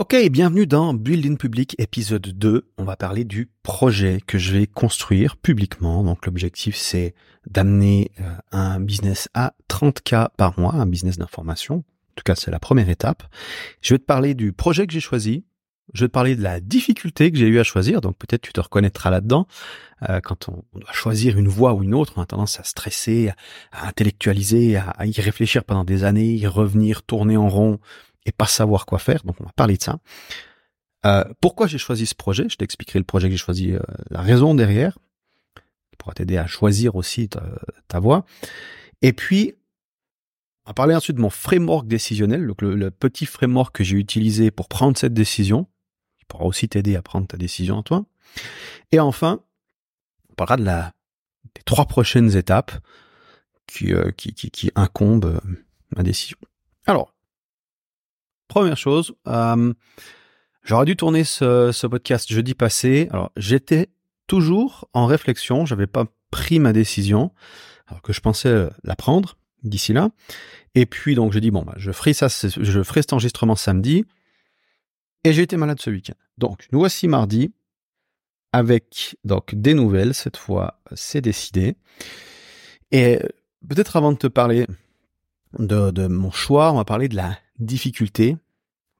Ok, 0.00 0.16
bienvenue 0.30 0.66
dans 0.66 0.94
Building 0.94 1.36
Public 1.36 1.76
épisode 1.78 2.26
2. 2.26 2.70
On 2.78 2.84
va 2.84 2.96
parler 2.96 3.24
du 3.24 3.50
projet 3.62 4.22
que 4.26 4.38
je 4.38 4.56
vais 4.56 4.66
construire 4.66 5.36
publiquement. 5.36 6.02
Donc 6.02 6.24
l'objectif 6.24 6.74
c'est 6.74 7.14
d'amener 7.46 8.10
euh, 8.18 8.32
un 8.50 8.80
business 8.80 9.28
à 9.34 9.52
30K 9.68 10.28
par 10.38 10.58
mois, 10.58 10.72
un 10.72 10.86
business 10.86 11.18
d'information. 11.18 11.74
En 11.74 12.14
tout 12.16 12.22
cas, 12.24 12.34
c'est 12.34 12.50
la 12.50 12.58
première 12.58 12.88
étape. 12.88 13.24
Je 13.82 13.92
vais 13.92 13.98
te 13.98 14.04
parler 14.04 14.32
du 14.32 14.54
projet 14.54 14.86
que 14.86 14.92
j'ai 14.94 15.00
choisi. 15.00 15.44
Je 15.92 16.04
vais 16.04 16.08
te 16.08 16.12
parler 16.12 16.34
de 16.34 16.42
la 16.42 16.60
difficulté 16.60 17.30
que 17.30 17.36
j'ai 17.36 17.48
eu 17.48 17.58
à 17.58 17.64
choisir. 17.64 18.00
Donc 18.00 18.16
peut-être 18.16 18.40
tu 18.40 18.54
te 18.54 18.60
reconnaîtras 18.60 19.10
là-dedans. 19.10 19.46
Euh, 20.08 20.20
quand 20.20 20.48
on, 20.48 20.64
doit 20.78 20.92
choisir 20.92 21.36
une 21.36 21.48
voie 21.48 21.74
ou 21.74 21.82
une 21.82 21.94
autre, 21.94 22.14
on 22.16 22.22
a 22.22 22.26
tendance 22.26 22.58
à 22.58 22.64
stresser, 22.64 23.32
à, 23.70 23.88
intellectualiser, 23.88 24.76
à 24.76 25.04
y 25.04 25.20
réfléchir 25.20 25.62
pendant 25.62 25.84
des 25.84 26.04
années, 26.04 26.32
y 26.32 26.46
revenir, 26.46 27.02
tourner 27.02 27.36
en 27.36 27.50
rond 27.50 27.80
et 28.26 28.32
pas 28.32 28.46
savoir 28.46 28.86
quoi 28.86 28.98
faire. 28.98 29.22
Donc 29.24 29.36
on 29.40 29.44
va 29.44 29.52
parler 29.52 29.76
de 29.76 29.82
ça. 29.82 29.98
Euh, 31.06 31.24
pourquoi 31.40 31.66
j'ai 31.66 31.78
choisi 31.78 32.06
ce 32.06 32.14
projet? 32.14 32.48
Je 32.48 32.56
t'expliquerai 32.56 32.98
le 32.98 33.04
projet 33.04 33.28
que 33.28 33.32
j'ai 33.32 33.38
choisi, 33.38 33.72
euh, 33.72 33.80
la 34.10 34.20
raison 34.20 34.54
derrière, 34.54 34.98
qui 35.90 35.96
pourra 35.98 36.12
t'aider 36.14 36.36
à 36.36 36.46
choisir 36.46 36.96
aussi 36.96 37.28
ta, 37.28 38.00
voie. 38.00 38.26
Et 39.02 39.12
puis, 39.12 39.54
on 40.66 40.70
va 40.70 40.74
parler 40.74 40.94
ensuite 40.94 41.16
de 41.16 41.22
mon 41.22 41.30
framework 41.30 41.86
décisionnel, 41.86 42.46
donc 42.46 42.60
le, 42.60 42.90
petit 42.90 43.26
framework 43.26 43.74
que 43.74 43.84
j'ai 43.84 43.96
utilisé 43.96 44.50
pour 44.50 44.68
prendre 44.68 44.96
cette 44.98 45.14
décision, 45.14 45.66
qui 46.18 46.26
pourra 46.26 46.44
aussi 46.44 46.68
t'aider 46.68 46.96
à 46.96 47.02
prendre 47.02 47.26
ta 47.26 47.38
décision 47.38 47.76
en 47.76 47.82
toi. 47.82 48.04
Et 48.92 49.00
enfin, 49.00 49.40
on 50.30 50.34
parlera 50.34 50.58
de 50.58 50.64
la, 50.64 50.92
des 51.54 51.62
trois 51.64 51.86
prochaines 51.86 52.36
étapes 52.36 52.72
qui, 53.66 53.94
euh, 53.94 54.10
qui, 54.10 54.34
qui, 54.34 54.50
qui 54.50 54.70
incombent 54.74 55.40
ma 55.96 56.02
décision. 56.02 56.36
Alors, 56.86 57.14
Première 58.50 58.76
chose, 58.76 59.14
euh, 59.28 59.72
j'aurais 60.64 60.84
dû 60.84 60.96
tourner 60.96 61.22
ce, 61.22 61.86
podcast 61.86 62.32
jeudi 62.32 62.54
passé. 62.54 63.06
Alors 63.12 63.30
j'étais 63.36 63.90
toujours 64.26 64.88
en 64.92 65.06
réflexion, 65.06 65.66
j'avais 65.66 65.86
pas 65.86 66.06
pris 66.32 66.58
ma 66.58 66.72
décision, 66.72 67.30
alors 67.86 68.02
que 68.02 68.12
je 68.12 68.20
pensais 68.20 68.68
la 68.82 68.96
prendre 68.96 69.38
d'ici 69.62 69.92
là. 69.92 70.10
Et 70.74 70.84
puis 70.84 71.14
donc 71.14 71.32
je 71.32 71.38
dis 71.38 71.52
bon 71.52 71.62
bah, 71.62 71.74
je 71.76 71.92
ferai 71.92 72.12
je 72.12 72.82
ferai 72.82 73.02
cet 73.02 73.12
enregistrement 73.12 73.54
samedi. 73.54 74.04
Et 75.22 75.32
j'ai 75.32 75.42
été 75.42 75.56
malade 75.56 75.80
ce 75.80 75.90
week-end. 75.90 76.14
Donc 76.36 76.66
nous 76.72 76.80
voici 76.80 77.06
mardi 77.06 77.52
avec 78.52 79.16
donc 79.22 79.54
des 79.54 79.74
nouvelles. 79.74 80.12
Cette 80.12 80.36
fois 80.36 80.80
c'est 80.96 81.20
décidé. 81.20 81.76
Et 82.90 83.20
peut-être 83.68 83.94
avant 83.94 84.10
de 84.10 84.18
te 84.18 84.26
parler 84.26 84.66
de 85.56 86.08
mon 86.08 86.32
choix, 86.32 86.72
on 86.72 86.78
va 86.78 86.84
parler 86.84 87.06
de 87.06 87.14
la 87.14 87.38
difficulté 87.60 88.36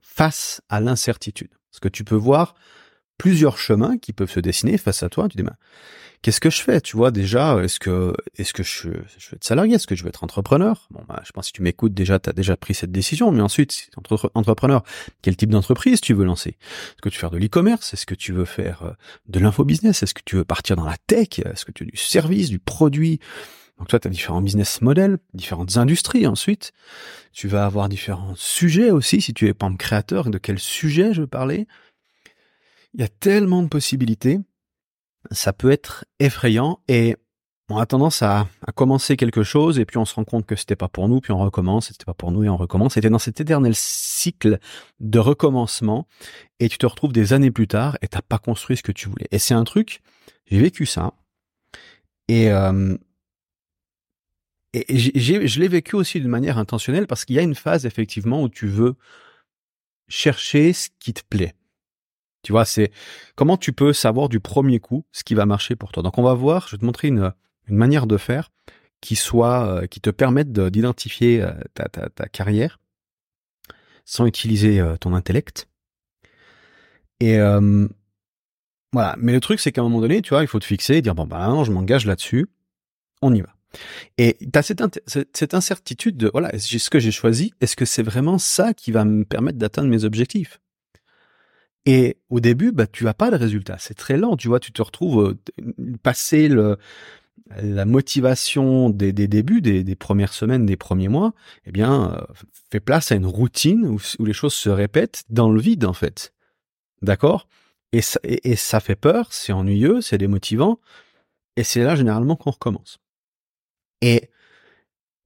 face 0.01 0.61
à 0.69 0.81
l'incertitude. 0.81 1.51
Parce 1.71 1.81
que 1.81 1.89
tu 1.89 2.05
peux 2.05 2.17
voir 2.17 2.55
plusieurs 3.21 3.59
chemins 3.59 3.99
qui 3.99 4.13
peuvent 4.13 4.31
se 4.31 4.41
dessiner 4.41 4.79
face 4.79 5.03
à 5.03 5.09
toi. 5.09 5.29
Tu 5.29 5.37
dis, 5.37 5.43
ben, 5.43 5.57
qu'est-ce 6.23 6.41
que 6.41 6.51
je 6.51 6.63
fais 6.63 6.81
Tu 6.81 6.97
vois 6.97 7.11
déjà, 7.11 7.63
est-ce 7.63 7.79
que 7.79 8.15
est-ce 8.37 8.53
que 8.53 8.63
je, 8.63 8.89
je 9.19 9.31
veux 9.31 9.37
être 9.37 9.45
salarié 9.45 9.75
Est-ce 9.75 9.87
que 9.87 9.95
je 9.95 10.03
veux 10.03 10.09
être 10.09 10.25
entrepreneur? 10.25 10.89
Bon, 10.91 11.03
bah, 11.07 11.23
je 11.25 11.33
pense 11.33 11.49
que 11.49 11.53
tu 11.57 11.63
m'écoutes 11.63 11.93
déjà, 11.93 12.19
tu 12.19 12.31
as 12.31 12.33
déjà 12.33 12.57
pris 12.57 12.75
cette 12.75 12.93
décision. 12.93 13.31
Mais 13.31 13.43
ensuite, 13.43 13.73
si 13.73 13.91
entre, 13.97 14.31
entrepreneur, 14.35 14.83
quel 15.23 15.37
type 15.37 15.51
d'entreprise 15.51 16.01
tu 16.01 16.15
veux 16.15 16.25
lancer? 16.25 16.51
Est-ce 16.61 17.03
que 17.03 17.09
tu 17.11 17.17
veux 17.17 17.21
faire 17.21 17.31
de 17.31 17.39
l'e-commerce? 17.39 17.93
Est-ce 17.93 18.07
que 18.07 18.15
tu 18.15 18.33
veux 18.33 18.47
faire 18.47 18.83
euh, 18.85 18.93
de 19.29 19.39
l'infobusiness? 19.39 20.03
Est-ce 20.03 20.15
que 20.15 20.23
tu 20.25 20.37
veux 20.37 20.45
partir 20.45 20.77
dans 20.77 20.87
la 20.87 20.97
tech? 21.07 21.41
Est-ce 21.45 21.65
que 21.65 21.73
tu 21.73 21.85
veux 21.85 21.91
du 21.91 21.97
service, 21.99 22.49
du 22.49 22.59
produit? 22.59 23.21
Donc 23.81 23.89
toi, 23.89 23.99
tu 23.99 24.09
as 24.09 24.11
différents 24.11 24.43
business 24.43 24.83
models, 24.83 25.19
différentes 25.33 25.79
industries 25.79 26.27
ensuite. 26.27 26.73
Tu 27.33 27.49
vas 27.49 27.65
avoir 27.65 27.89
différents 27.89 28.35
sujets 28.37 28.91
aussi, 28.91 29.23
si 29.23 29.33
tu 29.33 29.49
es 29.49 29.55
pas 29.55 29.71
créateur, 29.79 30.29
de 30.29 30.37
quel 30.37 30.59
sujet 30.59 31.15
je 31.15 31.23
veux 31.23 31.27
parler. 31.27 31.67
Il 32.93 33.01
y 33.01 33.05
a 33.05 33.09
tellement 33.09 33.63
de 33.63 33.69
possibilités. 33.69 34.39
Ça 35.31 35.55
peut 35.55 35.71
être 35.71 36.05
effrayant 36.19 36.81
et 36.89 37.17
on 37.71 37.79
a 37.79 37.87
tendance 37.87 38.21
à, 38.23 38.49
commencer 38.75 39.17
quelque 39.17 39.43
chose 39.43 39.79
et 39.79 39.87
puis 39.87 39.97
on 39.97 40.05
se 40.05 40.15
rend 40.15 40.25
compte 40.25 40.45
que 40.45 40.57
c'était 40.57 40.77
pas 40.77 40.89
pour 40.89 41.09
nous, 41.09 41.21
puis 41.21 41.33
on 41.33 41.39
recommence, 41.39 41.89
c'était 41.89 42.05
pas 42.05 42.15
pour 42.15 42.33
nous 42.33 42.45
et 42.45 42.51
on 42.51 42.59
recommence. 42.59 42.95
C'était 42.95 43.09
dans 43.09 43.19
cet 43.19 43.41
éternel 43.41 43.73
cycle 43.75 44.59
de 44.99 45.19
recommencement 45.19 46.07
et 46.59 46.69
tu 46.69 46.77
te 46.77 46.85
retrouves 46.85 47.13
des 47.13 47.33
années 47.33 47.51
plus 47.51 47.69
tard 47.69 47.97
et 48.03 48.09
t'as 48.09 48.23
pas 48.23 48.39
construit 48.39 48.77
ce 48.77 48.83
que 48.83 48.93
tu 48.93 49.09
voulais. 49.09 49.27
Et 49.31 49.39
c'est 49.39 49.55
un 49.55 49.65
truc, 49.65 50.03
j'ai 50.45 50.59
vécu 50.59 50.85
ça. 50.85 51.15
Et 52.29 52.51
euh, 52.51 52.97
et 54.73 54.99
je 54.99 55.61
l'ai 55.61 55.69
vécu 55.69 55.97
aussi 55.97 56.21
d'une 56.21 56.31
manière 56.31 56.59
intentionnelle 56.59 57.07
parce 57.07 57.25
qu'il 57.25 57.37
y 57.37 57.39
a 57.39 57.43
une 57.43 57.55
phase 57.55 57.87
effectivement 57.87 58.43
où 58.43 58.49
tu 58.49 58.67
veux 58.67 58.95
chercher 60.09 60.73
ce 60.73 60.89
qui 60.99 61.13
te 61.13 61.23
plaît. 61.29 61.55
Tu 62.43 62.53
vois, 62.53 62.65
c'est 62.65 62.91
comment 63.35 63.57
tu 63.57 63.73
peux 63.73 63.93
savoir 63.93 64.29
du 64.29 64.41
premier 64.41 64.81
coup 64.81 65.05
ce 65.13 65.25
qui 65.25 65.35
va 65.35 65.45
marcher 65.47 65.77
pour 65.77 65.93
toi. 65.93 66.03
Donc 66.03 66.19
on 66.19 66.23
va 66.23 66.35
voir, 66.35 66.69
je 66.69 66.77
vais 66.77 66.81
te 66.81 66.85
montrer 66.85 67.09
une, 67.09 67.33
une 67.69 67.77
manière 67.77 68.07
de 68.07 68.17
faire 68.17 68.51
qui 69.01 69.17
soit, 69.17 69.67
euh, 69.67 69.87
qui 69.87 70.01
te 70.01 70.11
permette 70.11 70.53
d'identifier 70.53 71.43
euh, 71.43 71.53
ta, 71.75 71.89
ta, 71.89 72.09
ta, 72.11 72.29
carrière 72.29 72.79
sans 74.05 74.27
utiliser 74.27 74.81
euh, 74.81 74.97
ton 74.97 75.15
intellect. 75.15 75.69
Et 77.21 77.39
voilà. 78.93 79.15
Mais 79.19 79.33
le 79.33 79.41
truc, 79.41 79.61
c'est 79.61 79.73
qu'à 79.73 79.83
un 79.83 79.85
moment 79.85 80.01
donné, 80.01 80.23
tu 80.23 80.31
vois, 80.31 80.43
il 80.43 80.49
faut 80.49 80.59
te 80.59 80.65
fixer 80.65 80.95
et 80.95 81.03
dire 81.03 81.15
bon 81.15 81.27
bah 81.27 81.47
non, 81.49 81.65
je 81.65 81.71
m'engage 81.71 82.07
là-dessus, 82.07 82.47
on 83.23 83.35
y 83.35 83.43
va. 83.43 83.55
Et 84.19 84.37
tu 84.41 84.59
as 84.59 84.63
cette, 84.63 85.55
incertitude 85.55 86.17
de, 86.17 86.31
voilà, 86.33 86.59
ce 86.59 86.91
que 86.91 86.99
j'ai 86.99 87.13
choisi, 87.13 87.53
est-ce 87.61 87.77
que 87.77 87.85
c'est 87.85 88.03
vraiment 88.03 88.39
ça 88.39 88.75
qui 88.75 88.93
va 88.93 89.05
me 89.05 89.25
permettre 89.25 89.59
d'atteindre 89.59 89.89
mes 89.89 90.05
objectifs? 90.05 90.61
Et 91.87 92.19
au 92.29 92.41
début, 92.41 92.73
bah, 92.73 92.87
tu 92.87 93.09
as 93.09 93.15
pas 93.15 93.31
de 93.31 93.37
résultat. 93.37 93.77
C'est 93.79 93.95
très 93.95 94.17
lent, 94.17 94.37
tu 94.37 94.49
vois, 94.49 94.61
tu 94.61 94.73
te 94.73 94.83
retrouves 94.83 95.39
euh, 95.59 95.97
passer 96.03 96.49
le, 96.49 96.77
la 97.63 97.85
motivation 97.85 98.91
des, 98.91 99.13
débuts, 99.13 99.61
des, 99.61 99.97
premières 99.97 100.33
semaines, 100.33 100.67
des 100.67 100.77
premiers 100.77 101.09
mois, 101.09 101.33
eh 101.65 101.73
bien, 101.73 102.13
euh, 102.13 102.35
fait 102.71 102.81
place 102.81 103.13
à 103.13 103.15
une 103.15 103.27
routine 103.27 103.87
où, 103.87 104.25
les 104.25 104.33
choses 104.33 104.55
se 104.55 104.69
répètent 104.69 105.25
dans 105.31 105.51
le 105.51 105.61
vide, 105.61 105.85
en 105.85 105.95
fait. 105.95 106.33
D'accord? 107.03 107.49
Et 107.93 108.03
et 108.25 108.55
ça 108.57 108.79
fait 108.79 108.95
peur, 108.95 109.33
c'est 109.33 109.53
ennuyeux, 109.53 110.01
c'est 110.01 110.19
démotivant, 110.19 110.79
et 111.57 111.65
c'est 111.65 111.83
là 111.83 111.97
généralement 111.97 112.37
qu'on 112.37 112.51
recommence. 112.51 113.01
Et, 114.01 114.31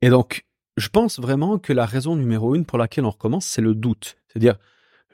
et 0.03 0.11
donc, 0.11 0.45
je 0.77 0.89
pense 0.89 1.19
vraiment 1.19 1.59
que 1.59 1.73
la 1.73 1.87
raison 1.87 2.17
numéro 2.17 2.55
une 2.55 2.67
pour 2.67 2.79
laquelle 2.79 3.05
on 3.05 3.11
recommence, 3.11 3.47
c'est 3.47 3.63
le 3.63 3.75
doute. 3.75 4.17
C'est-à-dire, 4.29 4.57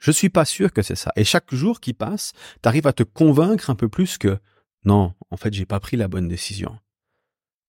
je 0.01 0.11
suis 0.11 0.31
pas 0.31 0.45
sûr 0.45 0.73
que 0.73 0.83
c'est 0.83 0.97
ça. 0.97 1.13
Et 1.17 1.25
chaque 1.25 1.55
jour 1.55 1.81
qui 1.81 1.93
passe, 1.93 2.33
tu 2.63 2.69
arrives 2.69 2.87
à 2.87 2.93
te 2.93 3.03
convaincre 3.03 3.71
un 3.71 3.75
peu 3.75 3.89
plus 3.89 4.19
que 4.19 4.39
non, 4.85 5.13
en 5.31 5.37
fait, 5.37 5.53
j'ai 5.53 5.67
pas 5.67 5.81
pris 5.81 5.97
la 5.97 6.09
bonne 6.09 6.29
décision. 6.29 6.79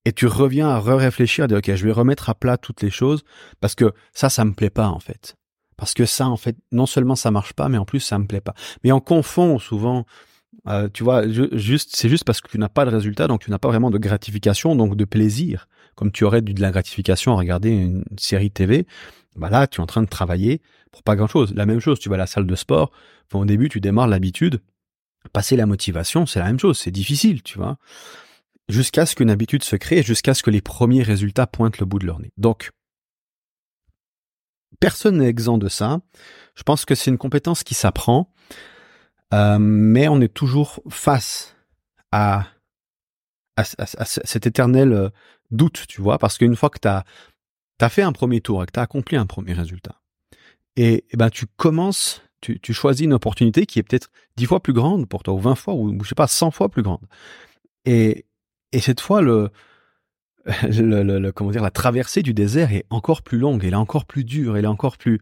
Et 0.05 0.13
tu 0.13 0.25
reviens 0.25 0.69
à 0.69 0.79
re-réfléchir, 0.79 1.43
à 1.43 1.47
dire, 1.47 1.57
OK, 1.57 1.75
je 1.75 1.85
vais 1.85 1.91
remettre 1.91 2.29
à 2.29 2.35
plat 2.35 2.57
toutes 2.57 2.81
les 2.81 2.89
choses 2.89 3.23
parce 3.59 3.75
que 3.75 3.93
ça, 4.13 4.29
ça 4.29 4.45
me 4.45 4.53
plaît 4.53 4.69
pas, 4.69 4.87
en 4.87 4.99
fait. 4.99 5.35
Parce 5.77 5.93
que 5.93 6.05
ça, 6.05 6.27
en 6.27 6.37
fait, 6.37 6.55
non 6.71 6.85
seulement 6.85 7.15
ça 7.15 7.31
marche 7.31 7.53
pas, 7.53 7.67
mais 7.69 7.77
en 7.77 7.85
plus, 7.85 7.99
ça 7.99 8.17
me 8.17 8.25
plaît 8.25 8.41
pas. 8.41 8.53
Mais 8.83 8.91
on 8.91 8.99
confond 9.01 9.59
souvent 9.59 10.05
euh, 10.67 10.89
tu 10.93 11.03
vois, 11.03 11.27
juste, 11.27 11.95
c'est 11.95 12.09
juste 12.09 12.23
parce 12.23 12.41
que 12.41 12.47
tu 12.47 12.57
n'as 12.57 12.69
pas 12.69 12.85
de 12.85 12.91
résultat, 12.91 13.27
donc 13.27 13.41
tu 13.41 13.51
n'as 13.51 13.57
pas 13.57 13.69
vraiment 13.69 13.89
de 13.89 13.97
gratification, 13.97 14.75
donc 14.75 14.95
de 14.95 15.05
plaisir, 15.05 15.67
comme 15.95 16.11
tu 16.11 16.23
aurais 16.23 16.41
de 16.41 16.61
la 16.61 16.71
gratification 16.71 17.33
à 17.33 17.37
regarder 17.37 17.69
une 17.69 18.03
série 18.17 18.51
TV. 18.51 18.85
Bah 19.35 19.49
là, 19.49 19.67
tu 19.67 19.79
es 19.79 19.83
en 19.83 19.87
train 19.87 20.01
de 20.01 20.09
travailler 20.09 20.61
pour 20.91 21.03
pas 21.03 21.15
grand-chose. 21.15 21.53
La 21.55 21.65
même 21.65 21.79
chose, 21.79 21.99
tu 21.99 22.09
vas 22.09 22.15
à 22.15 22.19
la 22.19 22.27
salle 22.27 22.45
de 22.45 22.55
sport. 22.55 22.91
au 23.33 23.45
début, 23.45 23.69
tu 23.69 23.79
démarres 23.79 24.07
l'habitude. 24.07 24.61
Passer 25.33 25.55
la 25.55 25.65
motivation, 25.65 26.25
c'est 26.25 26.39
la 26.39 26.45
même 26.45 26.59
chose. 26.59 26.77
C'est 26.77 26.91
difficile, 26.91 27.43
tu 27.43 27.57
vois. 27.57 27.77
Jusqu'à 28.67 29.05
ce 29.05 29.15
qu'une 29.15 29.29
habitude 29.29 29.63
se 29.63 29.75
crée, 29.75 30.03
jusqu'à 30.03 30.33
ce 30.33 30.43
que 30.43 30.49
les 30.49 30.61
premiers 30.61 31.03
résultats 31.03 31.47
pointent 31.47 31.79
le 31.79 31.85
bout 31.85 31.99
de 31.99 32.05
leur 32.05 32.19
nez. 32.19 32.31
Donc, 32.37 32.71
personne 34.79 35.17
n'est 35.17 35.27
exempt 35.27 35.57
de 35.57 35.69
ça. 35.69 36.01
Je 36.55 36.63
pense 36.63 36.85
que 36.85 36.95
c'est 36.95 37.11
une 37.11 37.17
compétence 37.17 37.63
qui 37.63 37.73
s'apprend. 37.73 38.31
Euh, 39.33 39.57
mais 39.59 40.07
on 40.07 40.19
est 40.21 40.33
toujours 40.33 40.81
face 40.89 41.55
à, 42.11 42.47
à, 43.55 43.63
cet 43.63 44.45
éternel 44.45 44.93
euh, 44.93 45.09
doute, 45.51 45.85
tu 45.87 46.01
vois, 46.01 46.17
parce 46.17 46.37
qu'une 46.37 46.55
fois 46.55 46.69
que 46.69 46.79
tu 46.79 46.87
as, 46.87 47.03
fait 47.89 48.01
un 48.01 48.11
premier 48.11 48.41
tour 48.41 48.61
et 48.61 48.65
que 48.65 48.71
tu 48.71 48.79
as 48.79 48.83
accompli 48.83 49.17
un 49.17 49.25
premier 49.25 49.53
résultat, 49.53 50.01
et, 50.75 51.05
ben 51.13 51.29
tu 51.29 51.45
commences, 51.57 52.21
tu, 52.41 52.59
tu, 52.59 52.73
choisis 52.73 53.05
une 53.05 53.13
opportunité 53.13 53.65
qui 53.65 53.79
est 53.79 53.83
peut-être 53.83 54.09
dix 54.35 54.45
fois 54.45 54.61
plus 54.61 54.73
grande 54.73 55.07
pour 55.07 55.23
toi, 55.23 55.33
ou 55.33 55.39
20 55.39 55.55
fois, 55.55 55.73
ou 55.73 55.97
je 56.03 56.09
sais 56.09 56.15
pas, 56.15 56.27
100 56.27 56.51
fois 56.51 56.69
plus 56.69 56.81
grande. 56.81 57.05
Et, 57.85 58.25
et 58.71 58.79
cette 58.79 59.01
fois, 59.01 59.21
le, 59.21 59.51
le, 60.45 61.19
le, 61.19 61.31
comment 61.31 61.51
dire, 61.51 61.63
la 61.63 61.71
traversée 61.71 62.21
du 62.21 62.33
désert 62.33 62.73
est 62.73 62.85
encore 62.89 63.21
plus 63.21 63.37
longue, 63.37 63.63
elle 63.63 63.73
est 63.73 63.75
encore 63.75 64.05
plus 64.05 64.23
dure, 64.23 64.57
elle 64.57 64.65
est 64.65 64.67
encore 64.67 64.97
plus 64.97 65.21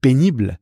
pénible. 0.00 0.58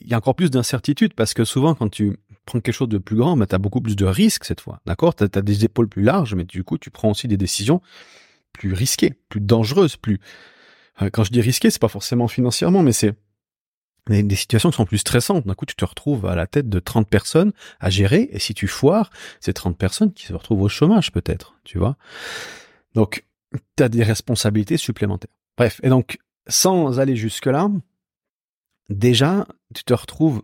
Il 0.00 0.08
y 0.08 0.14
a 0.14 0.18
encore 0.18 0.36
plus 0.36 0.50
d'incertitude 0.50 1.14
parce 1.14 1.34
que 1.34 1.44
souvent 1.44 1.74
quand 1.74 1.88
tu 1.88 2.16
prends 2.46 2.60
quelque 2.60 2.74
chose 2.74 2.88
de 2.88 2.98
plus 2.98 3.16
grand, 3.16 3.36
mais 3.36 3.46
tu 3.46 3.54
as 3.54 3.58
beaucoup 3.58 3.80
plus 3.80 3.96
de 3.96 4.04
risques 4.04 4.44
cette 4.44 4.60
fois. 4.60 4.80
D'accord? 4.86 5.14
Tu 5.14 5.24
as, 5.24 5.42
des 5.42 5.64
épaules 5.64 5.88
plus 5.88 6.02
larges, 6.02 6.34
mais 6.34 6.44
du 6.44 6.64
coup, 6.64 6.78
tu 6.78 6.90
prends 6.90 7.10
aussi 7.10 7.28
des 7.28 7.36
décisions 7.36 7.80
plus 8.52 8.72
risquées, 8.72 9.14
plus 9.28 9.40
dangereuses, 9.40 9.96
plus... 9.96 10.20
Euh, 11.02 11.10
quand 11.12 11.24
je 11.24 11.30
dis 11.30 11.40
risquées, 11.40 11.70
c'est 11.70 11.80
pas 11.80 11.88
forcément 11.88 12.28
financièrement, 12.28 12.82
mais 12.82 12.92
c'est 12.92 13.14
des 14.08 14.36
situations 14.36 14.70
qui 14.70 14.76
sont 14.76 14.86
plus 14.86 14.98
stressantes. 14.98 15.46
D'un 15.46 15.54
coup, 15.54 15.66
tu 15.66 15.76
te 15.76 15.84
retrouves 15.84 16.26
à 16.26 16.34
la 16.34 16.46
tête 16.46 16.68
de 16.68 16.80
30 16.80 17.08
personnes 17.08 17.52
à 17.78 17.90
gérer, 17.90 18.28
et 18.32 18.38
si 18.38 18.54
tu 18.54 18.66
foires, 18.66 19.10
c'est 19.40 19.52
30 19.52 19.78
personnes 19.78 20.12
qui 20.12 20.26
se 20.26 20.32
retrouvent 20.32 20.62
au 20.62 20.68
chômage 20.68 21.12
peut-être, 21.12 21.54
tu 21.64 21.78
vois? 21.78 21.96
Donc, 22.94 23.24
tu 23.76 23.82
as 23.82 23.88
des 23.88 24.02
responsabilités 24.02 24.76
supplémentaires. 24.76 25.30
Bref, 25.56 25.80
et 25.82 25.88
donc, 25.88 26.18
sans 26.48 26.98
aller 26.98 27.16
jusque-là, 27.16 27.68
déjà, 28.88 29.46
tu 29.74 29.84
te 29.84 29.94
retrouves 29.94 30.42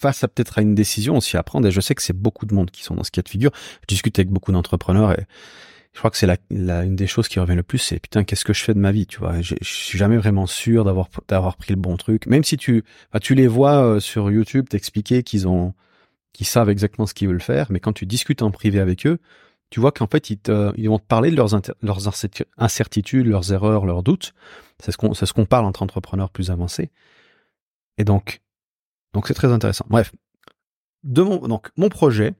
face 0.00 0.24
à 0.24 0.28
peut-être 0.28 0.58
à 0.58 0.62
une 0.62 0.74
décision 0.74 1.16
aussi 1.16 1.36
à 1.36 1.42
prendre, 1.42 1.66
et 1.66 1.70
je 1.70 1.80
sais 1.80 1.94
que 1.94 2.02
c'est 2.02 2.16
beaucoup 2.16 2.46
de 2.46 2.54
monde 2.54 2.70
qui 2.70 2.82
sont 2.82 2.94
dans 2.94 3.04
ce 3.04 3.10
cas 3.10 3.22
de 3.22 3.28
figure. 3.28 3.50
Je 3.82 3.86
discute 3.88 4.18
avec 4.18 4.30
beaucoup 4.30 4.52
d'entrepreneurs 4.52 5.12
et 5.12 5.24
je 5.96 5.98
crois 5.98 6.10
que 6.10 6.18
c'est 6.18 6.26
la, 6.26 6.36
la, 6.50 6.84
une 6.84 6.94
des 6.94 7.06
choses 7.06 7.26
qui 7.26 7.40
revient 7.40 7.54
le 7.54 7.62
plus, 7.62 7.78
c'est 7.78 7.98
putain, 7.98 8.22
qu'est-ce 8.22 8.44
que 8.44 8.52
je 8.52 8.62
fais 8.62 8.74
de 8.74 8.78
ma 8.78 8.92
vie, 8.92 9.06
tu 9.06 9.18
vois? 9.18 9.40
Je, 9.40 9.54
suis 9.62 9.96
jamais 9.96 10.18
vraiment 10.18 10.46
sûr 10.46 10.84
d'avoir 10.84 11.08
d'avoir 11.26 11.56
pris 11.56 11.72
le 11.72 11.80
bon 11.80 11.96
truc, 11.96 12.26
même 12.26 12.44
si 12.44 12.58
tu 12.58 12.84
bah, 13.14 13.18
tu 13.18 13.34
les 13.34 13.46
vois 13.46 13.82
euh, 13.82 14.00
sur 14.00 14.30
YouTube 14.30 14.68
t'expliquer 14.68 15.22
qu'ils 15.22 15.48
ont 15.48 15.72
qu'ils 16.34 16.46
savent 16.46 16.68
exactement 16.68 17.06
ce 17.06 17.14
qu'ils 17.14 17.28
veulent 17.28 17.40
faire, 17.40 17.68
mais 17.70 17.80
quand 17.80 17.94
tu 17.94 18.04
discutes 18.04 18.42
en 18.42 18.50
privé 18.50 18.78
avec 18.78 19.06
eux, 19.06 19.18
tu 19.70 19.80
vois 19.80 19.90
qu'en 19.90 20.06
fait 20.06 20.28
ils 20.28 20.36
te 20.38 20.70
ils 20.76 20.90
vont 20.90 20.98
te 20.98 21.06
parler 21.06 21.30
de 21.30 21.36
leurs 21.36 21.58
leurs 21.80 22.08
incertitudes, 22.58 23.26
leurs 23.26 23.52
erreurs, 23.54 23.86
leurs 23.86 24.02
doutes. 24.02 24.34
C'est 24.84 24.92
ce 24.92 24.98
qu'on 24.98 25.14
c'est 25.14 25.24
ce 25.24 25.32
qu'on 25.32 25.46
parle 25.46 25.64
entre 25.64 25.82
entrepreneurs 25.82 26.28
plus 26.28 26.50
avancés. 26.50 26.90
Et 27.96 28.04
donc 28.04 28.42
donc 29.16 29.26
c'est 29.26 29.34
très 29.34 29.50
intéressant. 29.50 29.86
Bref, 29.88 30.12
mon 31.02 31.48
donc 31.48 31.70
mon 31.76 31.88
projet, 31.88 32.34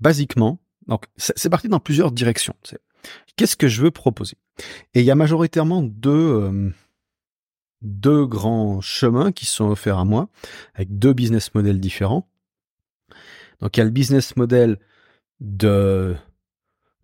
basiquement 0.00 0.60
donc, 0.90 1.04
c'est 1.16 1.48
parti 1.48 1.68
dans 1.68 1.78
plusieurs 1.78 2.10
directions. 2.10 2.56
Qu'est-ce 3.36 3.56
que 3.56 3.68
je 3.68 3.80
veux 3.80 3.92
proposer? 3.92 4.36
Et 4.92 5.00
il 5.00 5.06
y 5.06 5.10
a 5.12 5.14
majoritairement 5.14 5.82
deux, 5.82 6.10
euh, 6.10 6.70
deux 7.80 8.26
grands 8.26 8.80
chemins 8.80 9.30
qui 9.30 9.46
sont 9.46 9.68
offerts 9.68 9.98
à 9.98 10.04
moi, 10.04 10.28
avec 10.74 10.98
deux 10.98 11.12
business 11.12 11.54
models 11.54 11.78
différents. 11.78 12.28
Donc, 13.60 13.76
il 13.76 13.80
y 13.80 13.82
a 13.82 13.84
le 13.84 13.90
business 13.90 14.36
model 14.36 14.78
de 15.38 16.16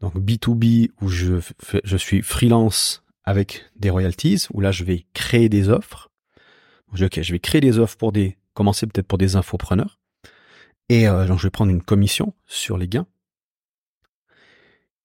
donc 0.00 0.16
B2B 0.16 0.90
où 1.00 1.08
je, 1.08 1.36
je 1.84 1.96
suis 1.96 2.22
freelance 2.22 3.04
avec 3.22 3.66
des 3.76 3.90
royalties, 3.90 4.46
où 4.52 4.60
là, 4.60 4.72
je 4.72 4.82
vais 4.82 5.06
créer 5.14 5.48
des 5.48 5.68
offres. 5.68 6.10
Donc, 6.92 7.02
ok, 7.02 7.20
je 7.22 7.32
vais 7.32 7.38
créer 7.38 7.60
des 7.60 7.78
offres 7.78 7.96
pour 7.96 8.12
des, 8.12 8.36
commencer 8.54 8.86
peut-être 8.86 9.06
pour 9.06 9.18
des 9.18 9.36
infopreneurs. 9.36 9.98
Et 10.88 11.08
euh, 11.08 11.26
donc, 11.26 11.38
je 11.38 11.44
vais 11.44 11.50
prendre 11.50 11.70
une 11.70 11.82
commission 11.82 12.34
sur 12.46 12.78
les 12.78 12.88
gains 12.88 13.06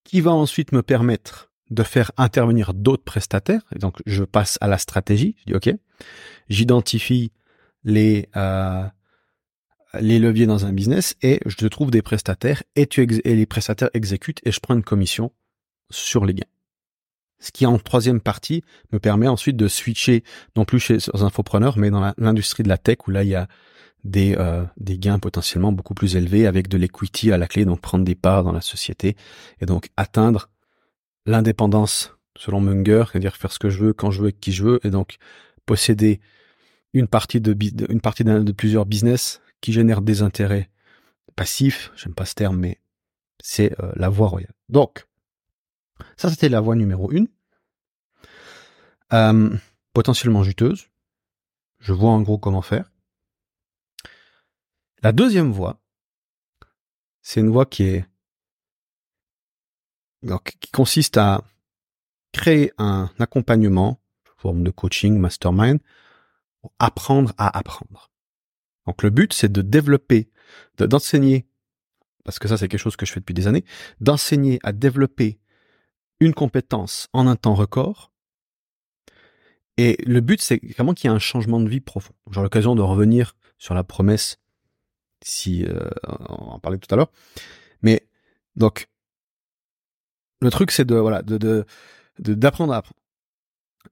qui 0.04 0.22
va 0.22 0.32
ensuite 0.32 0.72
me 0.72 0.82
permettre 0.84 1.52
de 1.70 1.84
faire 1.84 2.12
intervenir 2.18 2.74
d'autres 2.74 3.04
prestataires. 3.04 3.64
Et 3.76 3.80
donc, 3.80 4.02
je 4.06 4.24
passe 4.24 4.58
à 4.62 4.68
la 4.68 4.78
stratégie. 4.78 5.36
Je 5.40 5.54
dis, 5.54 5.56
OK, 5.56 5.74
j'identifie 6.50 7.32
les, 7.84 8.30
euh, 8.36 8.84
les 10.00 10.20
leviers 10.20 10.46
dans 10.46 10.66
un 10.66 10.74
business 10.74 11.16
et 11.22 11.40
je 11.46 11.68
trouve 11.68 11.92
des 11.92 12.02
prestataires 12.02 12.64
et, 12.76 12.88
tu 12.88 13.02
et 13.02 13.36
les 13.36 13.46
prestataires 13.46 13.90
exécutent 13.94 14.42
et 14.44 14.52
je 14.52 14.60
prends 14.60 14.76
une 14.76 14.84
commission 14.84 15.32
sur 15.90 16.26
les 16.26 16.34
gains. 16.34 16.44
Ce 17.42 17.52
qui, 17.52 17.66
en 17.66 17.78
troisième 17.78 18.22
partie, 18.22 18.64
me 18.94 19.00
permet 19.00 19.28
ensuite 19.28 19.58
de 19.58 19.68
switcher, 19.68 20.24
non 20.56 20.64
plus 20.64 20.80
chez 20.80 20.98
les 20.98 21.22
infopreneurs, 21.24 21.78
mais 21.78 21.90
dans 21.90 22.14
l'industrie 22.18 22.64
de 22.64 22.70
la 22.70 22.78
tech 22.78 23.00
où 23.08 23.12
là, 23.12 23.24
il 23.24 23.30
y 23.30 23.36
a 23.36 23.48
des, 24.04 24.36
euh, 24.38 24.64
des 24.78 24.98
gains 24.98 25.20
potentiellement 25.20 25.72
beaucoup 25.72 25.94
plus 25.94 26.16
élevés 26.16 26.48
avec 26.48 26.68
de 26.68 26.78
l'equity 26.78 27.32
à 27.32 27.38
la 27.38 27.48
clé, 27.48 27.66
donc 27.66 27.82
prendre 27.82 28.06
des 28.06 28.16
parts 28.16 28.44
dans 28.44 28.52
la 28.52 28.62
société 28.62 29.16
et 29.60 29.66
donc 29.66 29.90
atteindre 29.98 30.50
l'indépendance 31.26 32.16
selon 32.38 32.62
Munger, 32.62 33.06
c'est-à-dire 33.12 33.36
faire 33.36 33.52
ce 33.52 33.60
que 33.60 33.70
je 33.70 33.84
veux, 33.84 33.94
quand 33.94 34.12
je 34.12 34.20
veux, 34.20 34.28
avec 34.28 34.40
qui 34.40 34.52
je 34.52 34.64
veux, 34.64 34.80
et 34.84 34.90
donc 34.90 35.18
posséder 35.66 36.20
une 36.94 37.08
partie 37.08 37.40
de, 37.40 37.56
une 37.90 38.02
partie 38.02 38.24
de, 38.24 38.52
plusieurs 38.52 38.86
business 38.86 39.42
qui 39.62 39.74
génèrent 39.74 40.02
des 40.02 40.22
intérêts 40.22 40.70
passifs, 41.36 41.92
j'aime 41.96 42.14
pas 42.14 42.26
ce 42.26 42.36
terme, 42.36 42.58
mais 42.58 42.80
c'est 43.42 43.80
euh, 43.82 43.92
la 43.96 44.10
voie 44.10 44.28
royale. 44.28 44.54
Donc, 44.70 45.06
ça 46.18 46.30
c'était 46.30 46.50
la 46.50 46.62
voie 46.62 46.76
numéro 46.76 47.12
une, 47.12 47.28
euh, 49.14 49.56
potentiellement 49.94 50.44
juteuse. 50.44 50.88
Je 51.80 51.94
vois 51.94 52.12
en 52.12 52.22
gros 52.22 52.38
comment 52.38 52.62
faire. 52.62 52.92
La 55.04 55.12
deuxième 55.12 55.52
voie, 55.52 55.82
c'est 57.22 57.40
une 57.40 57.50
voie 57.50 57.66
qui 57.66 57.84
est 57.84 58.06
donc, 60.24 60.56
qui 60.60 60.72
consiste 60.72 61.18
à 61.18 61.44
créer 62.32 62.72
un 62.78 63.10
accompagnement, 63.20 64.00
forme 64.38 64.64
de 64.64 64.72
coaching, 64.72 65.18
mastermind, 65.18 65.80
pour 66.62 66.72
apprendre 66.80 67.34
à 67.38 67.58
apprendre. 67.58 68.12
Donc 68.86 69.04
le 69.04 69.10
but, 69.10 69.34
c'est 69.34 69.52
de 69.52 69.62
développer, 69.62 70.30
d'enseigner, 70.78 71.48
parce 72.24 72.40
que 72.40 72.48
ça 72.48 72.58
c'est 72.58 72.68
quelque 72.68 72.80
chose 72.80 72.96
que 72.96 73.06
je 73.06 73.12
fais 73.12 73.20
depuis 73.20 73.34
des 73.34 73.48
années, 73.48 73.66
d'enseigner 74.00 74.60
à 74.64 74.72
développer 74.72 75.40
une 76.22 76.34
compétence 76.34 77.10
en 77.12 77.28
un 77.28 77.36
temps 77.36 77.56
record. 77.56 78.14
Et 79.78 79.98
le 80.06 80.22
but, 80.22 80.42
c'est 80.42 80.64
vraiment 80.74 80.94
qu'il 80.94 81.10
y 81.10 81.14
ait 81.14 81.16
un 81.16 81.20
changement 81.20 81.60
de 81.60 81.68
vie 81.68 81.82
profond. 81.82 82.14
J'ai 82.32 82.42
l'occasion 82.42 82.76
de 82.76 82.82
revenir 82.82 83.36
sur 83.58 83.74
la 83.74 83.84
promesse 83.84 84.38
si 85.24 85.66
euh, 85.66 85.90
on 86.08 86.52
en 86.52 86.60
parlait 86.60 86.78
tout 86.78 86.94
à 86.94 86.98
l'heure. 86.98 87.12
Mais 87.82 88.08
donc 88.56 88.88
le 90.42 90.50
truc 90.50 90.72
c'est 90.72 90.86
de 90.86 90.96
voilà 90.96 91.22
de 91.22 91.66
d'apprendre 92.20 92.74
à 92.74 92.78
apprendre. 92.78 93.00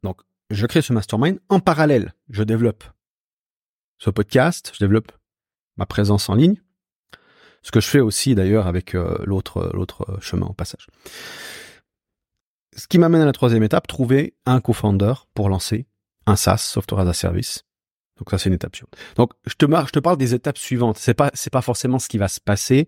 Donc 0.03 0.21
je 0.49 0.65
crée 0.65 0.81
ce 0.81 0.93
mastermind 0.93 1.39
en 1.49 1.59
parallèle, 1.59 2.13
je 2.29 2.43
développe 2.43 2.83
ce 3.97 4.09
podcast, 4.09 4.71
je 4.73 4.83
développe 4.83 5.11
ma 5.77 5.85
présence 5.85 6.29
en 6.29 6.35
ligne. 6.35 6.61
Ce 7.61 7.71
que 7.71 7.81
je 7.81 7.87
fais 7.87 7.99
aussi 7.99 8.35
d'ailleurs 8.35 8.67
avec 8.67 8.95
euh, 8.95 9.17
l'autre 9.25 9.71
l'autre 9.73 10.17
chemin 10.21 10.47
au 10.47 10.53
passage. 10.53 10.87
Ce 12.75 12.87
qui 12.87 12.97
m'amène 12.97 13.21
à 13.21 13.25
la 13.25 13.31
troisième 13.31 13.63
étape, 13.63 13.87
trouver 13.87 14.35
un 14.45 14.61
co-founder 14.61 15.13
pour 15.33 15.49
lancer 15.49 15.87
un 16.25 16.35
SaaS, 16.35 16.57
Software 16.57 17.01
as 17.01 17.09
a 17.09 17.13
Service, 17.13 17.63
donc 18.19 18.29
ça, 18.29 18.37
c'est 18.37 18.49
une 18.49 18.55
étape 18.55 18.75
suivante. 18.75 18.95
Donc 19.15 19.31
je 19.47 19.55
te, 19.55 19.65
je 19.65 19.91
te 19.91 19.99
parle 19.99 20.17
des 20.17 20.35
étapes 20.35 20.57
suivantes. 20.57 20.97
C'est 20.97 21.13
pas, 21.13 21.31
c'est 21.33 21.49
pas 21.49 21.61
forcément 21.61 21.99
ce 21.99 22.09
qui 22.09 22.17
va 22.17 22.27
se 22.27 22.39
passer. 22.39 22.87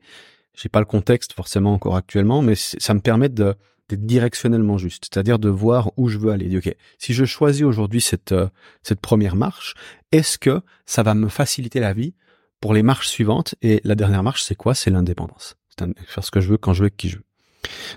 J'ai 0.54 0.69
pas 0.69 0.80
le 0.80 0.86
contexte 0.86 1.33
forcément 1.33 1.74
encore 1.74 1.95
actuellement, 1.95 2.42
mais 2.42 2.56
ça 2.56 2.94
me 2.94 3.00
permet 3.00 3.30
de 3.30 3.56
d'être 3.89 4.06
directionnellement 4.06 4.78
juste, 4.78 5.10
c'est-à-dire 5.12 5.38
de 5.38 5.50
voir 5.50 5.92
où 5.98 6.07
je 6.07 6.18
veux 6.18 6.31
aller. 6.31 6.56
Ok, 6.56 6.74
si 6.98 7.13
je 7.13 7.25
choisis 7.25 7.63
aujourd'hui 7.63 8.00
cette 8.00 8.31
euh, 8.31 8.48
cette 8.84 9.01
première 9.01 9.36
marche, 9.36 9.74
est-ce 10.12 10.38
que 10.38 10.62
ça 10.86 11.04
va 11.04 11.13
me 11.13 11.27
faciliter 11.27 11.80
la 11.80 11.94
vie 11.94 12.13
pour 12.62 12.74
les 12.74 12.84
marches 12.84 13.08
suivantes? 13.08 13.55
Et 13.62 13.82
la 13.84 13.96
dernière 13.96 14.24
marche, 14.24 14.44
c'est 14.44 14.55
quoi? 14.55 14.75
C'est 14.75 14.91
l'indépendance. 14.91 15.55
C'est 15.77 15.88
faire 16.05 16.24
ce 16.24 16.32
que 16.32 16.39
je 16.39 16.50
veux 16.50 16.58
quand 16.58 16.74
je 16.74 16.84
veux, 16.84 16.89
qui 16.89 17.10
je 17.10 17.17
veux. 17.17 17.25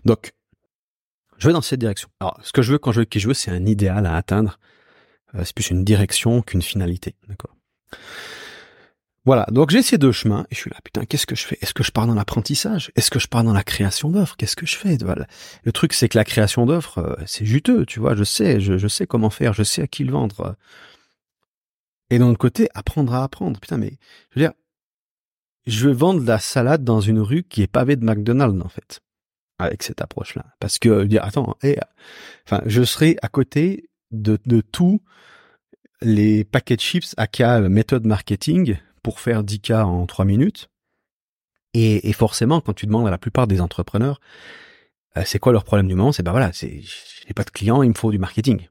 Donc, 0.05 0.33
je 1.45 1.51
vais 1.51 1.53
dans 1.53 1.61
cette 1.61 1.81
direction. 1.81 2.09
Alors, 2.21 2.41
ce 2.43 2.53
que 2.53 2.63
je 2.63 2.73
veux 2.73 2.79
quand 2.79 2.91
je 2.91 3.01
veux, 3.01 3.05
qui 3.05 3.21
je 3.21 3.29
veux, 3.29 3.35
c'est 3.35 3.51
un 3.51 3.67
idéal 3.67 4.07
à 4.07 4.17
atteindre 4.17 4.59
euh, 5.35 5.45
c'est 5.45 5.55
plus 5.55 5.69
une 5.69 5.85
direction 5.85 6.41
qu'une 6.41 6.63
finalité. 6.63 7.15
Voilà, 9.27 9.47
donc 9.51 9.71
j'ai 9.71 9.83
ces 9.83 9.99
deux 9.99 10.13
chemins 10.13 10.47
et 10.51 10.55
je 10.55 10.61
suis 10.61 10.71
là, 10.71 10.79
putain, 10.83 11.05
qu'est-ce 11.05 11.27
que 11.27 11.35
je 11.35 11.45
fais? 11.45 11.59
Est-ce 11.61 11.75
que 11.75 11.83
je 11.83 11.91
pars 11.91 12.07
dans 12.07 12.15
l'apprentissage? 12.15 12.93
Est-ce 12.97 13.11
que 13.11 13.19
je 13.19 13.27
pars 13.27 13.45
dans 13.45 13.53
la 13.53 13.63
création 13.63 14.11
d'offres 14.11 14.37
Qu'est-ce 14.39 14.57
que 14.57 14.65
je 14.65 14.77
fais? 14.77 14.97
Voilà. 15.03 15.27
Le 15.65 15.73
truc, 15.73 15.93
c'est 15.93 16.09
que 16.09 16.17
la 16.17 16.25
création 16.25 16.65
d'offres, 16.65 16.99
euh, 16.99 17.15
c'est 17.27 17.45
juteux, 17.45 17.85
tu 17.85 18.01
vois, 18.01 18.15
je 18.15 18.25
sais, 18.25 18.59
je, 18.61 18.89
sais 18.89 19.07
comment 19.07 19.31
faire, 19.31 19.53
je 19.53 19.63
sais 19.63 19.83
à 19.83 19.87
qui 19.87 20.05
le 20.05 20.13
vendre. 20.13 20.57
Et 22.09 22.19
d'un 22.19 22.29
autre 22.29 22.39
côté, 22.39 22.69
apprendre 22.75 23.13
à 23.13 23.23
apprendre. 23.23 23.61
Putain, 23.61 23.77
mais 23.77 23.99
je 24.31 24.41
veux 24.41 24.47
dire, 24.47 24.55
je 25.67 25.89
vais 25.89 25.95
vendre 25.95 26.25
la 26.25 26.39
salade 26.39 26.85
dans 26.85 27.01
une 27.01 27.21
rue 27.21 27.43
qui 27.43 27.63
est 27.63 27.67
pavée 27.67 27.97
de 27.97 28.05
McDonald's, 28.05 28.65
en 28.65 28.69
fait, 28.69 29.01
avec 29.59 29.83
cette 29.83 30.01
approche-là. 30.01 30.45
Parce 30.61 30.79
que, 30.79 31.05
dire, 31.05 31.25
attends, 31.25 31.57
eh, 31.63 31.77
enfin, 32.47 32.63
je 32.67 32.83
serai 32.83 33.17
à 33.23 33.29
côté 33.29 33.89
de, 34.11 34.39
de 34.47 34.61
tous 34.61 35.01
les 36.03 36.45
paquets 36.45 36.77
de 36.77 36.81
chips 36.81 37.15
aka 37.17 37.61
méthode 37.61 38.07
marketing 38.07 38.77
pour 39.03 39.21
faire 39.21 39.43
10K 39.43 39.83
en 39.83 40.07
3 40.07 40.25
minutes. 40.25 40.69
Et, 41.77 42.13
forcément, 42.13 42.61
quand 42.61 42.73
tu 42.73 42.87
demandes 42.87 43.09
à 43.09 43.11
la 43.11 43.19
plupart 43.19 43.49
des 43.49 43.61
entrepreneurs, 43.61 44.21
euh, 45.17 45.23
c'est 45.27 45.41
quoi 45.41 45.53
leur 45.53 45.65
problème 45.65 45.89
du 45.89 45.97
moment 45.97 46.13
C'est 46.13 46.23
ben 46.23 46.31
voilà, 46.31 46.53
c'est 46.53 46.83
j'ai 46.83 47.35
pas 47.35 47.43
de 47.43 47.51
clients, 47.51 47.83
il 47.83 47.89
me 47.89 47.95
faut 47.95 48.13
du 48.13 48.19
marketing. 48.19 48.69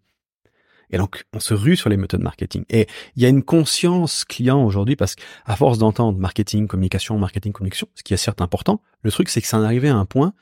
Et 0.90 0.98
donc, 0.98 1.26
on 1.34 1.40
se 1.40 1.54
rue 1.54 1.76
sur 1.76 1.90
les 1.90 1.98
méthodes 1.98 2.22
marketing. 2.22 2.64
Et 2.70 2.88
il 3.16 3.24
y 3.24 3.26
a 3.26 3.30
une 3.30 3.44
conscience 3.44 4.24
client 4.24 4.64
aujourd'hui 4.64 4.96
parce 4.96 5.16
qu'à 5.16 5.56
force 5.56 5.80
d'entendre 5.80 6.18
marketing, 6.20 6.68
communication, 6.68 7.18
marketing, 7.18 7.52
communication, 7.52 7.88
ce 7.96 8.04
qui 8.04 8.14
est 8.14 8.18
certes 8.18 8.42
important, 8.42 8.82
le 9.02 9.12
truc, 9.12 9.28
c'est 9.30 9.42
que 9.42 9.48
ça 9.48 9.58
en 9.58 9.64
arrivé 9.64 9.90
à 9.90 9.96
un 9.96 10.06
point 10.06 10.34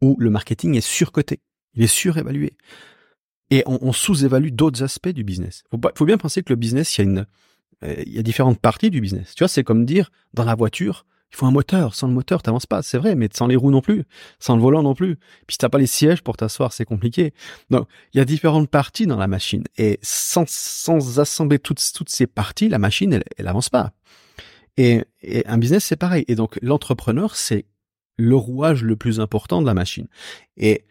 où 0.00 0.16
le 0.18 0.30
marketing 0.30 0.76
est 0.76 0.80
surcoté. 0.80 1.40
Il 1.74 1.82
est 1.82 1.86
surévalué. 1.86 2.56
Et 3.50 3.62
on, 3.66 3.78
on 3.82 3.92
sous-évalue 3.92 4.50
d'autres 4.50 4.82
aspects 4.82 5.08
du 5.08 5.24
business. 5.24 5.64
Faut, 5.70 5.80
faut 5.96 6.04
bien 6.04 6.18
penser 6.18 6.42
que 6.42 6.52
le 6.52 6.56
business, 6.56 6.96
il 6.96 7.00
y 7.00 7.02
a 7.02 7.10
une, 7.10 7.26
euh, 7.84 8.02
il 8.06 8.12
y 8.12 8.18
a 8.18 8.22
différentes 8.22 8.60
parties 8.60 8.90
du 8.90 9.00
business. 9.00 9.34
Tu 9.34 9.42
vois, 9.42 9.48
c'est 9.48 9.64
comme 9.64 9.84
dire 9.84 10.10
dans 10.34 10.44
la 10.44 10.54
voiture, 10.54 11.04
Il 11.32 11.36
faut 11.36 11.46
un 11.46 11.50
moteur. 11.50 11.94
Sans 11.94 12.08
le 12.08 12.12
moteur, 12.12 12.42
t'avances 12.42 12.66
pas. 12.66 12.82
C'est 12.82 12.98
vrai, 12.98 13.14
mais 13.14 13.28
sans 13.32 13.46
les 13.46 13.56
roues 13.56 13.70
non 13.70 13.80
plus, 13.80 14.04
sans 14.38 14.56
le 14.56 14.62
volant 14.62 14.82
non 14.82 14.94
plus. 14.94 15.16
Puis 15.46 15.54
si 15.54 15.58
t'as 15.58 15.68
pas 15.68 15.78
les 15.78 15.86
sièges 15.86 16.22
pour 16.22 16.36
t'asseoir, 16.36 16.72
c'est 16.72 16.84
compliqué. 16.84 17.32
Donc, 17.70 17.88
il 18.12 18.18
y 18.18 18.20
a 18.20 18.24
différentes 18.24 18.68
parties 18.68 19.06
dans 19.06 19.16
la 19.16 19.28
machine. 19.28 19.64
Et 19.78 19.98
sans, 20.02 20.48
sans 20.48 21.20
assembler 21.20 21.58
toutes, 21.58 21.80
toutes 21.94 22.10
ces 22.10 22.26
parties, 22.26 22.68
la 22.68 22.78
machine, 22.78 23.12
elle, 23.12 23.24
elle 23.36 23.48
avance 23.48 23.68
pas. 23.68 23.92
Et, 24.76 25.04
et 25.22 25.46
un 25.46 25.58
business, 25.58 25.84
c'est 25.84 25.96
pareil. 25.96 26.24
Et 26.26 26.34
donc, 26.34 26.58
l'entrepreneur, 26.62 27.36
c'est 27.36 27.66
le 28.20 28.36
rouage 28.36 28.82
le 28.82 28.96
plus 28.96 29.20
important 29.20 29.60
de 29.60 29.66
la 29.66 29.74
machine. 29.74 30.06
Et, 30.56 30.84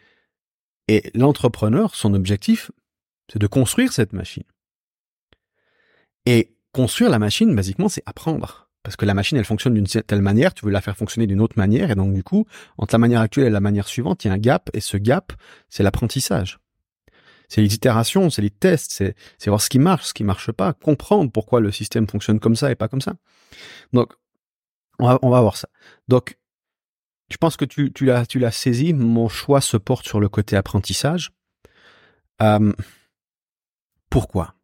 et 0.88 1.12
l'entrepreneur, 1.14 1.96
son 1.96 2.14
objectif, 2.14 2.72
c'est 3.32 3.40
de 3.40 3.48
construire 3.48 3.94
cette 3.94 4.14
machine. 4.14 4.44
Et 6.26 6.56
construire 6.72 7.10
la 7.10 7.20
machine, 7.20 7.56
basiquement, 7.56 7.90
c'est 7.90 8.04
apprendre. 8.06 8.70
Parce 8.84 8.96
que 8.96 9.06
la 9.06 9.14
machine, 9.14 9.38
elle 9.38 9.46
fonctionne 9.46 9.74
d'une 9.74 9.86
telle 9.86 10.22
manière, 10.22 10.54
tu 10.54 10.66
veux 10.66 10.72
la 10.72 10.82
faire 10.82 10.98
fonctionner 10.98 11.28
d'une 11.28 11.42
autre 11.42 11.58
manière, 11.58 11.92
et 11.92 11.96
donc 11.96 12.14
du 12.14 12.24
coup, 12.24 12.48
entre 12.78 12.94
la 12.94 13.00
manière 13.00 13.22
actuelle 13.22 13.48
et 13.48 13.50
la 13.52 13.60
manière 13.60 13.88
suivante, 13.88 14.24
il 14.24 14.30
y 14.30 14.32
a 14.32 14.34
un 14.34 14.38
gap, 14.38 14.70
et 14.74 14.80
ce 14.80 14.98
gap, 14.98 15.34
c'est 15.68 15.84
l'apprentissage. 15.84 16.60
C'est 17.50 17.62
les 17.62 17.74
itérations, 17.74 18.30
c'est 18.30 18.42
les 18.42 18.52
tests, 18.52 18.92
c'est, 18.92 19.16
c'est 19.38 19.50
voir 19.50 19.62
ce 19.62 19.70
qui 19.70 19.80
marche, 19.80 20.06
ce 20.06 20.14
qui 20.14 20.24
marche 20.24 20.52
pas, 20.52 20.74
comprendre 20.74 21.32
pourquoi 21.32 21.60
le 21.60 21.72
système 21.72 22.08
fonctionne 22.08 22.40
comme 22.40 22.56
ça 22.56 22.72
et 22.72 22.76
pas 22.76 22.88
comme 22.88 23.02
ça. 23.02 23.16
Donc, 23.92 24.14
on 25.00 25.08
va, 25.08 25.20
on 25.24 25.30
va 25.30 25.42
voir 25.42 25.58
ça. 25.58 25.68
Donc, 26.08 26.38
je 27.30 27.38
pense 27.38 27.58
que 27.58 27.66
tu, 27.66 27.92
tu 27.94 28.06
l'as, 28.06 28.26
tu 28.26 28.40
l'as 28.40 28.52
saisi. 28.52 28.94
Mon 28.94 29.30
choix 29.30 29.62
se 29.62 29.78
porte 29.78 30.08
sur 30.08 30.20
le 30.20 30.30
côté 30.30 30.56
apprentissage. 30.56 31.32
Euh, 32.42 32.74
pourquoi? 34.10 34.56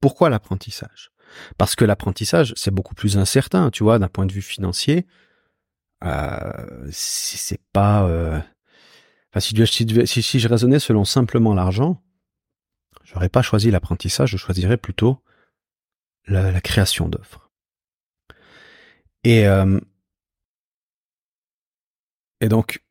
Pourquoi 0.00 0.30
l'apprentissage? 0.30 1.10
Parce 1.58 1.74
que 1.74 1.84
l'apprentissage, 1.84 2.54
c'est 2.56 2.70
beaucoup 2.70 2.94
plus 2.94 3.18
incertain, 3.18 3.70
tu 3.70 3.82
vois, 3.82 3.98
d'un 3.98 4.08
point 4.08 4.26
de 4.26 4.32
vue 4.32 4.42
financier. 4.42 5.06
Euh, 6.04 6.88
c'est 6.92 7.60
pas. 7.72 8.04
Euh... 8.04 8.40
Enfin, 9.30 9.40
si, 9.40 9.54
si, 10.06 10.22
si, 10.22 10.40
je 10.40 10.48
raisonnais 10.48 10.78
selon 10.78 11.04
simplement 11.04 11.54
l'argent, 11.54 12.02
j'aurais 13.02 13.28
pas 13.28 13.42
choisi 13.42 13.70
l'apprentissage, 13.70 14.30
je 14.30 14.36
choisirais 14.36 14.76
plutôt 14.78 15.22
la, 16.26 16.50
la 16.52 16.60
création 16.60 17.08
d'offres. 17.08 17.50
Et 19.24 19.46
euh... 19.46 19.80
et 22.40 22.48
donc, 22.48 22.82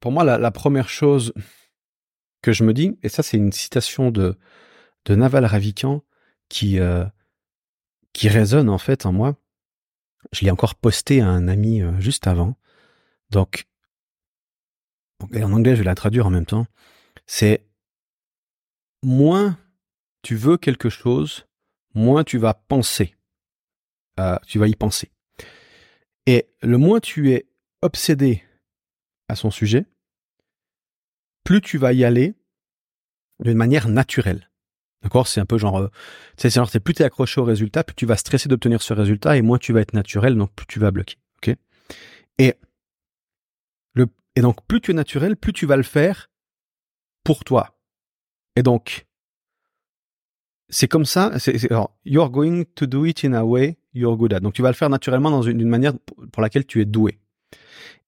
pour 0.00 0.12
moi, 0.12 0.24
la, 0.24 0.50
première 0.50 0.88
chose 0.88 1.32
que 2.42 2.52
je 2.52 2.64
me 2.64 2.74
dis, 2.74 2.98
et 3.02 3.08
ça, 3.08 3.22
c'est 3.22 3.36
une 3.36 3.52
citation 3.52 4.10
de 4.10 4.38
de 5.06 5.14
Naval 5.14 5.44
Ravikant 5.44 6.02
qui 6.48 6.78
euh, 6.78 7.04
qui 8.12 8.28
résonne 8.28 8.68
en 8.68 8.78
fait 8.78 9.06
en 9.06 9.12
moi. 9.12 9.36
Je 10.32 10.44
l'ai 10.44 10.50
encore 10.50 10.74
posté 10.74 11.20
à 11.20 11.28
un 11.28 11.48
ami 11.48 11.82
euh, 11.82 11.98
juste 12.00 12.26
avant. 12.26 12.56
Donc, 13.30 13.66
en 15.20 15.52
anglais, 15.52 15.74
je 15.74 15.80
vais 15.80 15.84
la 15.84 15.94
traduire 15.94 16.26
en 16.26 16.30
même 16.30 16.46
temps. 16.46 16.66
C'est 17.26 17.66
moins 19.02 19.58
tu 20.22 20.36
veux 20.36 20.56
quelque 20.56 20.88
chose, 20.88 21.46
moins 21.94 22.24
tu 22.24 22.38
vas 22.38 22.54
penser. 22.54 23.14
Euh, 24.18 24.38
tu 24.46 24.58
vas 24.58 24.68
y 24.68 24.74
penser. 24.74 25.10
Et 26.26 26.48
le 26.62 26.78
moins 26.78 27.00
tu 27.00 27.32
es 27.32 27.46
obsédé 27.82 28.42
à 29.28 29.36
son 29.36 29.50
sujet, 29.50 29.86
plus 31.44 31.60
tu 31.60 31.78
vas 31.78 31.92
y 31.92 32.04
aller 32.04 32.34
d'une 33.40 33.56
manière 33.56 33.88
naturelle. 33.88 34.50
D'accord? 35.02 35.28
C'est 35.28 35.40
un 35.40 35.46
peu 35.46 35.58
genre, 35.58 35.78
euh, 35.80 35.90
c'est 36.36 36.52
genre, 36.52 36.68
c'est 36.68 36.80
plus 36.80 36.94
t'es 36.94 37.04
accroché 37.04 37.40
au 37.40 37.44
résultat, 37.44 37.84
plus 37.84 37.94
tu 37.94 38.06
vas 38.06 38.16
stresser 38.16 38.48
d'obtenir 38.48 38.80
ce 38.82 38.94
résultat 38.94 39.36
et 39.36 39.42
moins 39.42 39.58
tu 39.58 39.72
vas 39.72 39.80
être 39.80 39.92
naturel, 39.92 40.34
donc 40.36 40.52
plus 40.54 40.66
tu 40.66 40.78
vas 40.78 40.90
bloquer. 40.90 41.16
Ok? 41.36 41.54
Et 42.38 42.54
le 43.92 44.06
et 44.34 44.40
donc 44.40 44.64
plus 44.66 44.80
tu 44.80 44.92
es 44.92 44.94
naturel, 44.94 45.36
plus 45.36 45.52
tu 45.52 45.66
vas 45.66 45.76
le 45.76 45.82
faire 45.82 46.30
pour 47.22 47.44
toi. 47.44 47.78
Et 48.56 48.62
donc 48.62 49.06
c'est 50.70 50.88
comme 50.88 51.04
ça. 51.04 51.38
C'est 51.38 51.70
alors 51.70 51.94
you're 52.06 52.30
going 52.30 52.64
to 52.74 52.86
do 52.86 53.04
it 53.04 53.24
in 53.24 53.34
a 53.34 53.44
way 53.44 53.76
you're 53.92 54.16
good 54.16 54.32
at. 54.32 54.40
Donc 54.40 54.54
tu 54.54 54.62
vas 54.62 54.70
le 54.70 54.74
faire 54.74 54.90
naturellement 54.90 55.30
dans 55.30 55.42
une 55.42 55.68
manière 55.68 55.92
pour 56.32 56.42
laquelle 56.42 56.64
tu 56.64 56.80
es 56.80 56.86
doué. 56.86 57.18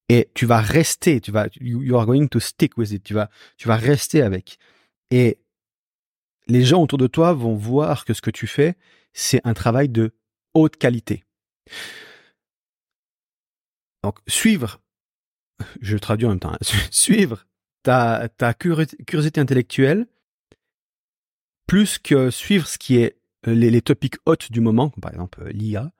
Et 0.08 0.30
tu 0.34 0.46
vas 0.46 0.60
rester, 0.60 1.20
tu 1.20 1.32
vas, 1.32 1.48
you 1.60 1.96
are 1.96 2.06
going 2.06 2.28
to 2.28 2.38
stick 2.38 2.76
with 2.78 2.92
it. 2.92 3.02
Tu 3.02 3.14
vas, 3.14 3.28
tu 3.56 3.66
vas 3.66 3.76
rester 3.76 4.22
avec. 4.22 4.58
Et 5.10 5.38
les 6.46 6.64
gens 6.64 6.82
autour 6.82 6.98
de 6.98 7.06
toi 7.06 7.32
vont 7.32 7.56
voir 7.56 8.04
que 8.04 8.14
ce 8.14 8.22
que 8.22 8.30
tu 8.30 8.46
fais, 8.46 8.76
c'est 9.12 9.40
un 9.44 9.54
travail 9.54 9.88
de 9.88 10.14
haute 10.54 10.76
qualité. 10.76 11.24
Donc, 14.04 14.18
suivre, 14.28 14.80
je 15.80 15.96
traduis 15.96 16.26
en 16.26 16.30
même 16.30 16.40
temps, 16.40 16.52
hein, 16.52 16.58
suivre 16.90 17.46
ta, 17.82 18.28
ta 18.28 18.54
curiosité 18.54 19.40
intellectuelle, 19.40 20.06
plus 21.66 21.98
que 21.98 22.30
suivre 22.30 22.68
ce 22.68 22.78
qui 22.78 22.98
est 22.98 23.18
euh, 23.48 23.54
les, 23.54 23.70
les 23.70 23.82
topics 23.82 24.16
hautes 24.26 24.52
du 24.52 24.60
moment, 24.60 24.90
comme 24.90 25.00
par 25.00 25.12
exemple 25.12 25.42
euh, 25.42 25.50
l'IA, 25.50 25.90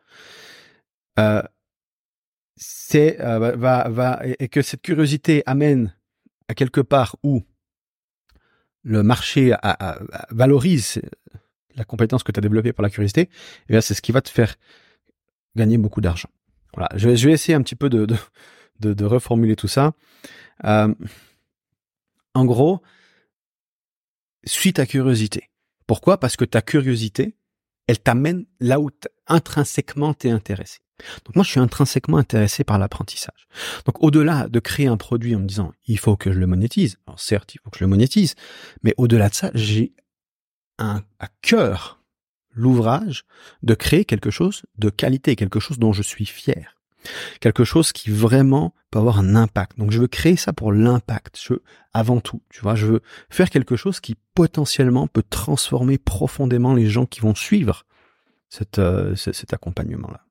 euh, 1.19 1.43
c'est 2.57 3.21
euh, 3.21 3.57
va, 3.57 3.89
va 3.89 4.21
et 4.25 4.49
que 4.49 4.63
cette 4.63 4.83
curiosité 4.83 5.43
amène 5.47 5.95
à 6.49 6.55
quelque 6.55 6.81
part 6.81 7.17
où 7.23 7.43
le 8.83 9.03
marché 9.03 9.53
valorise 10.31 11.01
la 11.77 11.85
compétence 11.85 12.23
que 12.23 12.33
tu 12.33 12.39
as 12.39 12.41
développée 12.41 12.73
pour 12.73 12.83
la 12.83 12.91
curiosité, 12.91 13.23
et 13.23 13.77
eh 13.77 13.81
c'est 13.81 13.95
ce 13.95 14.03
qui 14.03 14.13
va 14.13 14.21
te 14.21 14.31
faire 14.31 14.57
gagner 15.55 15.79
beaucoup 15.79 16.01
d'argent. 16.01 16.31
Voilà, 16.75 16.89
je 16.97 17.09
vais, 17.09 17.33
essayer 17.33 17.55
un 17.55 17.63
petit 17.63 17.77
peu 17.77 17.89
de, 17.89 18.07
de, 18.81 18.93
de, 18.93 19.05
reformuler 19.05 19.57
tout 19.57 19.69
ça. 19.69 19.93
Euh, 20.65 20.95
en 22.35 22.45
gros, 22.45 22.83
suis 24.45 24.73
ta 24.73 24.85
curiosité. 24.85 25.51
Pourquoi? 25.87 26.19
Parce 26.21 26.37
que 26.37 26.45
ta 26.45 26.61
curiosité, 26.61 27.35
elle 27.87 27.99
t'amène 27.99 28.45
là 28.61 28.81
où 28.81 28.91
intrinsèquement 29.27 30.13
t'es 30.13 30.31
intéressé. 30.31 30.81
Donc 31.25 31.37
moi, 31.37 31.45
je 31.45 31.51
suis 31.51 31.61
intrinsèquement 31.61 32.19
intéressé 32.19 32.65
par 32.65 32.79
l'apprentissage. 32.79 33.49
Donc 33.85 34.03
au-delà 34.03 34.49
de 34.49 34.61
créer 34.61 34.87
un 34.87 34.97
produit 34.97 35.35
en 35.35 35.41
me 35.41 35.47
disant 35.47 35.73
il 35.87 35.99
faut 35.99 36.17
que 36.17 36.33
je 36.33 36.39
le 36.39 36.47
monétise, 36.47 36.99
alors 37.07 37.21
certes, 37.21 37.55
il 37.55 37.61
faut 37.63 37.71
que 37.71 37.79
je 37.79 37.85
le 37.85 37.91
monétise, 37.91 38.35
mais 38.83 38.95
au-delà 38.97 39.29
de 39.29 39.35
ça, 39.35 39.51
j'ai 39.55 39.93
un, 40.79 41.03
à 41.19 41.29
cœur 41.43 42.01
l'ouvrage 42.57 43.25
de 43.63 43.75
créer 43.75 44.05
quelque 44.05 44.31
chose 44.31 44.63
de 44.79 44.91
qualité, 44.91 45.37
quelque 45.37 45.61
chose 45.61 45.79
dont 45.79 45.93
je 45.93 46.03
suis 46.03 46.27
fier. 46.27 46.77
Quelque 47.39 47.63
chose 47.65 47.93
qui 47.93 48.11
vraiment 48.11 48.75
peut 48.91 48.99
avoir 48.99 49.21
un 49.21 49.37
impact. 49.37 49.79
Donc 49.79 49.93
je 49.93 50.01
veux 50.01 50.09
créer 50.09 50.37
ça 50.37 50.53
pour 50.53 50.73
l'impact. 50.73 51.39
Avant 51.93 52.21
tout, 52.21 52.43
tu 52.51 52.61
vois, 52.63 52.75
je 52.75 52.87
veux 52.87 53.01
faire 53.31 53.51
quelque 53.51 53.77
chose 53.77 54.01
qui 54.01 54.17
potentiellement 54.35 55.07
peut 55.07 55.23
transformer 55.23 55.99
profondément 55.99 56.75
les 56.75 56.89
gens 56.89 57.07
qui 57.07 57.21
vont 57.21 57.35
suivre 57.35 57.85
euh, 58.79 59.15
cet 59.15 59.53
accompagnement-là. 59.53 60.26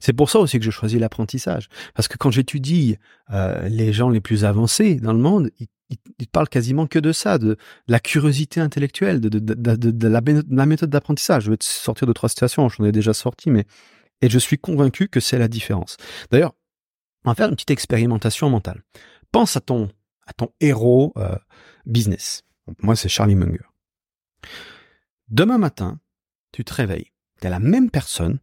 C'est 0.00 0.12
pour 0.12 0.30
ça 0.30 0.38
aussi 0.38 0.58
que 0.58 0.64
je 0.64 0.70
choisis 0.70 0.98
l'apprentissage. 0.98 1.68
Parce 1.94 2.08
que 2.08 2.16
quand 2.16 2.30
j'étudie 2.30 2.96
euh, 3.30 3.68
les 3.68 3.92
gens 3.92 4.10
les 4.10 4.20
plus 4.20 4.44
avancés 4.44 4.96
dans 4.96 5.12
le 5.12 5.18
monde, 5.18 5.50
ils, 5.58 5.68
ils, 6.18 6.28
parlent 6.28 6.48
quasiment 6.48 6.86
que 6.86 6.98
de 6.98 7.12
ça, 7.12 7.38
de, 7.38 7.56
la 7.88 8.00
curiosité 8.00 8.60
intellectuelle, 8.60 9.20
de, 9.20 10.08
la, 10.08 10.66
méthode 10.66 10.90
d'apprentissage. 10.90 11.44
Je 11.44 11.50
vais 11.50 11.56
te 11.56 11.64
sortir 11.64 12.06
de 12.06 12.12
trois 12.12 12.28
situations, 12.28 12.68
j'en 12.68 12.84
ai 12.84 12.92
déjà 12.92 13.14
sorti, 13.14 13.50
mais 13.50 13.66
et 14.22 14.28
je 14.28 14.38
suis 14.38 14.58
convaincu 14.58 15.08
que 15.08 15.20
c'est 15.20 15.38
la 15.38 15.48
différence. 15.48 15.96
D'ailleurs, 16.30 16.54
on 17.24 17.30
va 17.30 17.34
faire 17.34 17.48
une 17.48 17.54
petite 17.54 17.70
expérimentation 17.70 18.48
mentale. 18.50 18.82
Pense 19.32 19.56
à 19.56 19.60
ton 19.60 19.90
à 20.26 20.32
ton 20.32 20.48
héros 20.60 21.12
euh, 21.16 21.36
business. 21.84 22.42
Moi, 22.80 22.96
c'est 22.96 23.10
Charlie 23.10 23.34
Munger. 23.34 23.66
Demain 25.28 25.58
matin, 25.58 26.00
tu 26.52 26.64
te 26.64 26.72
réveilles. 26.72 27.12
Tu 27.40 27.46
es 27.46 27.50
la 27.50 27.58
même 27.58 27.90
personne 27.90 28.38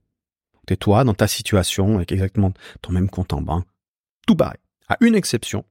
T'es 0.68 0.77
toi 0.77 1.03
dans 1.03 1.13
ta 1.13 1.27
situation 1.27 1.96
avec 1.96 2.12
exactement 2.12 2.53
ton 2.82 2.94
même 2.94 3.10
compte 3.10 3.34
en 3.34 3.41
banque. 3.41 3.68
Tout 4.27 4.36
pareil. 4.36 4.60
À 4.88 4.98
une 5.01 5.15
exception, 5.15 5.65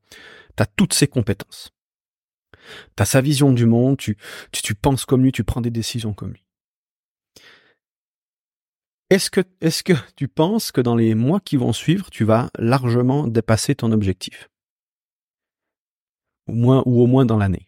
t'as 0.56 0.66
toutes 0.66 0.94
ses 0.94 1.06
compétences. 1.06 1.72
T'as 2.96 3.04
sa 3.04 3.20
vision 3.20 3.52
du 3.52 3.66
monde, 3.66 3.96
tu, 3.96 4.16
tu, 4.52 4.62
tu 4.62 4.74
penses 4.74 5.04
comme 5.04 5.22
lui, 5.22 5.32
tu 5.32 5.44
prends 5.44 5.60
des 5.60 5.70
décisions 5.70 6.14
comme 6.14 6.32
lui. 6.32 6.44
Est-ce 9.10 9.28
que, 9.28 9.40
est-ce 9.60 9.82
que 9.82 9.92
tu 10.14 10.28
penses 10.28 10.70
que 10.70 10.80
dans 10.80 10.94
les 10.94 11.16
mois 11.16 11.40
qui 11.40 11.56
vont 11.56 11.72
suivre, 11.72 12.10
tu 12.10 12.24
vas 12.24 12.48
largement 12.58 13.26
dépasser 13.26 13.74
ton 13.74 13.90
objectif? 13.90 14.48
Au 16.46 16.52
moins, 16.52 16.82
ou 16.86 17.02
au 17.02 17.06
moins 17.06 17.24
dans 17.24 17.36
l'année. 17.36 17.66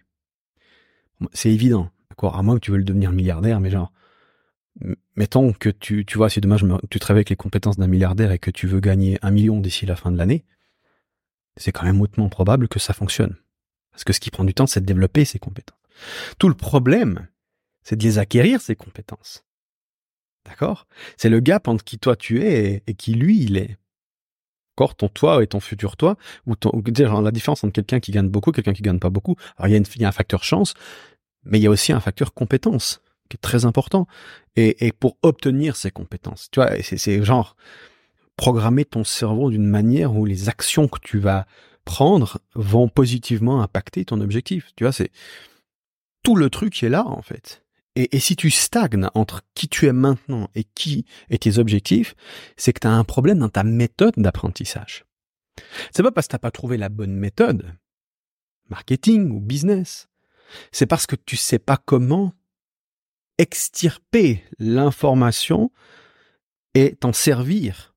C'est 1.33 1.51
évident. 1.51 1.91
À 2.23 2.43
moins 2.43 2.55
que 2.55 2.61
tu 2.61 2.71
veuilles 2.71 2.85
devenir 2.85 3.11
milliardaire, 3.11 3.59
mais 3.59 3.71
genre, 3.71 3.91
mettons 5.17 5.53
que 5.53 5.69
tu, 5.69 6.05
tu 6.05 6.19
vois, 6.19 6.31
si 6.31 6.41
demain 6.41 6.57
je 6.57 6.67
me, 6.67 6.79
tu 6.91 6.99
travailles 6.99 7.21
avec 7.21 7.31
les 7.31 7.37
compétences 7.37 7.77
d'un 7.77 7.87
milliardaire 7.87 8.33
et 8.33 8.39
que 8.39 8.51
tu 8.51 8.67
veux 8.67 8.81
gagner 8.81 9.19
un 9.23 9.31
million 9.31 9.61
d'ici 9.61 9.87
la 9.87 9.97
fin 9.97 10.11
de 10.11 10.17
l'année, 10.17 10.45
c'est 11.57 11.73
quand 11.73 11.85
même 11.85 12.01
hautement 12.01 12.29
probable 12.29 12.69
que 12.69 12.79
ça 12.79 12.95
fonctionne. 12.95 13.37
Parce 13.91 14.05
que 14.05 14.13
ce 14.13 14.21
qui 14.21 14.31
prend 14.31 14.45
du 14.45 14.55
temps, 14.55 14.67
c'est 14.67 14.81
de 14.81 14.87
développer 14.87 15.25
ces 15.25 15.39
compétences. 15.39 15.79
Tout 16.39 16.49
le 16.49 16.55
problème, 16.55 17.29
c'est 17.83 17.97
de 17.97 18.03
les 18.03 18.19
acquérir, 18.19 18.61
ces 18.61 18.75
compétences. 18.75 19.45
D'accord? 20.47 20.87
C'est 21.17 21.29
le 21.29 21.41
gap 21.41 21.69
entre 21.69 21.85
qui 21.85 21.99
toi 21.99 22.17
tu 22.17 22.43
es 22.43 22.83
et, 22.87 22.95
qui 22.95 23.15
lui 23.15 23.43
il 23.43 23.57
est. 23.57 23.77
Encore 24.77 24.97
ton 24.97 25.09
toi 25.09 25.43
et 25.43 25.47
ton 25.47 25.61
futur 25.61 25.99
toi, 25.99 26.17
ou 26.47 26.57
ton, 26.57 26.83
genre, 26.97 27.21
la 27.21 27.31
différence 27.31 27.63
entre 27.63 27.75
quelqu'un 27.75 28.01
qui 28.01 28.11
gagne 28.11 28.29
beaucoup, 28.29 28.53
quelqu'un 28.53 28.73
qui 28.73 28.83
gagne 28.83 28.99
pas 28.99 29.11
beaucoup. 29.11 29.37
Alors 29.59 29.69
il 29.69 29.73
y 29.73 29.75
a, 29.75 29.77
une, 29.77 29.85
il 29.95 30.01
y 30.01 30.05
a 30.07 30.09
un 30.09 30.13
facteur 30.13 30.43
chance, 30.43 30.73
mais 31.45 31.59
il 31.59 31.63
y 31.63 31.67
a 31.67 31.71
aussi 31.71 31.93
un 31.93 32.01
facteur 32.01 32.33
compétence 32.33 33.02
qui 33.33 33.37
est 33.37 33.41
très 33.41 33.65
important. 33.65 34.07
Et, 34.57 34.93
pour 34.93 35.17
obtenir 35.23 35.77
ces 35.77 35.91
compétences, 35.91 36.49
tu 36.51 36.61
vois, 36.61 36.71
c'est 36.83 37.25
genre 37.25 37.57
programmer 38.37 38.85
ton 38.85 39.05
cerveau 39.05 39.51
d'une 39.51 39.67
manière 39.67 40.15
où 40.15 40.27
les 40.27 40.51
actions 40.51 40.87
que 40.87 40.99
tu 41.01 41.19
vas 41.19 41.47
prendre 41.87 42.39
vont 42.55 42.89
positivement 42.89 43.63
impacter 43.63 44.05
ton 44.05 44.21
objectif. 44.21 44.73
Tu 44.77 44.85
vois, 44.85 44.93
c'est 44.93 45.11
tout 46.23 46.37
le 46.37 46.51
truc 46.51 46.75
qui 46.75 46.85
est 46.85 46.91
là 46.91 47.07
en 47.07 47.23
fait. 47.23 47.65
Et, 47.97 48.17
et, 48.17 48.21
si 48.21 48.37
tu 48.37 48.51
stagnes 48.51 49.09
entre 49.15 49.43
qui 49.55 49.69
tu 49.69 49.87
es 49.87 49.93
maintenant 49.93 50.49
et 50.55 50.65
qui 50.65 51.05
est 51.29 51.43
tes 51.43 51.59
objectifs, 51.59 52.15
c'est 52.57 52.73
que 52.73 52.81
tu 52.81 52.87
as 52.87 52.93
un 52.93 53.05
problème 53.05 53.39
dans 53.39 53.51
ta 53.51 53.65
méthode 53.65 54.15
d'apprentissage. 54.17 55.05
C'est 55.91 56.03
pas 56.03 56.11
parce 56.11 56.27
que 56.27 56.33
t'as 56.33 56.39
pas 56.39 56.51
trouvé 56.51 56.79
la 56.79 56.89
bonne 56.89 57.15
méthode, 57.15 57.75
marketing 58.71 59.31
ou 59.31 59.41
business. 59.41 60.09
C'est 60.71 60.87
parce 60.87 61.07
que 61.07 61.17
tu 61.17 61.37
sais 61.37 61.59
pas 61.59 61.77
comment 61.77 62.33
extirper 63.43 64.45
l'information 64.59 65.73
et 66.75 66.95
t'en 66.95 67.13
servir. 67.13 67.95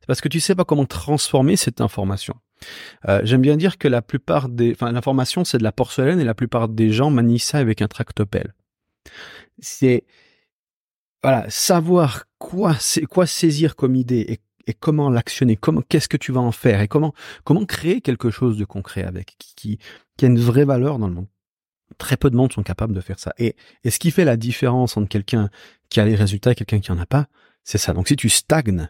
C'est 0.00 0.06
parce 0.06 0.20
que 0.20 0.28
tu 0.28 0.40
sais 0.40 0.54
pas 0.54 0.64
comment 0.64 0.84
transformer 0.84 1.56
cette 1.56 1.80
information. 1.80 2.34
Euh, 3.08 3.20
J'aime 3.24 3.40
bien 3.40 3.56
dire 3.56 3.78
que 3.78 3.88
la 3.88 4.02
plupart 4.02 4.48
des, 4.48 4.72
enfin, 4.72 4.92
l'information 4.92 5.44
c'est 5.44 5.58
de 5.58 5.62
la 5.62 5.72
porcelaine 5.72 6.20
et 6.20 6.24
la 6.24 6.34
plupart 6.34 6.68
des 6.68 6.90
gens 6.92 7.10
manient 7.10 7.38
ça 7.38 7.58
avec 7.58 7.80
un 7.80 7.88
tractopelle. 7.88 8.54
C'est, 9.58 10.04
voilà, 11.22 11.48
savoir 11.48 12.24
quoi, 12.38 12.76
quoi 13.08 13.26
saisir 13.26 13.74
comme 13.74 13.96
idée 13.96 14.40
et, 14.66 14.74
comment 14.80 15.08
l'actionner, 15.08 15.56
comment, 15.56 15.80
qu'est-ce 15.88 16.08
que 16.08 16.16
tu 16.16 16.32
vas 16.32 16.40
en 16.40 16.52
faire 16.52 16.80
et 16.80 16.88
comment, 16.88 17.14
comment 17.44 17.64
créer 17.64 18.00
quelque 18.00 18.30
chose 18.30 18.58
de 18.58 18.64
concret 18.64 19.04
avec, 19.04 19.36
qui, 19.38 19.78
qui 20.16 20.24
a 20.24 20.28
une 20.28 20.40
vraie 20.40 20.64
valeur 20.64 20.98
dans 20.98 21.06
le 21.06 21.14
monde. 21.14 21.28
Très 21.98 22.16
peu 22.16 22.30
de 22.30 22.36
monde 22.36 22.52
sont 22.52 22.62
capables 22.62 22.94
de 22.94 23.00
faire 23.00 23.18
ça. 23.18 23.32
Et, 23.38 23.56
et 23.84 23.90
ce 23.90 23.98
qui 23.98 24.10
fait 24.10 24.24
la 24.24 24.36
différence 24.36 24.96
entre 24.96 25.08
quelqu'un 25.08 25.50
qui 25.88 26.00
a 26.00 26.04
les 26.04 26.14
résultats 26.14 26.52
et 26.52 26.54
quelqu'un 26.54 26.80
qui 26.80 26.92
en 26.92 26.98
a 26.98 27.06
pas, 27.06 27.26
c'est 27.64 27.78
ça. 27.78 27.92
Donc 27.92 28.08
si 28.08 28.16
tu 28.16 28.28
stagnes, 28.28 28.88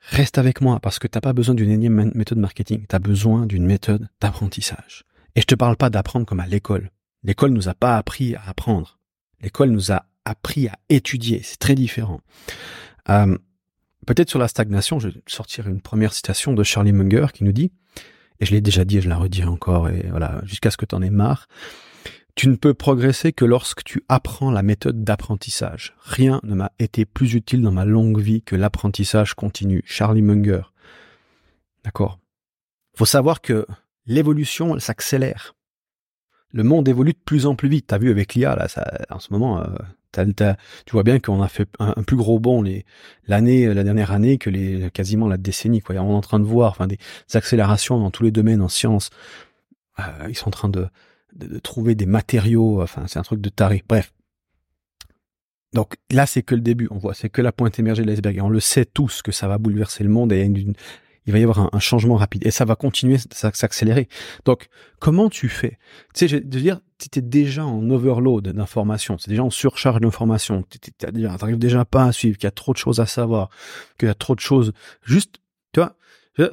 reste 0.00 0.38
avec 0.38 0.60
moi 0.60 0.80
parce 0.80 0.98
que 0.98 1.06
t'as 1.06 1.20
pas 1.20 1.32
besoin 1.32 1.54
d'une 1.54 1.70
énième 1.70 2.12
méthode 2.14 2.38
marketing. 2.38 2.86
Tu 2.88 2.96
as 2.96 2.98
besoin 2.98 3.46
d'une 3.46 3.66
méthode 3.66 4.08
d'apprentissage. 4.20 5.04
Et 5.34 5.40
je 5.40 5.46
te 5.46 5.54
parle 5.54 5.76
pas 5.76 5.90
d'apprendre 5.90 6.26
comme 6.26 6.40
à 6.40 6.46
l'école. 6.46 6.90
L'école 7.22 7.50
nous 7.50 7.68
a 7.68 7.74
pas 7.74 7.96
appris 7.96 8.34
à 8.34 8.48
apprendre. 8.48 8.98
L'école 9.40 9.70
nous 9.70 9.92
a 9.92 10.06
appris 10.24 10.68
à 10.68 10.78
étudier. 10.88 11.40
C'est 11.42 11.58
très 11.58 11.74
différent. 11.74 12.20
Euh, 13.08 13.36
Peut-être 14.06 14.28
sur 14.28 14.38
la 14.38 14.48
stagnation, 14.48 14.98
je 14.98 15.08
vais 15.08 15.22
sortir 15.26 15.66
une 15.66 15.80
première 15.80 16.12
citation 16.12 16.52
de 16.52 16.62
Charlie 16.62 16.92
Munger 16.92 17.26
qui 17.32 17.44
nous 17.44 17.52
dit 17.52 17.72
et 18.40 18.46
je 18.46 18.52
l'ai 18.52 18.60
déjà 18.60 18.84
dit 18.84 18.98
et 18.98 19.00
je 19.00 19.08
la 19.08 19.16
redis 19.16 19.44
encore, 19.44 19.88
et 19.88 20.06
voilà, 20.10 20.40
jusqu'à 20.44 20.70
ce 20.70 20.76
que 20.76 20.86
tu 20.86 20.94
en 20.94 21.02
aies 21.02 21.10
marre. 21.10 21.46
Tu 22.34 22.48
ne 22.48 22.56
peux 22.56 22.74
progresser 22.74 23.32
que 23.32 23.44
lorsque 23.44 23.84
tu 23.84 24.02
apprends 24.08 24.50
la 24.50 24.62
méthode 24.62 25.04
d'apprentissage. 25.04 25.94
Rien 26.00 26.40
ne 26.42 26.54
m'a 26.54 26.72
été 26.80 27.04
plus 27.04 27.34
utile 27.34 27.62
dans 27.62 27.70
ma 27.70 27.84
longue 27.84 28.18
vie 28.18 28.42
que 28.42 28.56
l'apprentissage 28.56 29.34
continu. 29.34 29.82
Charlie 29.86 30.22
Munger. 30.22 30.62
D'accord 31.84 32.18
Faut 32.96 33.04
savoir 33.04 33.40
que 33.40 33.66
l'évolution, 34.06 34.78
s'accélère. 34.80 35.54
Le 36.50 36.64
monde 36.64 36.88
évolue 36.88 37.12
de 37.12 37.18
plus 37.24 37.46
en 37.46 37.54
plus 37.54 37.68
vite. 37.68 37.86
T'as 37.88 37.98
vu 37.98 38.10
avec 38.10 38.34
l'IA, 38.34 38.56
là, 38.56 38.66
ça, 38.66 38.84
en 39.10 39.20
ce 39.20 39.32
moment, 39.32 39.60
euh, 39.60 39.66
tu 40.14 40.92
vois 40.92 41.02
bien 41.02 41.18
qu'on 41.18 41.42
a 41.42 41.48
fait 41.48 41.68
un, 41.78 42.02
plus 42.02 42.16
gros 42.16 42.38
bond 42.38 42.64
l'année, 43.26 43.72
la 43.72 43.84
dernière 43.84 44.12
année 44.12 44.38
que 44.38 44.50
les, 44.50 44.90
quasiment 44.90 45.28
la 45.28 45.36
décennie, 45.36 45.80
quoi. 45.80 45.96
On 45.96 46.10
est 46.10 46.14
en 46.14 46.20
train 46.20 46.40
de 46.40 46.44
voir, 46.44 46.70
enfin, 46.70 46.86
des, 46.86 46.98
accélérations 47.32 47.98
dans 47.98 48.10
tous 48.10 48.22
les 48.22 48.30
domaines 48.30 48.62
en 48.62 48.68
sciences. 48.68 49.10
Euh, 49.98 50.02
ils 50.28 50.36
sont 50.36 50.48
en 50.48 50.52
train 50.52 50.68
de, 50.68 50.88
de, 51.34 51.58
trouver 51.58 51.94
des 51.94 52.06
matériaux, 52.06 52.82
enfin, 52.82 53.04
c'est 53.06 53.18
un 53.18 53.22
truc 53.22 53.40
de 53.40 53.48
taré. 53.48 53.84
Bref. 53.88 54.12
Donc 55.72 55.96
là, 56.10 56.24
c'est 56.26 56.42
que 56.42 56.54
le 56.54 56.60
début. 56.60 56.88
On 56.90 56.98
voit, 56.98 57.14
c'est 57.14 57.28
que 57.28 57.42
la 57.42 57.52
pointe 57.52 57.78
émergée 57.78 58.02
de 58.02 58.08
l'iceberg. 58.08 58.36
Et 58.36 58.40
on 58.40 58.48
le 58.48 58.60
sait 58.60 58.84
tous 58.84 59.22
que 59.22 59.32
ça 59.32 59.48
va 59.48 59.58
bouleverser 59.58 60.04
le 60.04 60.10
monde 60.10 60.32
et 60.32 60.42
une, 60.42 60.74
il 61.26 61.32
va 61.32 61.38
y 61.38 61.42
avoir 61.42 61.74
un, 61.74 61.78
changement 61.78 62.16
rapide 62.16 62.46
et 62.46 62.50
ça 62.50 62.64
va 62.64 62.76
continuer 62.76 63.16
à 63.16 63.52
s'accélérer. 63.52 64.08
Donc, 64.44 64.68
comment 64.98 65.30
tu 65.30 65.48
fais? 65.48 65.78
Tu 66.14 66.20
sais, 66.20 66.28
je 66.28 66.36
veux 66.36 66.42
dire, 66.42 66.80
tu 66.98 67.06
étais 67.06 67.22
déjà 67.22 67.64
en 67.64 67.88
overload 67.90 68.48
d'informations, 68.48 69.16
c'est 69.18 69.30
déjà 69.30 69.42
en 69.42 69.50
surcharge 69.50 70.00
d'informations, 70.00 70.64
tu 70.68 70.90
n'arrives 71.22 71.58
déjà 71.58 71.84
pas 71.84 72.04
à 72.04 72.12
suivre, 72.12 72.36
qu'il 72.36 72.46
y 72.46 72.48
a 72.48 72.52
trop 72.52 72.72
de 72.72 72.78
choses 72.78 73.00
à 73.00 73.06
savoir, 73.06 73.48
qu'il 73.98 74.08
y 74.08 74.10
a 74.10 74.14
trop 74.14 74.34
de 74.34 74.40
choses. 74.40 74.72
Juste, 75.02 75.36
tu 75.72 75.80
vois, 75.80 75.96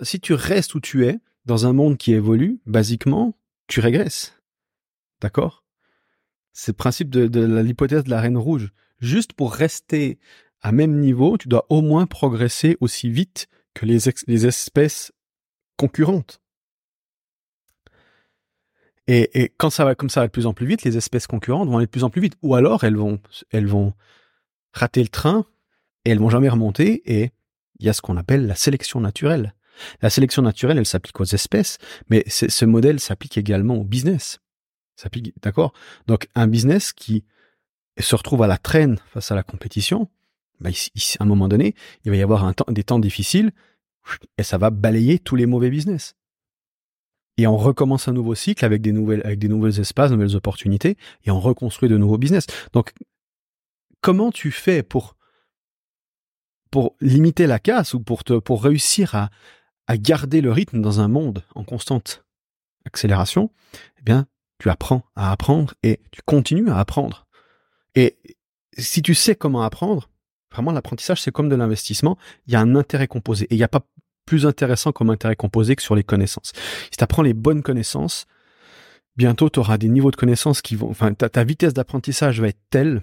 si 0.04 0.20
tu 0.20 0.34
restes 0.34 0.74
où 0.76 0.80
tu 0.80 1.06
es, 1.06 1.20
dans 1.46 1.66
un 1.66 1.74
monde 1.74 1.98
qui 1.98 2.14
évolue, 2.14 2.62
basiquement, 2.66 3.36
tu 3.68 3.80
régresses. 3.80 4.36
D'accord? 5.22 5.66
C'est 6.54 6.72
le 6.72 6.78
principe 6.78 7.10
de 7.10 7.62
l'hypothèse 7.62 8.04
de 8.04 8.10
la 8.10 8.22
reine 8.22 8.38
rouge. 8.38 8.72
Juste 9.00 9.34
pour 9.34 9.54
rester 9.54 10.20
à 10.62 10.72
même 10.72 11.00
niveau, 11.00 11.38
tu 11.38 11.48
dois 11.48 11.66
au 11.70 11.82
moins 11.82 12.06
progresser 12.06 12.78
aussi 12.80 13.10
vite 13.10 13.48
que 13.74 13.86
les, 13.86 14.10
espèces 14.46 15.12
concurrentes. 15.78 16.42
Et, 19.08 19.42
et, 19.42 19.54
quand 19.58 19.70
ça 19.70 19.86
va 19.86 19.96
comme 19.96 20.10
ça 20.10 20.22
va 20.22 20.28
de 20.28 20.32
plus 20.32 20.46
en 20.46 20.54
plus 20.54 20.66
vite, 20.66 20.84
les 20.84 20.98
espèces 20.98 21.28
concurrentes 21.28 21.68
vont 21.68 21.78
aller 21.78 21.88
de 21.88 21.92
plus 21.92 22.04
en 22.04 22.10
plus 22.10 22.22
vite. 22.22 22.36
Ou 22.42 22.56
alors 22.56 22.84
elles 22.84 22.96
vont, 22.96 23.20
elles 23.52 23.68
vont 23.68 23.94
rater 24.74 25.02
le 25.02 25.10
train 25.10 25.46
et 26.06 26.12
elles 26.12 26.20
vont 26.20 26.30
jamais 26.30 26.50
remonter. 26.50 27.02
Et 27.06 27.32
il 27.80 27.86
y 27.86 27.90
a 27.90 27.94
ce 27.94 28.02
qu'on 28.02 28.18
appelle 28.18 28.46
la 28.46 28.56
sélection 28.56 29.00
naturelle. 29.00 29.56
La 30.02 30.10
sélection 30.10 30.42
naturelle, 30.42 30.78
elle 30.78 30.86
s'applique 30.86 31.20
aux 31.20 31.26
espèces, 31.26 31.78
mais 32.10 32.24
ce 32.28 32.66
modèle 32.66 33.00
s'applique 33.00 33.38
également 33.38 33.76
au 33.76 33.84
business. 33.84 34.40
S'applique, 34.96 35.34
d'accord? 35.42 35.74
Donc 36.08 36.28
un 36.36 36.48
business 36.48 36.94
qui 36.94 37.26
se 37.98 38.16
retrouve 38.16 38.44
à 38.44 38.48
la 38.48 38.58
traîne 38.58 38.98
face 39.12 39.32
à 39.32 39.36
la 39.36 39.44
compétition, 39.44 40.10
bah, 40.62 40.70
à 40.70 41.24
un 41.24 41.26
moment 41.26 41.48
donné, 41.48 41.76
il 42.06 42.12
va 42.12 42.18
y 42.18 42.22
avoir 42.22 42.46
un 42.46 42.54
temps, 42.54 42.72
des 42.72 42.84
temps 42.84 43.00
difficiles 43.00 43.52
et 44.38 44.44
ça 44.44 44.58
va 44.58 44.70
balayer 44.70 45.20
tous 45.20 45.36
les 45.36 45.46
mauvais 45.46 45.70
business. 45.70 46.16
Et 47.38 47.48
on 47.48 47.58
recommence 47.58 48.08
un 48.08 48.14
nouveau 48.14 48.36
cycle 48.36 48.64
avec 48.66 48.82
des 48.82 48.92
nouvelles, 48.92 49.22
avec 49.26 49.40
des 49.40 49.48
nouvelles 49.48 49.80
espaces, 49.80 50.12
nouvelles 50.12 50.36
opportunités, 50.36 50.98
et 51.24 51.32
on 51.32 51.40
reconstruit 51.40 51.90
de 51.90 51.98
nouveaux 51.98 52.18
business. 52.18 52.46
Donc, 52.74 52.94
comment 54.02 54.32
tu 54.32 54.52
fais 54.52 54.84
pour, 54.84 55.16
pour 56.70 56.96
limiter 57.02 57.48
la 57.48 57.58
casse 57.58 57.94
ou 57.96 58.00
pour 58.00 58.24
te, 58.24 58.38
pour 58.38 58.64
réussir 58.64 59.16
à, 59.16 59.30
à 59.88 59.98
garder 59.98 60.42
le 60.42 60.52
rythme 60.52 60.82
dans 60.82 61.00
un 61.00 61.08
monde 61.08 61.44
en 61.56 61.64
constante 61.64 62.26
accélération? 62.86 63.52
Eh 64.00 64.04
bien, 64.04 64.28
tu 64.60 64.70
apprends 64.70 65.04
à 65.16 65.32
apprendre 65.32 65.74
et 65.82 66.02
tu 66.12 66.22
continues 66.24 66.70
à 66.70 66.78
apprendre. 66.78 67.26
Et 67.96 68.20
si 68.78 69.02
tu 69.02 69.16
sais 69.16 69.36
comment 69.36 69.64
apprendre, 69.64 70.11
Vraiment, 70.52 70.72
l'apprentissage, 70.72 71.22
c'est 71.22 71.32
comme 71.32 71.50
de 71.50 71.56
l'investissement. 71.56 72.18
Il 72.48 72.54
y 72.54 72.56
a 72.56 72.60
un 72.60 72.76
intérêt 72.76 73.08
composé. 73.08 73.46
Et 73.46 73.56
il 73.56 73.58
n'y 73.58 73.64
a 73.64 73.70
pas 73.70 73.86
plus 74.26 74.46
intéressant 74.46 74.92
comme 74.92 75.10
intérêt 75.10 75.36
composé 75.36 75.76
que 75.76 75.82
sur 75.82 75.96
les 75.96 76.04
connaissances. 76.04 76.54
Si 76.92 76.98
tu 76.98 77.04
apprends 77.04 77.24
les 77.24 77.34
bonnes 77.34 77.64
connaissances, 77.64 78.28
bientôt 79.16 79.50
tu 79.50 79.60
auras 79.60 79.78
des 79.78 79.90
niveaux 79.90 80.12
de 80.12 80.16
connaissances 80.16 80.62
qui 80.62 80.76
vont, 80.76 80.90
enfin, 80.90 81.14
ta, 81.14 81.44
vitesse 81.44 81.74
d'apprentissage 81.74 82.42
va 82.42 82.48
être 82.48 82.62
telle 82.70 83.02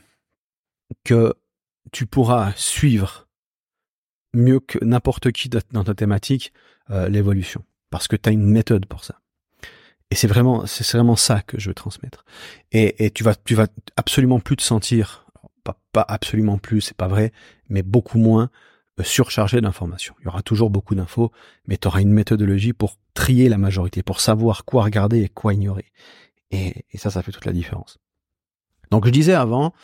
que 1.04 1.34
tu 1.92 2.06
pourras 2.06 2.52
suivre 2.56 3.28
mieux 4.34 4.60
que 4.60 4.82
n'importe 4.84 5.32
qui 5.32 5.48
dans 5.48 5.84
ta 5.84 5.94
thématique 5.94 6.52
euh, 6.90 7.08
l'évolution. 7.08 7.64
Parce 7.90 8.08
que 8.08 8.16
tu 8.16 8.28
as 8.28 8.32
une 8.32 8.44
méthode 8.44 8.86
pour 8.86 9.04
ça. 9.04 9.20
Et 10.10 10.14
c'est 10.14 10.26
vraiment, 10.26 10.66
c'est 10.66 10.90
vraiment 10.96 11.16
ça 11.16 11.42
que 11.42 11.58
je 11.60 11.68
veux 11.68 11.74
transmettre. 11.74 12.24
Et, 12.72 13.10
tu 13.10 13.24
vas, 13.24 13.34
tu 13.34 13.54
vas 13.54 13.66
absolument 13.96 14.40
plus 14.40 14.56
te 14.56 14.62
sentir 14.62 15.26
pas, 15.92 16.04
absolument 16.06 16.58
plus, 16.58 16.80
c'est 16.80 16.96
pas 16.96 17.08
vrai, 17.08 17.32
mais 17.68 17.82
beaucoup 17.82 18.18
moins 18.18 18.50
euh, 19.00 19.04
surchargé 19.04 19.60
d'informations. 19.60 20.14
Il 20.20 20.24
y 20.24 20.28
aura 20.28 20.42
toujours 20.42 20.70
beaucoup 20.70 20.94
d'infos, 20.94 21.32
mais 21.66 21.76
tu 21.76 21.88
auras 21.88 22.00
une 22.00 22.12
méthodologie 22.12 22.72
pour 22.72 22.96
trier 23.14 23.48
la 23.48 23.58
majorité, 23.58 24.02
pour 24.02 24.20
savoir 24.20 24.64
quoi 24.64 24.84
regarder 24.84 25.22
et 25.22 25.28
quoi 25.28 25.54
ignorer. 25.54 25.86
Et, 26.50 26.84
ça, 26.96 27.10
ça 27.10 27.22
fait 27.22 27.32
toute 27.32 27.44
la 27.44 27.52
différence. 27.52 27.98
Donc 28.90 29.04
je 29.04 29.10
disais 29.10 29.34
avant 29.34 29.74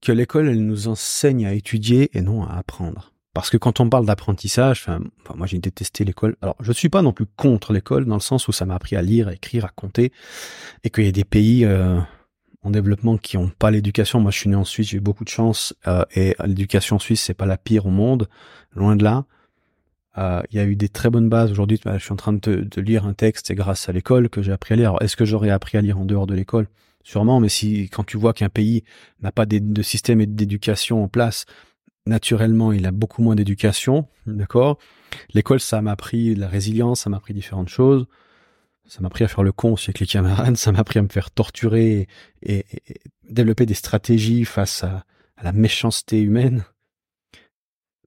que 0.00 0.12
l'école, 0.12 0.48
elle 0.48 0.64
nous 0.64 0.88
enseigne 0.88 1.46
à 1.46 1.52
étudier 1.52 2.16
et 2.16 2.22
non 2.22 2.44
à 2.44 2.54
apprendre. 2.54 3.12
Parce 3.34 3.50
que 3.50 3.56
quand 3.56 3.80
on 3.80 3.90
parle 3.90 4.06
d'apprentissage, 4.06 4.86
moi 5.34 5.46
j'ai 5.46 5.58
détesté 5.58 6.04
l'école. 6.04 6.36
Alors 6.40 6.56
je 6.60 6.72
suis 6.72 6.88
pas 6.88 7.02
non 7.02 7.12
plus 7.12 7.26
contre 7.26 7.72
l'école 7.72 8.04
dans 8.04 8.14
le 8.14 8.20
sens 8.20 8.46
où 8.46 8.52
ça 8.52 8.64
m'a 8.64 8.76
appris 8.76 8.96
à 8.96 9.02
lire, 9.02 9.28
à 9.28 9.34
écrire, 9.34 9.64
à 9.64 9.70
compter, 9.70 10.12
et 10.84 10.90
qu'il 10.90 11.04
y 11.04 11.08
a 11.08 11.12
des 11.12 11.24
pays 11.24 11.64
euh, 11.64 11.98
en 12.64 12.70
développement 12.70 13.16
qui 13.18 13.36
ont 13.36 13.50
pas 13.58 13.70
l'éducation. 13.70 14.20
Moi, 14.20 14.30
je 14.30 14.38
suis 14.38 14.50
né 14.50 14.56
en 14.56 14.64
Suisse, 14.64 14.88
j'ai 14.88 14.96
eu 14.96 15.00
beaucoup 15.00 15.24
de 15.24 15.28
chance 15.28 15.74
euh, 15.86 16.04
et 16.16 16.34
l'éducation 16.44 16.98
suisse, 16.98 17.22
c'est 17.22 17.34
pas 17.34 17.46
la 17.46 17.58
pire 17.58 17.86
au 17.86 17.90
monde, 17.90 18.28
loin 18.74 18.96
de 18.96 19.04
là. 19.04 19.26
Euh, 20.16 20.42
il 20.50 20.56
y 20.56 20.60
a 20.60 20.64
eu 20.64 20.74
des 20.74 20.88
très 20.88 21.10
bonnes 21.10 21.28
bases. 21.28 21.50
Aujourd'hui, 21.50 21.78
bah, 21.84 21.98
je 21.98 22.04
suis 22.04 22.12
en 22.12 22.16
train 22.16 22.32
de, 22.32 22.80
lire 22.80 23.04
un 23.04 23.14
texte, 23.14 23.48
c'est 23.48 23.54
grâce 23.54 23.88
à 23.88 23.92
l'école 23.92 24.28
que 24.28 24.42
j'ai 24.42 24.52
appris 24.52 24.74
à 24.74 24.76
lire. 24.76 24.96
est-ce 25.00 25.16
que 25.16 25.24
j'aurais 25.24 25.50
appris 25.50 25.76
à 25.76 25.82
lire 25.82 25.98
en 25.98 26.04
dehors 26.04 26.26
de 26.26 26.34
l'école? 26.34 26.66
Sûrement, 27.02 27.38
mais 27.38 27.50
si 27.50 27.90
quand 27.90 28.04
tu 28.04 28.16
vois 28.16 28.32
qu'un 28.32 28.48
pays 28.48 28.82
n'a 29.20 29.30
pas 29.30 29.44
de 29.44 29.82
système 29.82 30.24
d'éducation 30.24 31.04
en 31.04 31.08
place, 31.08 31.44
naturellement, 32.06 32.72
il 32.72 32.86
a 32.86 32.92
beaucoup 32.92 33.22
moins 33.22 33.34
d'éducation, 33.34 34.06
d'accord? 34.26 34.78
L'école, 35.34 35.60
ça 35.60 35.82
m'a 35.82 35.92
appris 35.92 36.34
la 36.34 36.48
résilience, 36.48 37.02
ça 37.02 37.10
m'a 37.10 37.18
appris 37.18 37.34
différentes 37.34 37.68
choses. 37.68 38.06
Ça 38.86 39.00
m'a 39.00 39.06
appris 39.06 39.24
à 39.24 39.28
faire 39.28 39.42
le 39.42 39.52
con 39.52 39.72
aussi 39.72 39.90
avec 39.90 40.00
les 40.00 40.06
camarades, 40.06 40.56
ça 40.58 40.72
m'a 40.72 40.80
appris 40.80 40.98
à 40.98 41.02
me 41.02 41.08
faire 41.08 41.30
torturer 41.30 42.08
et, 42.42 42.64
développer 43.28 43.66
des 43.66 43.74
stratégies 43.74 44.44
face 44.44 44.84
à, 44.84 45.04
la 45.42 45.52
méchanceté 45.52 46.20
humaine. 46.20 46.64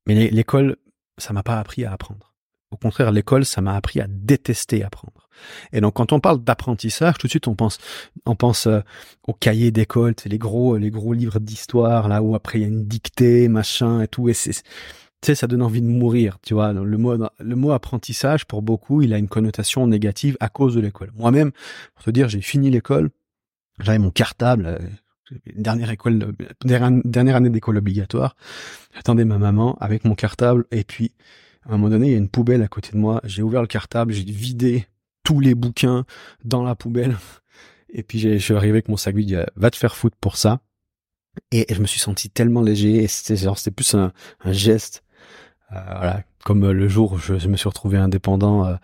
Mais 0.08 0.30
l'école, 0.30 0.78
ça 1.18 1.34
m'a 1.34 1.44
pas 1.44 1.60
appris 1.60 1.84
à 1.86 1.92
apprendre. 1.92 2.34
Au 2.72 2.78
contraire, 2.78 3.12
l'école, 3.12 3.46
ça 3.46 3.62
m'a 3.62 3.76
appris 3.76 4.00
à 4.00 4.08
détester 4.08 4.84
apprendre. 4.84 5.28
Et 5.72 5.82
donc, 5.82 5.96
quand 5.96 6.14
on 6.14 6.20
parle 6.20 6.44
d'apprentissage, 6.44 7.18
tout 7.18 7.28
de 7.28 7.30
suite, 7.30 7.48
on 7.48 7.56
pense, 7.56 7.78
on 8.26 8.36
pense 8.36 8.68
euh, 8.68 8.80
aux 9.28 9.34
cahiers 9.34 9.72
d'école, 9.72 10.16
les 10.26 10.38
gros, 10.38 10.78
les 10.78 10.90
gros 10.90 11.14
livres 11.14 11.40
d'histoire, 11.40 12.08
là 12.08 12.22
où 12.22 12.36
après 12.36 12.60
il 12.60 12.62
y 12.62 12.66
a 12.66 12.70
une 12.70 12.86
dictée, 12.86 13.48
machin 13.48 14.02
et 14.02 14.08
tout. 14.08 14.30
Et 14.30 14.34
c'est, 14.34 14.64
tu 15.22 15.28
sais, 15.28 15.36
ça 15.36 15.48
donne 15.48 15.64
envie 15.64 15.82
de 15.82 15.88
mourir, 15.88 16.38
tu 16.44 16.54
vois. 16.54 16.74
Le 16.74 16.98
mot, 16.98 17.16
le 17.40 17.56
mot 17.56 17.72
apprentissage, 17.72 18.46
pour 18.46 18.62
beaucoup, 18.62 19.02
il 19.02 19.14
a 19.14 19.18
une 19.18 19.28
connotation 19.28 19.88
négative 19.88 20.38
à 20.40 20.50
cause 20.50 20.76
de 20.76 20.80
l'école. 20.80 21.12
Moi-même, 21.16 21.52
pour 21.96 22.04
te 22.04 22.12
dire, 22.12 22.30
j'ai 22.30 22.42
fini 22.42 22.70
l'école, 22.70 23.10
j'avais 23.80 24.00
mon 24.00 24.12
cartable, 24.12 24.66
euh, 24.66 24.78
dernière 25.56 25.90
école, 25.90 26.34
dernière 26.64 27.36
année 27.36 27.50
d'école 27.50 27.78
obligatoire. 27.78 28.36
J'attendais 28.94 29.26
ma 29.26 29.38
maman 29.38 29.76
avec 29.80 30.06
mon 30.06 30.16
cartable 30.16 30.66
et 30.72 30.84
puis 30.84 31.12
à 31.68 31.74
un 31.74 31.78
moment 31.78 31.90
donné, 31.90 32.08
il 32.08 32.12
y 32.12 32.16
a 32.16 32.20
une 32.20 32.30
poubelle 32.30 32.62
à 32.62 32.68
côté 32.68 32.92
de 32.94 32.98
moi. 32.98 33.20
J'ai 33.26 33.42
ouvert 33.42 33.62
le 33.62 33.68
cartable, 33.68 34.14
j'ai 34.14 34.24
vidé 34.24 34.88
tous 35.24 35.40
les 35.42 35.54
bouquins 35.54 36.06
dans 36.46 36.64
la 36.64 36.76
poubelle. 36.76 37.18
Et 37.90 38.04
puis 38.04 38.20
je 38.20 38.38
suis 38.38 38.54
arrivé 38.54 38.72
avec 38.72 38.88
mon 38.88 38.98
sac 38.98 39.16
vide, 39.16 39.46
va 39.56 39.70
te 39.70 39.76
faire 39.76 39.96
foutre 39.96 40.18
pour 40.20 40.38
ça. 40.38 40.62
Et 41.52 41.66
je 41.70 41.82
me 41.82 41.88
suis 41.88 42.00
senti 42.00 42.30
tellement 42.30 42.62
léger. 42.62 43.06
C'était 43.08 43.36
c'était 43.36 43.72
plus 43.72 43.96
un, 43.96 44.14
geste. 44.46 45.04
Euh, 45.74 45.80
voilà, 45.86 46.24
comme 46.46 46.70
le 46.72 46.88
jour 46.88 47.14
où 47.14 47.18
je, 47.18 47.34
me 47.48 47.58
suis 47.58 47.68
retrouvé 47.68 47.98
indépendant, 47.98 48.66
euh, 48.66 48.76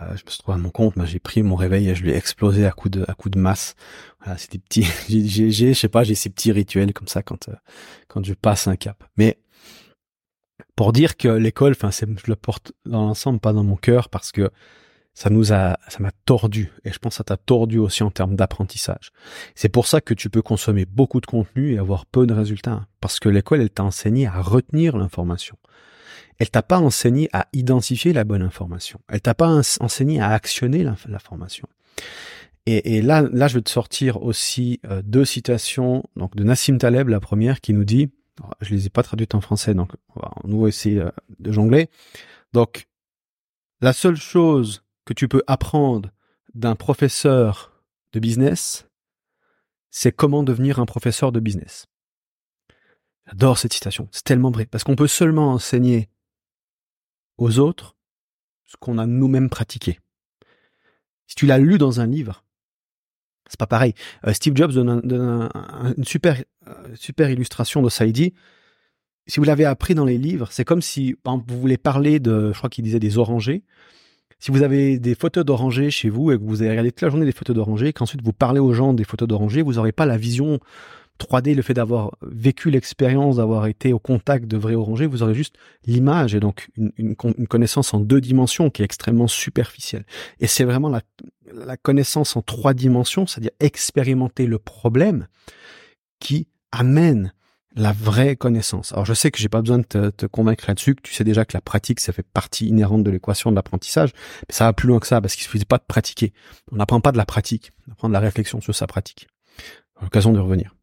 euh, 0.00 0.16
je 0.16 0.24
me 0.24 0.30
suis 0.30 0.38
trouvé 0.38 0.56
à 0.56 0.58
mon 0.58 0.70
compte, 0.70 0.94
j'ai 1.04 1.18
pris 1.18 1.42
mon 1.42 1.54
réveil 1.54 1.88
et 1.90 1.94
je 1.94 2.02
lui 2.02 2.12
ai 2.12 2.16
explosé 2.16 2.64
à 2.64 2.70
coup 2.70 2.88
de 2.88 3.04
à 3.08 3.14
coup 3.14 3.28
de 3.28 3.38
masse. 3.38 3.74
Voilà, 4.20 4.38
c'est 4.38 4.52
des 4.52 4.58
petits, 4.58 4.86
j'ai, 5.08 5.50
je 5.50 5.72
sais 5.74 5.88
pas, 5.88 6.02
j'ai 6.02 6.14
ces 6.14 6.30
petits 6.30 6.52
rituels 6.52 6.94
comme 6.94 7.08
ça 7.08 7.22
quand 7.22 7.50
quand 8.08 8.24
je 8.24 8.32
passe 8.32 8.68
un 8.68 8.76
cap. 8.76 9.04
Mais 9.18 9.38
pour 10.76 10.92
dire 10.94 11.18
que 11.18 11.28
l'école, 11.28 11.72
enfin, 11.72 11.90
je 11.90 12.06
le 12.26 12.36
porte 12.36 12.72
dans 12.86 13.02
l'ensemble, 13.02 13.38
pas 13.38 13.52
dans 13.52 13.64
mon 13.64 13.76
cœur, 13.76 14.08
parce 14.08 14.32
que 14.32 14.50
ça 15.12 15.28
nous 15.28 15.52
a, 15.52 15.76
ça 15.88 15.98
m'a 15.98 16.12
tordu. 16.24 16.72
Et 16.84 16.92
je 16.92 16.98
pense 16.98 17.12
que 17.12 17.16
ça 17.16 17.24
t'a 17.24 17.36
tordu 17.36 17.78
aussi 17.78 18.02
en 18.02 18.10
termes 18.10 18.36
d'apprentissage. 18.36 19.10
C'est 19.54 19.68
pour 19.68 19.86
ça 19.86 20.00
que 20.00 20.14
tu 20.14 20.30
peux 20.30 20.40
consommer 20.40 20.86
beaucoup 20.86 21.20
de 21.20 21.26
contenu 21.26 21.74
et 21.74 21.78
avoir 21.78 22.06
peu 22.06 22.26
de 22.26 22.32
résultats. 22.32 22.86
Parce 23.00 23.20
que 23.20 23.28
l'école, 23.28 23.60
elle 23.60 23.70
t'a 23.70 23.84
enseigné 23.84 24.26
à 24.26 24.40
retenir 24.40 24.96
l'information. 24.96 25.58
Elle 26.40 26.50
t'a 26.50 26.62
pas 26.62 26.80
enseigné 26.80 27.28
à 27.32 27.46
identifier 27.52 28.12
la 28.12 28.24
bonne 28.24 28.42
information. 28.42 28.98
Elle 29.08 29.20
t'a 29.20 29.34
pas 29.34 29.48
enseigné 29.80 30.20
à 30.20 30.30
actionner 30.30 30.82
l'information. 31.06 31.68
Et, 32.66 32.96
et, 32.96 33.02
là, 33.02 33.22
là, 33.32 33.46
je 33.46 33.54
vais 33.56 33.62
te 33.62 33.70
sortir 33.70 34.22
aussi 34.22 34.80
euh, 34.86 35.02
deux 35.02 35.24
citations 35.24 36.02
donc 36.16 36.34
de 36.34 36.42
Nassim 36.42 36.78
Taleb, 36.78 37.08
la 37.08 37.20
première, 37.20 37.60
qui 37.60 37.72
nous 37.72 37.84
dit 37.84 38.10
je 38.60 38.74
les 38.74 38.86
ai 38.86 38.90
pas 38.90 39.02
traduites 39.02 39.34
en 39.34 39.40
français, 39.40 39.74
donc 39.74 39.92
on 40.14 40.20
va 40.20 40.32
nous 40.44 40.66
essayer 40.66 41.00
euh, 41.00 41.10
de 41.38 41.52
jongler. 41.52 41.90
Donc, 42.52 42.88
la 43.80 43.92
seule 43.92 44.16
chose 44.16 44.82
que 45.04 45.12
tu 45.12 45.28
peux 45.28 45.42
apprendre 45.46 46.10
d'un 46.54 46.74
professeur 46.74 47.82
de 48.12 48.20
business, 48.20 48.88
c'est 49.90 50.12
comment 50.12 50.42
devenir 50.42 50.78
un 50.78 50.86
professeur 50.86 51.32
de 51.32 51.40
business. 51.40 51.86
J'adore 53.26 53.58
cette 53.58 53.72
citation, 53.74 54.08
c'est 54.10 54.24
tellement 54.24 54.50
vrai, 54.50 54.66
parce 54.66 54.84
qu'on 54.84 54.96
peut 54.96 55.06
seulement 55.06 55.52
enseigner 55.52 56.08
aux 57.40 57.58
autres 57.58 57.96
ce 58.66 58.76
qu'on 58.78 58.98
a 58.98 59.06
nous-mêmes 59.06 59.50
pratiqué. 59.50 59.98
Si 61.26 61.34
tu 61.34 61.46
l'as 61.46 61.58
lu 61.58 61.78
dans 61.78 62.00
un 62.00 62.06
livre, 62.06 62.44
c'est 63.48 63.58
pas 63.58 63.66
pareil. 63.66 63.94
Euh, 64.26 64.32
Steve 64.32 64.54
Jobs 64.54 64.72
donne, 64.72 65.00
une 65.96 66.04
super, 66.04 66.40
euh, 66.68 66.72
super 66.94 67.30
illustration 67.30 67.82
de 67.82 67.88
ça. 67.88 68.06
Il 68.06 68.12
dit, 68.12 68.34
si 69.26 69.40
vous 69.40 69.44
l'avez 69.44 69.64
appris 69.64 69.94
dans 69.94 70.04
les 70.04 70.18
livres, 70.18 70.48
c'est 70.52 70.64
comme 70.64 70.82
si, 70.82 71.16
vous 71.24 71.60
voulez 71.60 71.78
parler 71.78 72.20
de, 72.20 72.52
je 72.52 72.58
crois 72.58 72.70
qu'il 72.70 72.84
disait 72.84 73.00
des 73.00 73.18
orangers. 73.18 73.64
Si 74.38 74.50
vous 74.50 74.62
avez 74.62 74.98
des 74.98 75.14
photos 75.14 75.44
d'orangers 75.44 75.90
chez 75.90 76.08
vous 76.08 76.30
et 76.30 76.38
que 76.38 76.42
vous 76.42 76.62
avez 76.62 76.70
regardé 76.70 76.92
toute 76.92 77.02
la 77.02 77.10
journée 77.10 77.26
des 77.26 77.32
photos 77.32 77.54
d'orangers, 77.54 77.92
qu'ensuite 77.92 78.22
vous 78.22 78.32
parlez 78.32 78.60
aux 78.60 78.72
gens 78.72 78.94
des 78.94 79.04
photos 79.04 79.28
d'orangers, 79.28 79.62
vous 79.62 79.74
n'aurez 79.74 79.92
pas 79.92 80.06
la 80.06 80.16
vision 80.16 80.60
3D, 81.20 81.54
le 81.54 81.62
fait 81.62 81.74
d'avoir 81.74 82.16
vécu 82.22 82.70
l'expérience, 82.70 83.36
d'avoir 83.36 83.66
été 83.66 83.92
au 83.92 83.98
contact 83.98 84.46
de 84.46 84.56
vrais 84.56 84.74
orangers, 84.74 85.06
vous 85.06 85.22
aurez 85.22 85.34
juste 85.34 85.56
l'image 85.86 86.34
et 86.34 86.40
donc 86.40 86.68
une, 86.96 87.14
connaissance 87.14 87.94
en 87.94 88.00
deux 88.00 88.20
dimensions 88.20 88.70
qui 88.70 88.82
est 88.82 88.84
extrêmement 88.84 89.28
superficielle. 89.28 90.04
Et 90.40 90.46
c'est 90.46 90.64
vraiment 90.64 90.88
la, 90.88 91.76
connaissance 91.76 92.36
en 92.36 92.42
trois 92.42 92.74
dimensions, 92.74 93.26
c'est-à-dire 93.26 93.50
expérimenter 93.60 94.46
le 94.46 94.58
problème, 94.58 95.26
qui 96.20 96.48
amène 96.72 97.32
la 97.76 97.92
vraie 97.92 98.36
connaissance. 98.36 98.92
Alors 98.92 99.04
je 99.04 99.14
sais 99.14 99.30
que 99.30 99.38
j'ai 99.38 99.48
pas 99.48 99.60
besoin 99.60 99.78
de 99.78 100.10
te, 100.10 100.26
convaincre 100.26 100.64
là-dessus, 100.66 100.94
que 100.94 101.02
tu 101.02 101.14
sais 101.14 101.24
déjà 101.24 101.44
que 101.44 101.56
la 101.56 101.60
pratique, 101.60 102.00
ça 102.00 102.12
fait 102.12 102.22
partie 102.22 102.66
inhérente 102.66 103.04
de 103.04 103.10
l'équation 103.10 103.50
de 103.50 103.56
l'apprentissage, 103.56 104.10
mais 104.48 104.54
ça 104.54 104.64
va 104.64 104.72
plus 104.72 104.88
loin 104.88 104.98
que 104.98 105.06
ça, 105.06 105.20
parce 105.20 105.34
qu'il 105.34 105.44
suffit 105.44 105.64
pas 105.64 105.78
de 105.78 105.84
pratiquer. 105.86 106.32
On 106.72 106.76
n'apprend 106.76 107.00
pas 107.00 107.12
de 107.12 107.18
la 107.18 107.26
pratique, 107.26 107.72
on 107.88 107.92
apprend 107.92 108.08
de 108.08 108.14
la 108.14 108.20
réflexion 108.20 108.60
sur 108.60 108.74
sa 108.74 108.86
pratique. 108.86 109.28
L'occasion 110.00 110.32
de 110.32 110.38
revenir. 110.38 110.74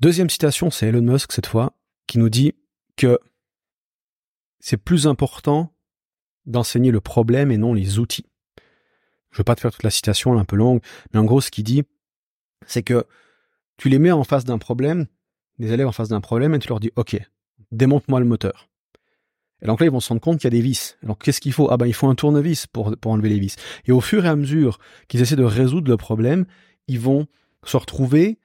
Deuxième 0.00 0.30
citation, 0.30 0.70
c'est 0.70 0.86
Elon 0.86 1.02
Musk 1.02 1.32
cette 1.32 1.46
fois, 1.46 1.74
qui 2.06 2.18
nous 2.18 2.30
dit 2.30 2.54
que 2.96 3.18
c'est 4.58 4.76
plus 4.76 5.06
important 5.06 5.74
d'enseigner 6.46 6.90
le 6.90 7.00
problème 7.00 7.50
et 7.50 7.56
non 7.56 7.74
les 7.74 7.98
outils. 7.98 8.26
Je 9.30 9.38
veux 9.38 9.44
pas 9.44 9.54
te 9.54 9.60
faire 9.60 9.72
toute 9.72 9.82
la 9.82 9.90
citation, 9.90 10.32
elle 10.32 10.38
est 10.38 10.42
un 10.42 10.44
peu 10.44 10.56
longue, 10.56 10.80
mais 11.12 11.20
en 11.20 11.24
gros, 11.24 11.40
ce 11.40 11.50
qu'il 11.50 11.64
dit, 11.64 11.84
c'est 12.66 12.82
que 12.82 13.06
tu 13.76 13.88
les 13.88 13.98
mets 13.98 14.10
en 14.10 14.24
face 14.24 14.44
d'un 14.44 14.58
problème, 14.58 15.06
des 15.58 15.72
élèves 15.72 15.86
en 15.86 15.92
face 15.92 16.08
d'un 16.08 16.20
problème, 16.20 16.54
et 16.54 16.58
tu 16.58 16.68
leur 16.68 16.80
dis, 16.80 16.90
OK, 16.96 17.16
démonte-moi 17.70 18.20
le 18.20 18.26
moteur. 18.26 18.68
Et 19.62 19.66
donc 19.66 19.80
là, 19.80 19.86
ils 19.86 19.92
vont 19.92 20.00
se 20.00 20.08
rendre 20.08 20.20
compte 20.20 20.38
qu'il 20.38 20.46
y 20.46 20.54
a 20.54 20.58
des 20.58 20.62
vis. 20.62 20.96
Alors 21.02 21.18
qu'est-ce 21.18 21.40
qu'il 21.40 21.52
faut? 21.52 21.70
Ah 21.70 21.76
ben, 21.76 21.86
il 21.86 21.92
faut 21.92 22.08
un 22.08 22.14
tournevis 22.14 22.66
pour, 22.66 22.96
pour 22.96 23.12
enlever 23.12 23.28
les 23.28 23.38
vis. 23.38 23.56
Et 23.84 23.92
au 23.92 24.00
fur 24.00 24.24
et 24.24 24.28
à 24.28 24.36
mesure 24.36 24.78
qu'ils 25.08 25.20
essaient 25.20 25.36
de 25.36 25.44
résoudre 25.44 25.90
le 25.90 25.96
problème, 25.96 26.46
ils 26.88 26.98
vont 26.98 27.26
se 27.64 27.76
retrouver 27.76 28.38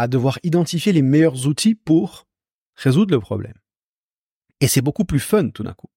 à 0.00 0.08
devoir 0.08 0.38
identifier 0.42 0.92
les 0.92 1.02
meilleurs 1.02 1.46
outils 1.46 1.74
pour 1.74 2.26
résoudre 2.74 3.12
le 3.12 3.20
problème. 3.20 3.54
Et 4.60 4.66
c'est 4.66 4.82
beaucoup 4.82 5.04
plus 5.04 5.20
fun 5.20 5.50
tout 5.50 5.62
d'un 5.62 5.72
coup. 5.72 5.88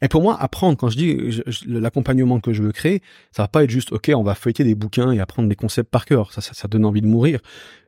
Et 0.00 0.08
pour 0.08 0.20
moi, 0.20 0.36
apprendre, 0.40 0.76
quand 0.76 0.88
je 0.88 0.96
dis 0.96 1.42
l'accompagnement 1.66 2.40
que 2.40 2.52
je 2.52 2.62
veux 2.62 2.72
créer, 2.72 3.02
ça 3.30 3.44
va 3.44 3.48
pas 3.48 3.62
être 3.62 3.70
juste, 3.70 3.92
OK, 3.92 4.10
on 4.14 4.24
va 4.24 4.34
feuilleter 4.34 4.64
des 4.64 4.74
bouquins 4.74 5.12
et 5.12 5.20
apprendre 5.20 5.48
des 5.48 5.54
concepts 5.54 5.90
par 5.90 6.06
cœur. 6.06 6.32
Ça, 6.32 6.40
ça, 6.40 6.54
ça 6.54 6.66
donne 6.66 6.84
envie 6.84 7.02
de 7.02 7.06
mourir. 7.06 7.40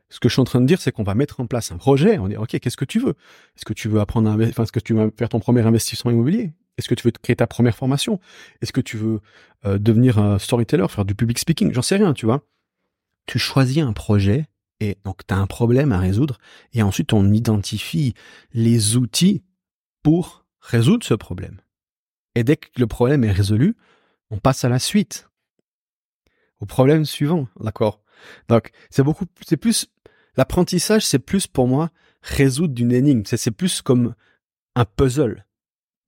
Ce 0.09 0.19
que 0.19 0.29
je 0.29 0.33
suis 0.33 0.41
en 0.41 0.45
train 0.45 0.61
de 0.61 0.65
dire, 0.65 0.79
c'est 0.79 0.91
qu'on 0.91 1.03
va 1.03 1.13
mettre 1.13 1.41
en 1.41 1.45
place 1.45 1.73
un 1.73 1.77
projet. 1.77 2.17
On 2.17 2.29
dit, 2.29 2.37
OK, 2.37 2.57
qu'est-ce 2.57 2.77
que 2.77 2.85
tu 2.85 2.99
veux? 2.99 3.15
Est-ce 3.57 3.65
que 3.65 3.73
tu 3.73 3.89
veux 3.89 3.99
apprendre 3.99 4.29
à, 4.29 4.35
enfin, 4.35 4.63
est-ce 4.63 4.71
que 4.71 4.79
tu 4.79 4.93
veux 4.93 5.11
faire 5.17 5.27
ton 5.27 5.39
premier 5.39 5.61
investissement 5.61 6.09
immobilier? 6.09 6.53
Est-ce 6.77 6.87
que 6.87 6.95
tu 6.95 7.05
veux 7.05 7.11
créer 7.11 7.35
ta 7.35 7.47
première 7.47 7.75
formation? 7.75 8.21
Est-ce 8.61 8.71
que 8.71 8.81
tu 8.81 8.95
veux 8.95 9.19
euh, 9.65 9.77
devenir 9.77 10.17
un 10.17 10.39
storyteller, 10.39 10.87
faire 10.87 11.03
du 11.03 11.15
public 11.15 11.39
speaking? 11.39 11.73
J'en 11.73 11.81
sais 11.81 11.97
rien, 11.97 12.13
tu 12.13 12.25
vois. 12.25 12.47
Tu 13.25 13.39
choisis 13.39 13.79
un 13.79 13.91
projet 13.91 14.45
et 14.79 14.97
donc, 15.03 15.25
tu 15.25 15.33
as 15.33 15.37
un 15.37 15.47
problème 15.47 15.91
à 15.91 15.99
résoudre. 15.99 16.37
Et 16.73 16.81
ensuite, 16.81 17.13
on 17.13 17.31
identifie 17.31 18.13
les 18.53 18.97
outils 18.97 19.43
pour 20.03 20.45
résoudre 20.59 21.05
ce 21.05 21.13
problème. 21.13 21.61
Et 22.35 22.43
dès 22.43 22.57
que 22.57 22.67
le 22.77 22.87
problème 22.87 23.23
est 23.23 23.31
résolu, 23.31 23.75
on 24.29 24.37
passe 24.37 24.65
à 24.65 24.69
la 24.69 24.79
suite. 24.79 25.29
Au 26.59 26.65
problème 26.65 27.05
suivant, 27.05 27.47
d'accord? 27.59 28.01
Donc, 28.49 28.71
c'est 28.89 29.03
beaucoup, 29.03 29.25
c'est 29.45 29.57
plus, 29.57 29.87
l'apprentissage, 30.35 31.05
c'est 31.05 31.19
plus 31.19 31.47
pour 31.47 31.67
moi 31.67 31.91
résoudre 32.21 32.73
d'une 32.73 32.91
énigme. 32.91 33.23
C'est 33.25 33.51
plus 33.51 33.81
comme 33.81 34.15
un 34.75 34.85
puzzle 34.85 35.45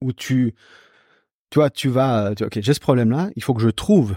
où 0.01 0.11
tu, 0.11 0.55
tu 1.49 1.59
tu 1.73 1.89
vas, 1.89 2.33
tu, 2.35 2.43
ok, 2.43 2.59
j'ai 2.61 2.73
ce 2.73 2.79
problème-là, 2.79 3.29
il 3.35 3.43
faut 3.43 3.53
que 3.53 3.61
je 3.61 3.69
trouve 3.69 4.15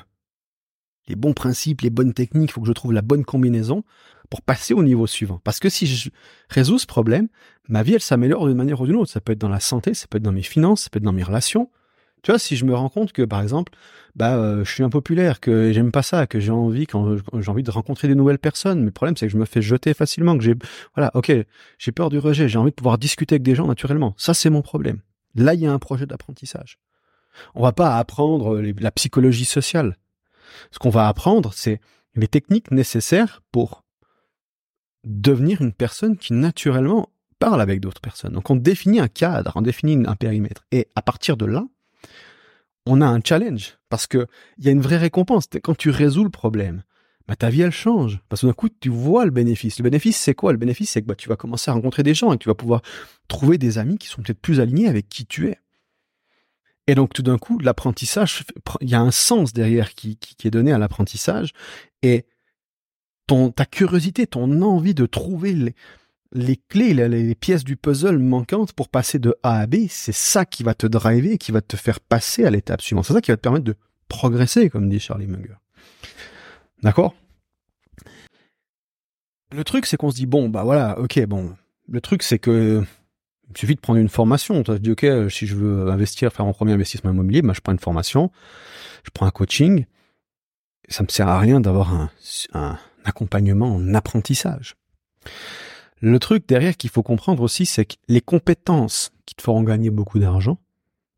les 1.11 1.17
bons 1.17 1.35
principes, 1.35 1.83
les 1.83 1.91
bonnes 1.91 2.15
techniques, 2.15 2.51
il 2.51 2.53
faut 2.53 2.61
que 2.61 2.67
je 2.67 2.73
trouve 2.73 2.93
la 2.93 3.03
bonne 3.03 3.25
combinaison 3.25 3.85
pour 4.31 4.43
passer 4.43 4.75
au 4.75 4.83
niveau 4.83 5.07
suivant. 5.07 5.41
Parce 5.43 5.59
que 5.59 5.69
si 5.69 5.87
je 5.87 6.11
résous 6.49 6.79
ce 6.79 6.87
problème, 6.87 7.29
ma 7.69 7.83
vie, 7.83 7.95
elle 7.95 8.01
s'améliore 8.01 8.47
d'une 8.47 8.57
manière 8.57 8.81
ou 8.81 8.87
d'une 8.87 8.97
autre. 8.97 9.11
Ça 9.11 9.21
peut 9.21 9.33
être 9.33 9.41
dans 9.41 9.49
la 9.49 9.61
santé, 9.61 9.93
ça 9.93 10.07
peut 10.09 10.19
être 10.19 10.23
dans 10.23 10.33
mes 10.33 10.43
finances, 10.43 10.83
ça 10.83 10.91
peut 10.91 10.99
être 10.99 11.05
dans 11.05 11.13
mes 11.13 11.25
relations. 11.25 11.69
Tu 12.23 12.31
vois, 12.31 12.39
si 12.39 12.57
je 12.57 12.65
me 12.65 12.75
rends 12.75 12.89
compte 12.89 13.13
que, 13.13 13.23
par 13.23 13.41
exemple, 13.41 13.73
bah, 14.15 14.37
euh, 14.37 14.65
je 14.65 14.71
suis 14.71 14.83
impopulaire, 14.83 15.41
que 15.41 15.73
j'aime 15.73 15.91
pas 15.91 16.03
ça, 16.03 16.27
que 16.27 16.39
j'ai 16.39 16.53
envie, 16.53 16.87
quand 16.87 17.17
j'ai 17.41 17.51
envie 17.51 17.63
de 17.63 17.71
rencontrer 17.71 18.09
des 18.09 18.15
nouvelles 18.15 18.39
personnes, 18.39 18.81
mais 18.81 18.87
le 18.87 18.91
problème, 18.93 19.17
c'est 19.17 19.27
que 19.27 19.33
je 19.33 19.39
me 19.39 19.47
fais 19.47 19.63
jeter 19.63 19.95
facilement, 19.95 20.37
que 20.37 20.45
j'ai, 20.45 20.55
voilà, 20.95 21.11
ok, 21.15 21.33
j'ai 21.79 21.93
peur 21.93 22.11
du 22.11 22.19
rejet, 22.19 22.49
j'ai 22.49 22.59
envie 22.59 22.71
de 22.71 22.75
pouvoir 22.75 22.99
discuter 22.99 23.37
avec 23.37 23.43
des 23.43 23.55
gens 23.55 23.67
naturellement. 23.67 24.15
Ça, 24.17 24.35
c'est 24.35 24.51
mon 24.51 24.63
problème. 24.63 25.01
Là, 25.35 25.55
il 25.55 25.61
y 25.61 25.67
a 25.67 25.73
un 25.73 25.79
projet 25.79 26.07
d'apprentissage. 26.07 26.79
On 27.55 27.63
va 27.63 27.73
pas 27.73 27.97
apprendre 27.97 28.61
la 28.61 28.91
psychologie 28.91 29.45
sociale. 29.45 29.97
Ce 30.71 30.79
qu'on 30.79 30.91
va 30.91 31.09
apprendre, 31.09 31.53
c'est 31.55 31.81
les 32.15 32.29
techniques 32.29 32.71
nécessaires 32.71 33.43
pour 33.53 33.85
devenir 35.05 35.63
une 35.63 35.73
personne 35.73 36.17
qui 36.17 36.33
naturellement 36.33 37.11
parles 37.39 37.61
avec 37.61 37.81
d'autres 37.81 38.01
personnes. 38.01 38.33
Donc 38.33 38.51
on 38.51 38.57
définit 38.57 39.01
un 39.01 39.09
cadre, 39.09 39.53
on 39.57 39.63
définit 39.63 40.05
un 40.07 40.17
périmètre. 40.17 40.65
Et 40.73 40.89
à 40.95 41.03
partir 41.03 41.37
de 41.37 41.47
là, 41.47 41.65
on 42.87 43.01
a 43.01 43.07
un 43.07 43.21
challenge 43.25 43.79
parce 43.89 44.07
que 44.07 44.27
il 44.59 44.65
y 44.65 44.69
a 44.69 44.73
une 44.73 44.81
vraie 44.81 44.99
récompense. 44.99 45.47
Quand 45.63 45.77
tu 45.77 45.91
résous 45.91 46.25
le 46.25 46.31
problème, 46.31 46.83
bah, 47.27 47.37
ta 47.37 47.49
vie 47.49 47.63
elle 47.63 47.73
change 47.73 48.21
parce 48.29 48.43
que 48.43 48.47
d'un 48.47 48.53
coup 48.53 48.69
tu 48.69 48.91
vois 48.91 49.25
le 49.25 49.31
bénéfice. 49.31 49.79
Le 49.79 49.85
bénéfice 49.85 50.19
c'est 50.19 50.35
quoi? 50.35 50.53
Le 50.53 50.59
bénéfice 50.59 50.91
c'est 50.91 51.03
que 51.03 51.07
bah, 51.07 51.15
tu 51.15 51.29
vas 51.29 51.37
commencer 51.37 51.71
à 51.71 51.75
rencontrer 51.75 52.03
des 52.03 52.15
gens 52.15 52.33
et 52.33 52.39
tu 52.39 52.49
vas 52.49 52.55
pouvoir 52.55 52.83
trouver 53.29 53.57
des 53.57 53.79
amis 53.79 53.99
qui 53.99 54.09
sont 54.09 54.23
peut-être 54.23 54.41
plus 54.41 54.61
alignés 54.61 54.89
avec 54.89 55.09
qui 55.09 55.25
tu 55.27 55.49
es. 55.49 55.59
Et 56.91 56.97
donc 56.97 57.13
tout 57.13 57.23
d'un 57.23 57.39
coup 57.39 57.61
l'apprentissage, 57.61 58.43
il 58.81 58.91
y 58.91 58.97
a 58.97 59.01
un 59.01 59.13
sens 59.13 59.53
derrière 59.53 59.95
qui, 59.95 60.19
est 60.43 60.51
donné 60.51 60.73
à 60.73 60.79
l'apprentissage 60.79 61.53
et 62.03 62.27
ta 63.29 63.65
curiosité, 63.65 64.27
ton 64.27 64.61
envie 64.63 64.93
de 64.93 65.07
trouver 65.07 65.53
les, 65.53 65.75
les 66.33 66.57
clés, 66.57 66.93
les, 66.95 67.35
pièces 67.37 67.63
du 67.63 67.77
puzzle 67.77 68.19
manquantes 68.19 68.73
pour 68.73 68.89
passer 68.89 69.21
de 69.21 69.37
A 69.45 69.61
à 69.61 69.67
B, 69.69 69.87
c'est 69.89 70.11
ça 70.11 70.45
qui 70.45 70.65
va 70.65 70.75
te 70.75 70.89
driver, 70.89 71.39
qui 71.39 71.53
va 71.53 71.61
te 71.61 71.77
faire 71.77 72.01
passer 72.01 72.45
à 72.45 72.51
l'étape 72.51 72.83
suivante. 72.83 73.05
C'est 73.05 73.13
ça 73.13 73.21
qui 73.21 73.31
va 73.31 73.37
te 73.37 73.43
permettre 73.43 73.67
de 73.67 73.77
progresser, 74.09 74.69
comme 74.69 74.89
dit 74.89 74.99
Charlie 74.99 75.29
Munger. 75.29 75.55
D'accord? 76.83 77.15
Le 79.53 79.63
truc, 79.63 79.87
c'est 79.87 79.97
qu'on 79.97 80.11
se 80.11 80.17
dit, 80.17 80.27
bon, 80.27 80.49
bah 80.49 80.65
voilà, 80.65 80.99
ok, 80.99 81.25
bon. 81.27 81.55
Le 81.89 82.01
truc, 82.01 82.25
c'est 82.25 82.41
que 82.41 82.83
il 83.51 83.59
suffit 83.59 83.75
de 83.75 83.81
prendre 83.81 83.99
une 83.99 84.09
formation. 84.09 84.63
Tu 84.63 84.79
dis, 84.79 84.93
ok, 84.93 85.07
si 85.29 85.47
je 85.47 85.57
veux 85.57 85.91
investir, 85.91 86.33
faire 86.33 86.47
mon 86.47 86.53
premier 86.53 86.73
investissement 86.73 87.11
immobilier, 87.11 87.43
bah, 87.43 87.53
je 87.55 87.61
prends 87.61 87.73
une 87.73 87.79
formation, 87.79 88.31
je 89.05 89.11
prends 89.11 89.27
un 89.27 89.31
coaching. 89.31 89.87
Ça 90.89 91.03
me 91.03 91.09
sert 91.09 91.29
à 91.29 91.39
rien 91.39 91.61
d'avoir 91.61 91.93
un, 91.95 92.79
accompagnement 93.05 93.75
en 93.75 93.95
apprentissage. 93.95 94.77
Le 96.01 96.19
truc 96.19 96.49
derrière 96.49 96.77
qu'il 96.77 96.91
faut 96.91 97.03
comprendre 97.03 97.43
aussi, 97.43 97.67
c'est 97.67 97.85
que 97.85 97.95
les 98.09 98.21
compétences 98.21 99.13
qui 99.27 99.35
te 99.35 99.43
feront 99.43 99.63
gagner 99.63 99.91
beaucoup 99.91 100.19
d'argent 100.19 100.59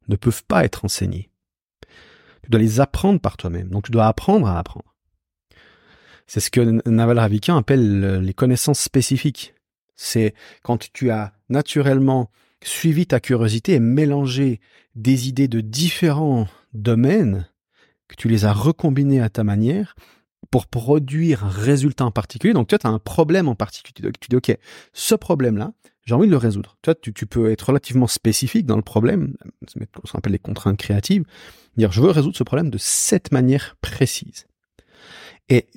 ne 0.08 0.16
peuvent 0.16 0.44
pas 0.44 0.64
être 0.64 0.84
enseignées. 0.84 1.30
Tu 2.42 2.50
dois 2.50 2.60
les 2.60 2.80
apprendre 2.80 3.20
par 3.20 3.36
toi-même. 3.36 3.68
Donc 3.68 3.84
tu 3.84 3.92
dois 3.92 4.06
apprendre 4.06 4.46
à 4.48 4.58
apprendre. 4.58 4.94
C'est 6.26 6.40
ce 6.40 6.50
que 6.50 6.88
Naval 6.88 7.18
Ravikant 7.18 7.56
appelle 7.56 8.20
les 8.20 8.34
connaissances 8.34 8.80
spécifiques. 8.80 9.54
C'est 9.96 10.34
quand 10.62 10.90
tu 10.92 11.10
as 11.10 11.32
naturellement 11.48 12.30
suivi 12.62 13.06
ta 13.06 13.20
curiosité 13.20 13.74
et 13.74 13.80
mélangé 13.80 14.60
des 14.94 15.28
idées 15.28 15.48
de 15.48 15.60
différents 15.60 16.46
domaines, 16.74 17.48
que 18.08 18.16
tu 18.16 18.28
les 18.28 18.44
as 18.44 18.52
recombinées 18.52 19.20
à 19.20 19.30
ta 19.30 19.44
manière, 19.44 19.94
pour 20.50 20.66
produire 20.66 21.44
un 21.44 21.50
résultat 21.50 22.04
en 22.04 22.10
particulier. 22.10 22.52
Donc, 22.52 22.68
tu 22.68 22.74
as 22.74 22.88
un 22.88 22.98
problème 22.98 23.48
en 23.48 23.54
particulier. 23.54 24.10
Tu 24.20 24.28
dis, 24.28 24.36
OK, 24.36 24.56
ce 24.92 25.14
problème-là, 25.14 25.72
j'ai 26.04 26.14
envie 26.14 26.26
de 26.26 26.32
le 26.32 26.36
résoudre. 26.36 26.76
Tu, 26.82 26.88
vois, 26.88 26.94
tu, 26.94 27.12
tu, 27.12 27.26
peux 27.26 27.50
être 27.50 27.62
relativement 27.62 28.06
spécifique 28.06 28.66
dans 28.66 28.76
le 28.76 28.82
problème, 28.82 29.36
ce 29.66 29.78
qu'on 29.78 30.18
appelle 30.18 30.32
les 30.32 30.38
contraintes 30.38 30.76
créatives, 30.76 31.24
dire, 31.76 31.92
je 31.92 32.00
veux 32.00 32.10
résoudre 32.10 32.36
ce 32.36 32.42
problème 32.42 32.70
de 32.70 32.78
cette 32.78 33.32
manière 33.32 33.76
précise. 33.80 34.46
Et 35.48 35.68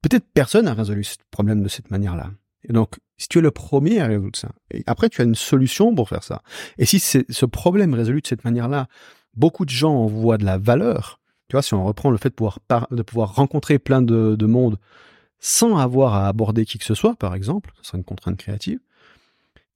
peut-être 0.00 0.26
personne 0.32 0.64
n'a 0.64 0.74
résolu 0.74 1.04
ce 1.04 1.16
problème 1.30 1.62
de 1.62 1.68
cette 1.68 1.90
manière-là. 1.90 2.30
Et 2.68 2.72
donc, 2.72 2.96
si 3.18 3.28
tu 3.28 3.38
es 3.38 3.42
le 3.42 3.50
premier 3.50 4.00
à 4.00 4.06
résoudre 4.06 4.36
ça, 4.36 4.50
et 4.70 4.82
après 4.86 5.08
tu 5.08 5.20
as 5.20 5.24
une 5.24 5.34
solution 5.34 5.94
pour 5.94 6.08
faire 6.08 6.24
ça. 6.24 6.42
Et 6.78 6.86
si 6.86 7.00
ce 7.00 7.46
problème 7.46 7.94
résolu 7.94 8.20
de 8.20 8.26
cette 8.26 8.44
manière-là, 8.44 8.88
beaucoup 9.34 9.64
de 9.64 9.70
gens 9.70 9.94
en 9.94 10.06
voient 10.06 10.38
de 10.38 10.44
la 10.44 10.58
valeur, 10.58 11.20
tu 11.48 11.54
vois, 11.56 11.62
si 11.62 11.74
on 11.74 11.84
reprend 11.84 12.10
le 12.10 12.16
fait 12.16 12.30
de 12.30 13.02
pouvoir, 13.02 13.34
rencontrer 13.34 13.78
plein 13.78 14.00
de, 14.00 14.46
monde 14.46 14.78
sans 15.38 15.76
avoir 15.76 16.14
à 16.14 16.28
aborder 16.28 16.64
qui 16.64 16.78
que 16.78 16.84
ce 16.84 16.94
soit, 16.94 17.14
par 17.16 17.34
exemple, 17.34 17.72
ce 17.82 17.88
serait 17.88 17.98
une 17.98 18.04
contrainte 18.04 18.38
créative, 18.38 18.78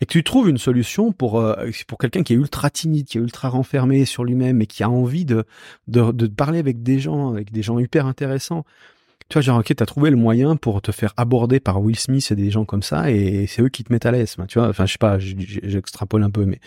et 0.01 0.07
que 0.07 0.13
tu 0.13 0.25
trouves 0.25 0.49
une 0.49 0.59
solution 0.59 1.13
pour 1.13 1.39
euh, 1.39 1.71
pour 1.87 1.99
quelqu'un 1.99 2.23
qui 2.23 2.35
est 2.35 2.37
ultra 2.37 2.71
timide, 2.71 3.07
qui 3.07 3.19
est 3.19 3.21
ultra 3.21 3.49
renfermé 3.49 4.05
sur 4.05 4.25
lui-même 4.25 4.63
et 4.63 4.67
qui 4.67 4.85
a 4.85 4.91
envie 4.91 5.25
de, 5.25 5.45
de, 5.89 6.27
parler 6.29 6.59
avec 6.59 6.83
des 6.83 6.99
gens, 6.99 7.31
avec 7.31 7.51
des 7.53 7.63
gens 7.63 7.79
hyper 7.79 8.07
intéressants. 8.07 8.65
Tu 9.29 9.35
vois, 9.35 9.43
genre, 9.43 9.59
ok, 9.59 9.75
t'as 9.75 9.87
trouvé 9.87 10.11
le 10.11 10.17
moyen 10.17 10.57
pour 10.57 10.81
te 10.83 10.93
faire 10.93 11.13
aborder 11.17 11.59
par 11.59 11.81
Will 11.83 11.99
Smith 11.99 12.31
et 12.31 12.37
des 12.37 12.51
gens 12.51 12.65
comme 12.65 12.83
ça, 12.83 13.11
et 13.11 13.47
c'est 13.47 13.63
eux 13.63 13.69
qui 13.69 13.83
te 13.83 13.93
mettent 13.93 14.07
à 14.07 14.13
l'aise. 14.13 14.37
Tu 14.49 14.59
vois, 14.59 14.69
enfin, 14.69 14.87
je 14.87 14.93
sais 14.93 14.99
pas, 14.99 15.19
j'extrapole 15.19 16.23
un 16.23 16.31
peu, 16.31 16.45
mais 16.45 16.61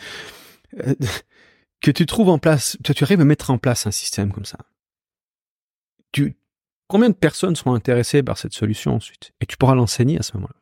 euh, 0.85 0.93
que 1.81 1.91
tu 1.91 2.05
trouves 2.05 2.29
en 2.29 2.37
place, 2.37 2.77
tu, 2.83 2.93
tu 2.93 3.03
arrives 3.03 3.21
à 3.21 3.25
mettre 3.25 3.49
en 3.49 3.57
place 3.57 3.87
un 3.87 3.91
système 3.91 4.31
comme 4.33 4.45
ça 4.45 4.57
tu, 6.11 6.35
combien 6.87 7.09
de 7.09 7.15
personnes 7.15 7.55
seront 7.55 7.73
intéressées 7.73 8.23
par 8.23 8.37
cette 8.37 8.53
solution 8.53 8.95
ensuite? 8.95 9.31
Et 9.41 9.45
tu 9.45 9.57
pourras 9.57 9.75
l'enseigner 9.75 10.19
à 10.19 10.23
ce 10.23 10.35
moment-là. 10.37 10.59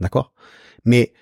D'accord? 0.00 0.32
Mais 0.84 1.12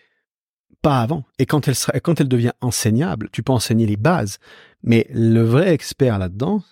pas 0.83 1.01
avant. 1.01 1.25
Et 1.39 1.47
quand 1.47 1.69
elle 1.69 1.75
sera, 1.75 1.99
quand 2.01 2.21
elle 2.21 2.29
devient 2.29 2.53
enseignable, 2.61 3.29
tu 3.33 3.43
peux 3.43 3.53
enseigner 3.53 3.87
les 3.87 3.97
bases. 3.97 4.39
Mais 4.83 5.07
le 5.11 5.43
vrai 5.43 5.73
expert 5.73 6.19
là-dedans, 6.19 6.63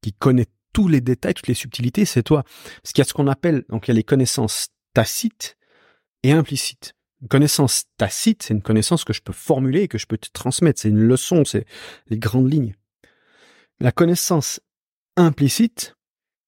qui 0.00 0.12
connaît 0.12 0.48
tous 0.74 0.88
les 0.88 1.00
détails, 1.00 1.32
toutes 1.32 1.46
les 1.46 1.54
subtilités, 1.54 2.04
c'est 2.04 2.22
toi. 2.22 2.42
Parce 2.82 2.92
qu'il 2.92 2.98
y 2.98 3.06
a 3.06 3.08
ce 3.08 3.14
qu'on 3.14 3.28
appelle, 3.28 3.64
donc 3.70 3.88
il 3.88 3.92
y 3.92 3.92
a 3.92 3.94
les 3.94 4.04
connaissances 4.04 4.68
tacites 4.92 5.56
et 6.22 6.32
implicites. 6.32 6.94
Une 7.22 7.28
connaissance 7.28 7.84
tacite, 7.96 8.42
c'est 8.42 8.52
une 8.52 8.60
connaissance 8.60 9.04
que 9.04 9.14
je 9.14 9.22
peux 9.22 9.32
formuler 9.32 9.82
et 9.82 9.88
que 9.88 9.96
je 9.96 10.06
peux 10.06 10.18
te 10.18 10.28
transmettre. 10.30 10.82
C'est 10.82 10.90
une 10.90 11.00
leçon, 11.00 11.46
c'est 11.46 11.64
les 12.08 12.18
grandes 12.18 12.52
lignes. 12.52 12.74
La 13.80 13.92
connaissance 13.92 14.60
implicite, 15.16 15.94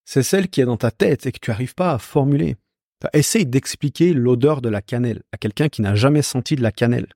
c'est 0.05 0.23
celle 0.23 0.49
qui 0.49 0.61
est 0.61 0.67
dans 0.67 0.77
ta 0.77 0.91
tête 0.91 1.25
et 1.25 1.33
que 1.33 1.39
tu 1.41 1.51
n'arrives 1.51 1.75
pas 1.75 1.93
à 1.93 1.99
formuler. 1.99 2.57
Essaye 3.13 3.47
d'expliquer 3.47 4.13
l'odeur 4.13 4.61
de 4.61 4.69
la 4.69 4.83
cannelle 4.83 5.23
à 5.33 5.39
quelqu'un 5.39 5.69
qui 5.69 5.83
n'a 5.83 5.95
jamais 5.95 6.23
senti 6.23 6.57
de 6.57 6.63
la 6.63 6.73
cannelle. 6.73 7.09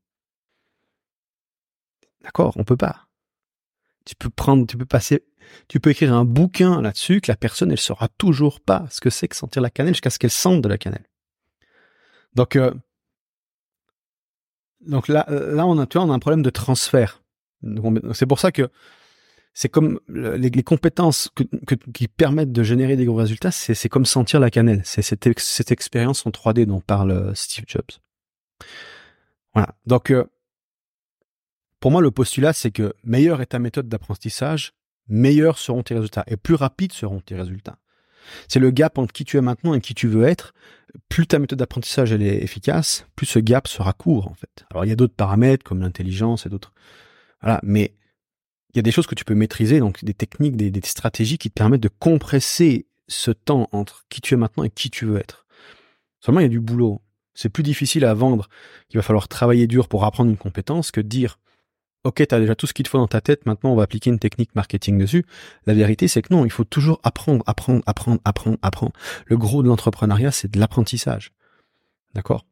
D'accord, 2.23 2.55
on 2.57 2.65
peut 2.65 2.77
pas. 2.77 3.10
Tu 4.05 4.15
peux 4.17 4.31
prendre, 4.31 4.67
tu 4.67 4.77
peux 4.77 4.87
passer, 4.87 5.25
tu 5.69 5.81
peux 5.81 5.91
écrire 5.91 6.15
un 6.15 6.25
bouquin 6.25 6.81
là-dessus 6.81 7.21
que 7.21 7.31
la 7.31 7.37
personne, 7.37 7.71
elle 7.71 7.79
saura 7.79 8.09
toujours 8.09 8.61
pas 8.61 8.87
ce 8.91 9.01
que 9.01 9.11
c'est 9.11 9.29
que 9.29 9.37
sentir 9.37 9.63
la 9.63 9.71
cannelle 9.71 9.95
jusqu'à 9.95 10.11
ce 10.11 10.19
qu'elle 10.19 10.31
sente 10.31 10.63
de 10.63 10.69
la 10.69 10.79
cannelle. 10.79 11.07
Donc, 12.35 12.57
euh, 12.57 12.73
donc 14.81 15.09
là, 15.09 15.27
là, 15.29 15.67
on 15.67 15.79
a, 15.79 15.87
tu 15.87 15.99
vois, 15.99 16.07
on 16.07 16.11
a 16.11 16.15
un 16.15 16.19
problème 16.19 16.43
de 16.43 16.51
transfert. 16.51 17.23
C'est 18.15 18.27
pour 18.27 18.41
ça 18.41 18.51
que 18.51 18.71
c'est 19.53 19.69
comme 19.69 20.01
les, 20.09 20.51
compétences 20.63 21.31
qui 21.93 22.09
permettent 22.09 22.53
de 22.53 22.63
générer 22.63 22.97
des 22.97 23.05
gros 23.05 23.17
résultats, 23.17 23.51
c'est 23.51 23.89
comme 23.89 24.07
sentir 24.07 24.41
la 24.41 24.51
cannelle. 24.51 24.81
C'est 24.85 25.03
cette, 25.03 25.39
cette 25.39 25.73
expérience 25.73 26.25
en 26.25 26.31
3D 26.31 26.65
dont 26.67 26.81
parle 26.81 27.11
euh, 27.11 27.35
Steve 27.35 27.65
Jobs. 27.67 27.91
Voilà. 29.53 29.75
Donc, 29.87 30.11
euh, 30.11 30.25
pour 31.81 31.91
moi, 31.91 32.03
le 32.03 32.11
postulat, 32.11 32.53
c'est 32.53 32.71
que 32.71 32.93
meilleure 33.05 33.41
est 33.41 33.47
ta 33.47 33.59
méthode 33.59 33.89
d'apprentissage, 33.89 34.73
meilleurs 35.09 35.59
seront 35.59 35.83
tes 35.83 35.95
résultats 35.95 36.25
et 36.27 36.37
plus 36.37 36.55
rapides 36.55 36.93
seront 36.93 37.21
tes 37.21 37.35
résultats. 37.35 37.79
C'est 38.49 38.61
le 38.61 38.71
gap 38.71 38.99
entre 38.99 39.13
qui 39.13 39.25
tu 39.25 39.39
es 39.39 39.41
maintenant 39.41 39.75
et 39.75 39.81
qui 39.81 39.95
tu 39.95 40.07
veux 40.07 40.25
être. 40.25 40.53
Plus 41.09 41.27
ta 41.27 41.39
méthode 41.39 41.59
d'apprentissage 41.59 42.13
est 42.13 42.43
efficace, 42.43 43.07
plus 43.17 43.27
ce 43.27 43.39
gap 43.39 43.67
sera 43.67 43.93
court 43.93 44.29
en 44.29 44.35
fait. 44.35 44.67
Alors 44.71 44.85
il 44.85 44.89
y 44.89 44.93
a 44.93 44.97
d'autres 44.97 45.15
paramètres 45.15 45.65
comme 45.65 45.81
l'intelligence 45.81 46.47
et 46.47 46.49
d'autres. 46.49 46.73
Voilà, 47.41 47.61
mais 47.63 47.95
il 48.73 48.77
y 48.77 48.79
a 48.79 48.83
des 48.83 48.93
choses 48.93 49.07
que 49.07 49.15
tu 49.15 49.25
peux 49.25 49.35
maîtriser, 49.35 49.81
donc 49.81 50.05
des 50.05 50.15
techniques, 50.15 50.57
des, 50.57 50.81
stratégies 50.85 51.39
qui 51.39 51.49
te 51.49 51.55
permettent 51.55 51.83
de 51.83 51.89
compresser 51.89 52.87
ce 53.09 53.31
temps 53.31 53.69
entre 53.73 54.05
qui 54.09 54.21
tu 54.21 54.35
es 54.35 54.37
maintenant 54.37 54.65
et 54.65 54.71
qui 54.71 54.91
tu 54.91 55.07
veux 55.07 55.19
être. 55.19 55.47
Seulement, 56.21 56.41
il 56.41 56.45
y 56.45 56.47
a 56.47 56.51
du 56.51 56.61
boulot. 56.61 57.01
C'est 57.35 57.49
plus 57.49 57.63
difficile 57.63 58.05
à 58.05 58.15
vendre. 58.15 58.49
Il 58.91 58.97
va 58.97 59.03
falloir 59.03 59.27
travailler 59.27 59.67
dur 59.67 59.89
pour 59.89 60.05
apprendre 60.05 60.31
une 60.31 60.37
compétence 60.37 60.91
que 60.91 61.01
dire 61.01 61.39
Ok, 62.05 62.27
tu 62.27 62.35
as 62.35 62.41
déjà 62.41 62.55
tout 62.55 62.67
ce 62.67 62.73
qu'il 62.73 62.85
te 62.85 62.89
faut 62.89 62.99
dans 62.99 63.07
ta 63.07 63.21
tête, 63.21 63.45
maintenant 63.45 63.73
on 63.73 63.77
va 63.77 63.83
appliquer 63.83 64.09
une 64.09 64.19
technique 64.19 64.55
marketing 64.55 64.97
dessus. 64.97 65.27
La 65.67 65.75
vérité, 65.75 66.09
c'est 66.09 66.23
que 66.23 66.33
non, 66.33 66.47
il 66.47 66.51
faut 66.51 66.65
toujours 66.65 66.99
apprendre, 67.03 67.45
apprendre, 67.47 67.83
apprendre, 67.87 68.21
apprendre, 68.25 68.57
apprendre. 68.63 68.93
Le 69.27 69.37
gros 69.37 69.63
de 69.63 69.69
l'entrepreneuriat, 69.69 70.31
c'est 70.31 70.51
de 70.51 70.59
l'apprentissage. 70.59 71.33
D'accord? 72.15 72.47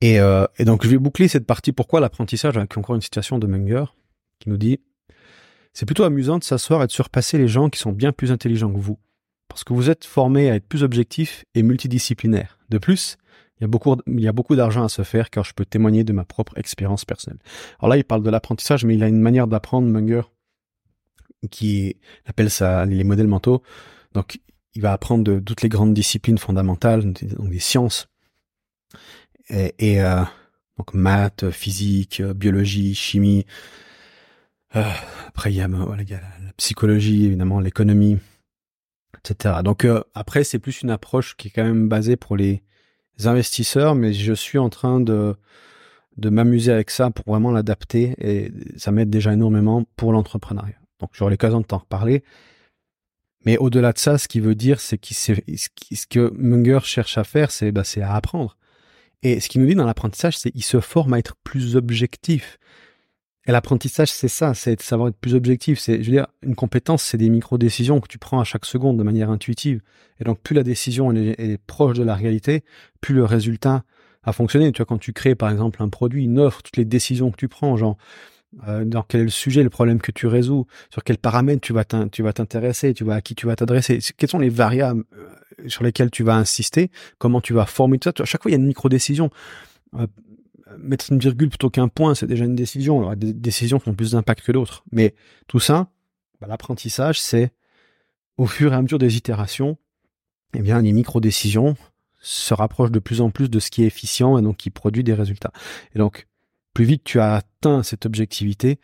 Et, 0.00 0.20
euh, 0.20 0.46
et 0.58 0.64
donc, 0.64 0.84
je 0.84 0.88
vais 0.88 0.98
boucler 0.98 1.26
cette 1.26 1.46
partie. 1.46 1.72
Pourquoi 1.72 2.00
l'apprentissage? 2.00 2.56
Avec 2.56 2.76
encore 2.76 2.94
une 2.94 3.02
citation 3.02 3.38
de 3.38 3.46
Munger 3.46 3.84
qui 4.38 4.48
nous 4.48 4.56
dit 4.56 4.78
C'est 5.72 5.84
plutôt 5.84 6.04
amusant 6.04 6.38
de 6.38 6.44
s'asseoir 6.44 6.84
et 6.84 6.86
de 6.86 6.92
surpasser 6.92 7.38
les 7.38 7.48
gens 7.48 7.70
qui 7.70 7.80
sont 7.80 7.92
bien 7.92 8.12
plus 8.12 8.30
intelligents 8.30 8.72
que 8.72 8.78
vous, 8.78 8.98
parce 9.48 9.64
que 9.64 9.72
vous 9.72 9.90
êtes 9.90 10.04
formé 10.04 10.48
à 10.48 10.54
être 10.54 10.66
plus 10.66 10.84
objectif 10.84 11.44
et 11.56 11.62
multidisciplinaire. 11.62 12.58
De 12.70 12.78
plus, 12.78 13.16
il 13.60 13.64
y 13.64 13.66
a 13.66 13.68
beaucoup, 13.68 13.96
il 14.06 14.20
y 14.20 14.28
a 14.28 14.32
beaucoup 14.32 14.56
d'argent 14.56 14.84
à 14.84 14.88
se 14.88 15.02
faire 15.02 15.30
car 15.30 15.44
je 15.44 15.52
peux 15.52 15.66
témoigner 15.66 16.02
de 16.02 16.12
ma 16.12 16.24
propre 16.24 16.56
expérience 16.56 17.04
personnelle. 17.04 17.40
Alors 17.78 17.90
là, 17.90 17.96
il 17.98 18.04
parle 18.04 18.22
de 18.22 18.30
l'apprentissage, 18.30 18.84
mais 18.84 18.94
il 18.94 19.02
a 19.02 19.08
une 19.08 19.20
manière 19.20 19.46
d'apprendre, 19.46 19.86
Munger, 19.88 20.22
qui 21.50 21.96
appelle 22.26 22.50
ça 22.50 22.86
les 22.86 23.04
modèles 23.04 23.28
mentaux. 23.28 23.62
Donc, 24.14 24.40
il 24.74 24.82
va 24.82 24.92
apprendre 24.92 25.24
de 25.24 25.40
toutes 25.40 25.62
les 25.62 25.68
grandes 25.68 25.94
disciplines 25.94 26.38
fondamentales, 26.38 27.12
donc 27.12 27.50
des 27.50 27.58
sciences, 27.58 28.08
et, 29.50 30.00
euh, 30.00 30.22
donc 30.78 30.94
maths, 30.94 31.50
physique, 31.50 32.22
biologie, 32.22 32.94
chimie, 32.94 33.44
euh, 34.76 34.84
après, 35.26 35.52
il 35.52 35.56
y, 35.56 35.60
a, 35.60 35.68
voilà, 35.68 36.02
il 36.02 36.10
y 36.10 36.14
a 36.14 36.20
la 36.20 36.52
psychologie, 36.56 37.26
évidemment, 37.26 37.60
l'économie, 37.60 38.18
etc. 39.18 39.56
Donc 39.64 39.84
euh, 39.84 40.02
après, 40.14 40.44
c'est 40.44 40.58
plus 40.58 40.82
une 40.82 40.90
approche 40.90 41.36
qui 41.36 41.48
est 41.48 41.50
quand 41.50 41.64
même 41.64 41.88
basée 41.88 42.16
pour 42.16 42.36
les 42.36 42.62
investisseurs, 43.26 43.94
mais 43.94 44.12
je 44.12 44.32
suis 44.32 44.58
en 44.58 44.68
train 44.68 45.00
de 45.00 45.36
de 46.16 46.28
m'amuser 46.28 46.70
avec 46.70 46.90
ça 46.90 47.10
pour 47.10 47.24
vraiment 47.26 47.50
l'adapter 47.50 48.14
et 48.18 48.52
ça 48.76 48.92
m'aide 48.92 49.10
déjà 49.10 49.32
énormément 49.32 49.84
pour 49.96 50.12
l'entrepreneuriat. 50.12 50.74
Donc 50.98 51.10
j'aurai 51.12 51.30
l'occasion 51.30 51.60
de 51.60 51.66
t'en 51.66 51.78
reparler. 51.78 52.22
Mais 53.46 53.56
au-delà 53.56 53.92
de 53.92 53.98
ça, 53.98 54.18
ce 54.18 54.28
qui 54.28 54.38
veut 54.38 54.54
dire, 54.54 54.80
c'est 54.80 54.98
que 54.98 55.14
ce 55.14 56.06
que 56.06 56.30
Munger 56.36 56.80
cherche 56.84 57.16
à 57.16 57.24
faire, 57.24 57.50
c'est 57.50 57.72
bah, 57.72 57.84
à 58.02 58.14
apprendre. 58.14 58.58
Et 59.22 59.40
ce 59.40 59.48
qu'il 59.48 59.62
nous 59.62 59.66
dit 59.66 59.74
dans 59.74 59.86
l'apprentissage, 59.86 60.38
c'est 60.38 60.50
qu'il 60.50 60.62
se 60.62 60.80
forme 60.80 61.14
à 61.14 61.18
être 61.18 61.36
plus 61.42 61.76
objectif. 61.76 62.58
Et 63.46 63.52
l'apprentissage, 63.52 64.12
c'est 64.12 64.28
ça, 64.28 64.52
c'est 64.54 64.76
de 64.76 64.82
savoir 64.82 65.08
être 65.08 65.16
plus 65.16 65.34
objectif. 65.34 65.78
C'est, 65.78 66.02
je 66.02 66.10
veux 66.10 66.16
dire, 66.16 66.26
une 66.42 66.54
compétence, 66.54 67.02
c'est 67.02 67.16
des 67.16 67.30
micro-décisions 67.30 68.00
que 68.00 68.08
tu 68.08 68.18
prends 68.18 68.38
à 68.38 68.44
chaque 68.44 68.66
seconde 68.66 68.98
de 68.98 69.02
manière 69.02 69.30
intuitive. 69.30 69.80
Et 70.20 70.24
donc, 70.24 70.40
plus 70.40 70.54
la 70.54 70.62
décision 70.62 71.12
est, 71.12 71.58
proche 71.66 71.96
de 71.96 72.02
la 72.02 72.14
réalité, 72.14 72.62
plus 73.00 73.14
le 73.14 73.24
résultat 73.24 73.84
a 74.22 74.32
fonctionné. 74.32 74.70
Tu 74.72 74.78
vois, 74.78 74.86
quand 74.86 74.98
tu 74.98 75.14
crées, 75.14 75.34
par 75.34 75.50
exemple, 75.50 75.82
un 75.82 75.88
produit, 75.88 76.24
une 76.24 76.38
offre, 76.38 76.62
toutes 76.62 76.76
les 76.76 76.84
décisions 76.84 77.30
que 77.30 77.36
tu 77.36 77.48
prends, 77.48 77.76
genre, 77.76 77.96
euh, 78.68 78.84
dans 78.84 79.02
quel 79.02 79.22
est 79.22 79.24
le 79.24 79.30
sujet, 79.30 79.62
le 79.62 79.70
problème 79.70 80.00
que 80.00 80.12
tu 80.12 80.26
résous, 80.26 80.66
sur 80.90 81.02
quels 81.02 81.18
paramètres 81.18 81.62
tu 81.62 81.72
vas 81.72 81.84
t'intéresser, 82.32 82.92
tu 82.92 83.04
vas 83.04 83.14
à 83.14 83.20
qui 83.22 83.34
tu 83.34 83.46
vas 83.46 83.56
t'adresser, 83.56 84.00
quelles 84.18 84.28
sont 84.28 84.38
les 84.38 84.48
variables 84.50 85.04
euh, 85.16 85.68
sur 85.68 85.82
lesquelles 85.82 86.10
tu 86.10 86.24
vas 86.24 86.34
insister, 86.34 86.90
comment 87.18 87.40
tu 87.40 87.54
vas 87.54 87.64
former 87.64 87.98
tout 87.98 88.10
ça. 88.14 88.22
À 88.22 88.26
chaque 88.26 88.42
fois, 88.42 88.50
il 88.50 88.54
y 88.54 88.56
a 88.56 88.60
une 88.60 88.66
micro-décision. 88.66 89.30
Euh, 89.98 90.06
mettre 90.78 91.12
une 91.12 91.18
virgule 91.18 91.48
plutôt 91.48 91.70
qu'un 91.70 91.88
point, 91.88 92.14
c'est 92.14 92.26
déjà 92.26 92.44
une 92.44 92.54
décision. 92.54 93.00
Alors, 93.00 93.16
des 93.16 93.32
décisions 93.32 93.78
qui 93.78 93.88
ont 93.88 93.94
plus 93.94 94.12
d'impact 94.12 94.44
que 94.44 94.52
d'autres. 94.52 94.84
Mais 94.92 95.14
tout 95.46 95.60
ça, 95.60 95.90
bah, 96.40 96.46
l'apprentissage, 96.46 97.20
c'est 97.20 97.52
au 98.36 98.46
fur 98.46 98.72
et 98.72 98.76
à 98.76 98.82
mesure 98.82 98.98
des 98.98 99.16
itérations, 99.16 99.76
eh 100.54 100.60
bien, 100.60 100.80
les 100.80 100.92
micro-décisions 100.92 101.76
se 102.20 102.54
rapprochent 102.54 102.90
de 102.90 102.98
plus 102.98 103.20
en 103.20 103.30
plus 103.30 103.48
de 103.48 103.58
ce 103.58 103.70
qui 103.70 103.82
est 103.82 103.86
efficient 103.86 104.38
et 104.38 104.42
donc 104.42 104.58
qui 104.58 104.70
produit 104.70 105.04
des 105.04 105.14
résultats. 105.14 105.52
Et 105.94 105.98
donc, 105.98 106.26
plus 106.74 106.84
vite 106.84 107.02
tu 107.04 107.18
as 107.18 107.34
atteint 107.34 107.82
cette 107.82 108.06
objectivité, 108.06 108.78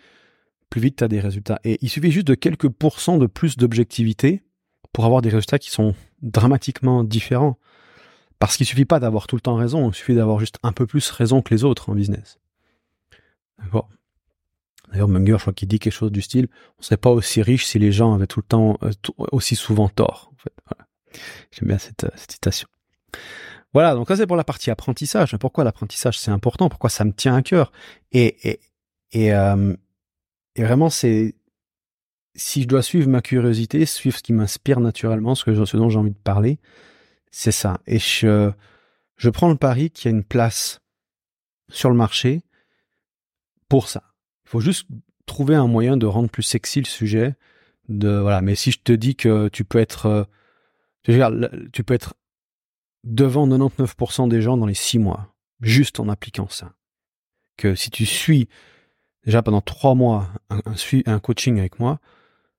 plus 0.71 0.81
vite 0.81 0.97
tu 0.97 1.05
as 1.05 1.09
des 1.09 1.21
résultats. 1.21 1.61
Et 1.65 1.79
il 1.83 1.89
suffit 1.89 2.11
juste 2.11 2.27
de 2.27 2.35
quelques 2.35 2.69
pourcents 2.69 3.19
de 3.19 3.27
plus 3.27 3.57
d'objectivité 3.57 4.43
pour 4.93 5.05
avoir 5.05 5.23
des 5.23 5.29
résultats 5.29 5.59
qui 5.59 5.71
sont 5.71 5.95
dramatiquement 6.23 7.05
différents. 7.05 7.59
Parce 8.39 8.57
qu'il 8.57 8.67
suffit 8.67 8.85
pas 8.85 9.01
d'avoir 9.01 9.27
tout 9.27 9.37
le 9.37 9.41
temps 9.41 9.57
raison, 9.57 9.91
il 9.91 9.95
suffit 9.95 10.15
d'avoir 10.15 10.39
juste 10.39 10.59
un 10.63 10.73
peu 10.73 10.87
plus 10.87 11.11
raison 11.11 11.43
que 11.43 11.55
les 11.55 11.65
autres 11.65 11.91
en 11.91 11.95
business. 11.95 12.39
D'accord 13.59 13.89
D'ailleurs, 14.91 15.09
Munger, 15.09 15.33
je 15.33 15.41
crois 15.41 15.53
qu'il 15.53 15.69
dit 15.69 15.79
quelque 15.79 15.93
chose 15.93 16.13
du 16.13 16.23
style 16.23 16.49
on 16.79 16.83
serait 16.83 16.97
pas 16.97 17.11
aussi 17.11 17.43
riche 17.43 17.67
si 17.67 17.79
les 17.79 17.91
gens 17.91 18.15
avaient 18.15 18.27
tout 18.27 18.41
le 18.41 18.47
temps 18.47 18.79
euh, 18.83 18.91
aussi 19.33 19.57
souvent 19.57 19.89
tort. 19.89 20.33
Fait. 20.37 20.53
J'aime 21.51 21.69
bien 21.69 21.79
cette, 21.79 22.05
euh, 22.05 22.11
cette 22.15 22.33
citation. 22.33 22.69
Voilà, 23.73 23.95
donc 23.95 24.09
ça 24.09 24.17
c'est 24.17 24.27
pour 24.27 24.37
la 24.37 24.45
partie 24.45 24.71
apprentissage. 24.71 25.37
Pourquoi 25.39 25.65
l'apprentissage 25.65 26.19
c'est 26.19 26.31
important? 26.31 26.69
Pourquoi 26.69 26.89
ça 26.89 27.05
me 27.05 27.13
tient 27.13 27.35
à 27.35 27.43
cœur? 27.43 27.73
Et 28.13 28.49
et 28.49 28.61
et, 29.13 29.35
euh, 29.35 29.75
et 30.55 30.63
vraiment 30.63 30.91
c'est 30.91 31.35
si 32.35 32.63
je 32.63 32.69
dois 32.69 32.83
suivre 32.83 33.09
ma 33.09 33.23
curiosité, 33.23 33.85
suivre 33.87 34.17
ce 34.17 34.23
qui 34.23 34.33
m'inspire 34.33 34.81
naturellement, 34.81 35.35
ce 35.35 35.45
que 35.45 35.65
ce 35.65 35.77
dont 35.77 35.89
j'ai 35.89 35.99
envie 35.99 36.11
de 36.11 36.17
parler, 36.17 36.59
c'est 37.31 37.53
ça. 37.53 37.81
Et 37.87 37.99
je 37.99 38.53
je 39.17 39.31
prends 39.31 39.49
le 39.49 39.57
pari 39.57 39.91
qu'il 39.91 40.11
y 40.11 40.15
a 40.15 40.17
une 40.17 40.25
place 40.25 40.81
sur 41.71 41.91
le 41.91 41.97
marché 41.97 42.43
pour 43.69 43.89
ça. 43.89 44.03
Il 44.45 44.51
faut 44.51 44.61
juste 44.61 44.87
trouver 45.27 45.55
un 45.55 45.67
moyen 45.67 45.97
de 45.97 46.07
rendre 46.07 46.29
plus 46.29 46.43
sexy 46.43 46.81
le 46.81 46.87
sujet. 46.87 47.35
De 47.89 48.17
voilà. 48.19 48.41
Mais 48.41 48.55
si 48.55 48.71
je 48.71 48.81
te 48.81 48.93
dis 48.93 49.17
que 49.17 49.49
tu 49.49 49.65
peux 49.65 49.79
être, 49.79 50.07
euh, 50.07 51.69
tu 51.73 51.85
peux 51.85 51.95
être 51.95 52.15
devant 53.05 53.47
99% 53.47 54.29
des 54.29 54.43
gens 54.43 54.57
dans 54.57 54.67
les 54.67 54.75
six 54.75 54.99
mois, 54.99 55.35
juste 55.61 56.01
en 56.01 56.09
appliquant 56.09 56.49
ça. 56.49 56.73
Que 57.57 57.75
si 57.75 57.91
tu 57.91 58.05
suis 58.05 58.49
déjà 59.25 59.43
pendant 59.43 59.61
trois 59.61 59.95
mois 59.95 60.29
un, 60.51 60.61
un, 61.07 61.19
coaching 61.21 61.59
avec 61.59 61.81
moi, 61.81 62.01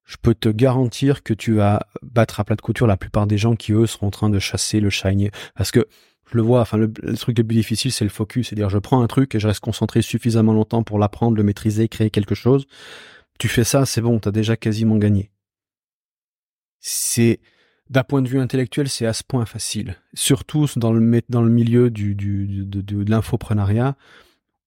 je 0.08 0.16
peux 0.20 0.34
te 0.34 0.48
garantir 0.50 1.22
que 1.22 1.34
tu 1.34 1.54
vas 1.54 1.86
battre 2.02 2.40
à 2.40 2.46
plat 2.46 2.56
de 2.56 2.62
couture 2.62 2.88
la 2.88 2.98
plupart 2.98 3.28
des 3.28 3.38
gens 3.38 3.56
qui 3.56 3.74
eux 3.74 3.86
seront 3.86 4.08
en 4.08 4.12
train 4.12 4.30
de 4.30 4.40
chasser 4.40 4.80
le 4.80 4.90
shiny. 4.90 5.30
Parce 5.54 5.70
que 5.70 5.86
je 6.32 6.38
le 6.38 6.42
vois, 6.42 6.62
enfin 6.62 6.78
le, 6.78 6.92
truc 6.92 7.38
le 7.38 7.44
plus 7.44 7.56
difficile 7.56 7.92
c'est 7.92 8.06
le 8.06 8.10
focus, 8.10 8.48
c'est-à-dire 8.48 8.70
je 8.70 8.78
prends 8.78 9.04
un 9.04 9.08
truc 9.08 9.36
et 9.36 9.40
je 9.40 9.48
reste 9.48 9.60
concentré 9.60 10.02
suffisamment 10.02 10.54
longtemps 10.54 10.82
pour 10.82 10.98
l'apprendre, 10.98 11.36
le 11.36 11.44
maîtriser, 11.44 11.90
créer 11.90 12.10
quelque 12.10 12.36
chose. 12.36 12.68
Tu 13.38 13.50
fais 13.50 13.66
ça, 13.66 13.86
c'est 13.86 14.02
bon, 14.02 14.18
t'as 14.20 14.32
déjà 14.32 14.56
quasiment 14.56 14.96
gagné. 14.96 15.30
C'est 16.80 17.42
d'un 17.90 18.04
point 18.04 18.22
de 18.22 18.30
vue 18.30 18.40
intellectuel, 18.40 18.88
c'est 18.88 19.06
à 19.06 19.14
ce 19.14 19.24
point 19.24 19.46
facile. 19.46 19.98
Surtout 20.14 20.68
dans 20.78 20.94
le, 20.94 21.22
dans 21.28 21.42
le 21.42 21.50
milieu 21.50 21.90
du, 21.90 22.16
du, 22.16 22.66
de, 22.66 23.10
l'infoprenariat, 23.10 23.96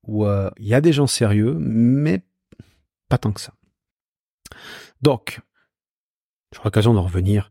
où 0.05 0.26
euh, 0.26 0.50
il 0.59 0.66
y 0.66 0.74
a 0.74 0.81
des 0.81 0.92
gens 0.92 1.07
sérieux, 1.07 1.57
mais 1.59 2.22
pas 3.09 3.18
tant 3.18 3.33
que 3.33 3.40
ça. 3.40 3.55
Donc, 5.03 5.41
j'aurai 6.53 6.67
l'occasion 6.67 6.95
de 6.95 6.99
revenir 6.99 7.51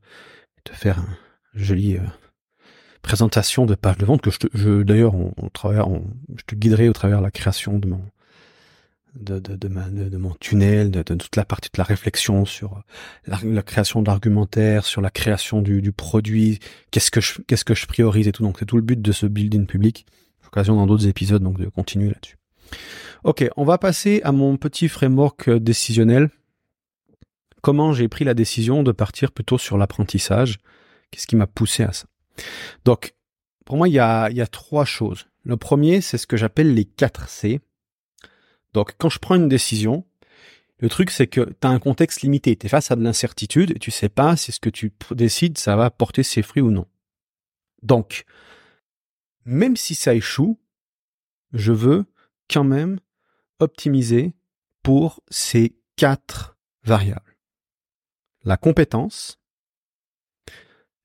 et 0.57 0.69
de 0.69 0.75
faire 0.75 0.99
une 0.99 1.61
jolie 1.61 1.97
euh, 1.97 2.05
présentation 3.01 3.65
de 3.65 3.75
page 3.75 3.97
de 3.97 4.05
vente 4.05 4.21
que 4.21 4.31
je, 4.31 4.37
je 4.53 4.83
d'ailleurs, 4.83 5.15
on, 5.15 5.33
on, 5.37 6.03
je 6.35 6.43
te 6.45 6.55
guiderai 6.55 6.89
au 6.89 6.93
travers 6.93 7.19
de 7.19 7.23
la 7.23 7.31
création 7.31 7.79
de 7.79 7.87
mon, 7.87 8.01
de, 9.15 9.39
de, 9.39 9.55
de, 9.55 9.67
ma, 9.67 9.89
de, 9.89 10.17
mon 10.17 10.31
tunnel, 10.39 10.91
de, 10.91 11.01
toute 11.01 11.35
la 11.35 11.45
partie 11.45 11.69
de 11.73 11.77
la 11.77 11.83
réflexion 11.83 12.45
sur 12.45 12.83
la, 13.25 13.61
création 13.61 14.01
d'argumentaire, 14.01 14.85
sur 14.85 15.01
la 15.01 15.09
création 15.09 15.61
du, 15.61 15.81
du 15.81 15.91
produit, 15.91 16.59
qu'est-ce 16.91 17.11
que 17.11 17.21
je 17.21 17.41
qu'est-ce 17.47 17.65
que 17.65 17.75
je 17.75 17.85
priorise 17.85 18.27
et 18.27 18.31
tout. 18.31 18.43
Donc 18.43 18.57
c'est 18.59 18.65
tout 18.65 18.77
le 18.77 18.81
but 18.81 19.01
de 19.01 19.11
ce 19.11 19.25
building 19.25 19.65
public. 19.65 20.05
Occasion 20.47 20.75
dans 20.75 20.87
d'autres 20.87 21.07
épisodes 21.07 21.43
donc 21.43 21.59
de 21.59 21.67
continuer 21.67 22.09
là-dessus. 22.09 22.37
Ok, 23.23 23.47
on 23.57 23.65
va 23.65 23.77
passer 23.77 24.21
à 24.23 24.31
mon 24.31 24.57
petit 24.57 24.87
framework 24.87 25.49
euh, 25.49 25.59
décisionnel. 25.59 26.29
Comment 27.61 27.93
j'ai 27.93 28.07
pris 28.07 28.25
la 28.25 28.33
décision 28.33 28.83
de 28.83 28.91
partir 28.91 29.31
plutôt 29.31 29.57
sur 29.57 29.77
l'apprentissage? 29.77 30.59
Qu'est-ce 31.11 31.27
qui 31.27 31.35
m'a 31.35 31.47
poussé 31.47 31.83
à 31.83 31.91
ça? 31.91 32.05
Donc, 32.85 33.13
pour 33.65 33.77
moi, 33.77 33.87
il 33.87 33.93
y 33.93 33.99
a, 33.99 34.47
trois 34.47 34.85
choses. 34.85 35.27
Le 35.43 35.57
premier, 35.57 36.01
c'est 36.01 36.17
ce 36.17 36.27
que 36.27 36.37
j'appelle 36.37 36.73
les 36.73 36.85
4 36.85 37.27
C. 37.27 37.59
Donc, 38.73 38.95
quand 38.97 39.09
je 39.09 39.19
prends 39.19 39.35
une 39.35 39.49
décision, 39.49 40.05
le 40.79 40.89
truc, 40.89 41.11
c'est 41.11 41.27
que 41.27 41.41
tu 41.41 41.67
as 41.67 41.69
un 41.69 41.79
contexte 41.79 42.21
limité. 42.21 42.55
Tu 42.55 42.65
es 42.65 42.69
face 42.69 42.91
à 42.91 42.95
de 42.95 43.03
l'incertitude 43.03 43.71
et 43.71 43.79
tu 43.79 43.91
sais 43.91 44.09
pas 44.09 44.35
si 44.35 44.51
ce 44.51 44.59
que 44.59 44.69
tu 44.69 44.93
décides, 45.11 45.57
ça 45.57 45.75
va 45.75 45.89
porter 45.89 46.23
ses 46.23 46.41
fruits 46.41 46.61
ou 46.61 46.71
non. 46.71 46.87
Donc, 47.81 48.25
même 49.45 49.75
si 49.75 49.95
ça 49.95 50.13
échoue, 50.13 50.59
je 51.53 51.71
veux 51.71 52.05
quand 52.49 52.63
même 52.63 52.99
optimiser 53.59 54.33
pour 54.83 55.21
ces 55.29 55.75
quatre 55.95 56.57
variables. 56.83 57.28
La 58.43 58.57
compétence, 58.57 59.39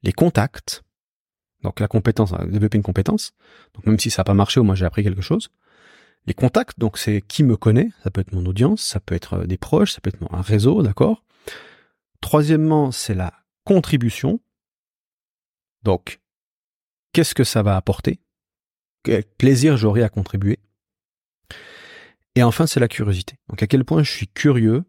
les 0.03 0.13
contacts, 0.13 0.83
donc 1.63 1.81
la 1.81 1.89
compétence, 1.89 2.33
développer 2.49 2.77
une 2.77 2.83
compétence, 2.83 3.33
donc 3.75 3.87
même 3.87 3.99
si 3.99 4.11
ça 4.11 4.21
n'a 4.21 4.25
pas 4.25 4.35
marché 4.35 4.61
ou 4.61 4.65
moi 4.65 4.75
j'ai 4.75 4.85
appris 4.85 5.03
quelque 5.03 5.23
chose, 5.23 5.51
les 6.27 6.35
contacts, 6.35 6.79
donc 6.79 6.97
c'est 6.99 7.21
qui 7.21 7.43
me 7.43 7.57
connaît, 7.57 7.91
ça 8.03 8.11
peut 8.11 8.21
être 8.21 8.33
mon 8.33 8.47
audience, 8.47 8.83
ça 8.83 9.01
peut 9.01 9.15
être 9.15 9.35
euh, 9.35 9.47
des 9.47 9.59
proches, 9.59 9.93
ça 9.93 10.01
peut 10.01 10.09
être 10.09 10.23
un 10.33 10.41
réseau, 10.41 10.83
d'accord. 10.83 11.23
Troisièmement, 12.21 12.91
c'est 12.91 13.15
la 13.15 13.35
contribution. 13.65 14.41
Donc, 15.83 16.21
qu'est-ce 17.13 17.35
que 17.35 17.45
ça 17.45 17.63
va 17.63 17.77
apporter? 17.77 18.21
Quel 19.03 19.25
plaisir 19.25 19.77
j'aurai 19.77 20.03
à 20.03 20.09
contribuer? 20.09 20.59
Et 22.35 22.43
enfin, 22.43 22.67
c'est 22.67 22.81
la 22.81 22.89
curiosité. 22.89 23.39
Donc, 23.49 23.63
à 23.63 23.67
quel 23.67 23.85
point 23.85 24.03
je 24.03 24.11
suis 24.11 24.29
curieux 24.29 24.85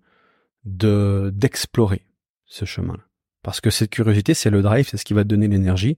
de 0.63 1.31
d'explorer 1.33 2.05
ce 2.45 2.65
chemin-là. 2.65 3.03
Parce 3.41 3.61
que 3.61 3.69
cette 3.69 3.89
curiosité, 3.89 4.33
c'est 4.33 4.49
le 4.49 4.61
drive, 4.61 4.87
c'est 4.89 4.97
ce 4.97 5.05
qui 5.05 5.13
va 5.13 5.23
te 5.23 5.27
donner 5.29 5.47
l'énergie 5.47 5.97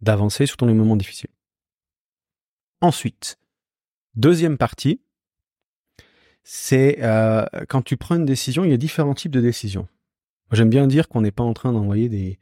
d'avancer 0.00 0.46
surtout 0.46 0.64
dans 0.64 0.72
les 0.72 0.76
moments 0.78 0.96
difficiles. 0.96 1.30
Ensuite, 2.80 3.38
Deuxième 4.16 4.58
partie, 4.58 5.00
c'est 6.42 6.98
euh, 7.00 7.44
quand 7.68 7.82
tu 7.82 7.96
prends 7.96 8.16
une 8.16 8.24
décision, 8.24 8.64
il 8.64 8.70
y 8.70 8.74
a 8.74 8.76
différents 8.76 9.14
types 9.14 9.30
de 9.30 9.40
décisions. 9.40 9.86
J'aime 10.52 10.68
bien 10.68 10.88
dire 10.88 11.08
qu'on 11.08 11.20
n'est 11.20 11.30
pas 11.30 11.44
en 11.44 11.54
train 11.54 11.72
d'envoyer 11.72 12.08
des, 12.08 12.38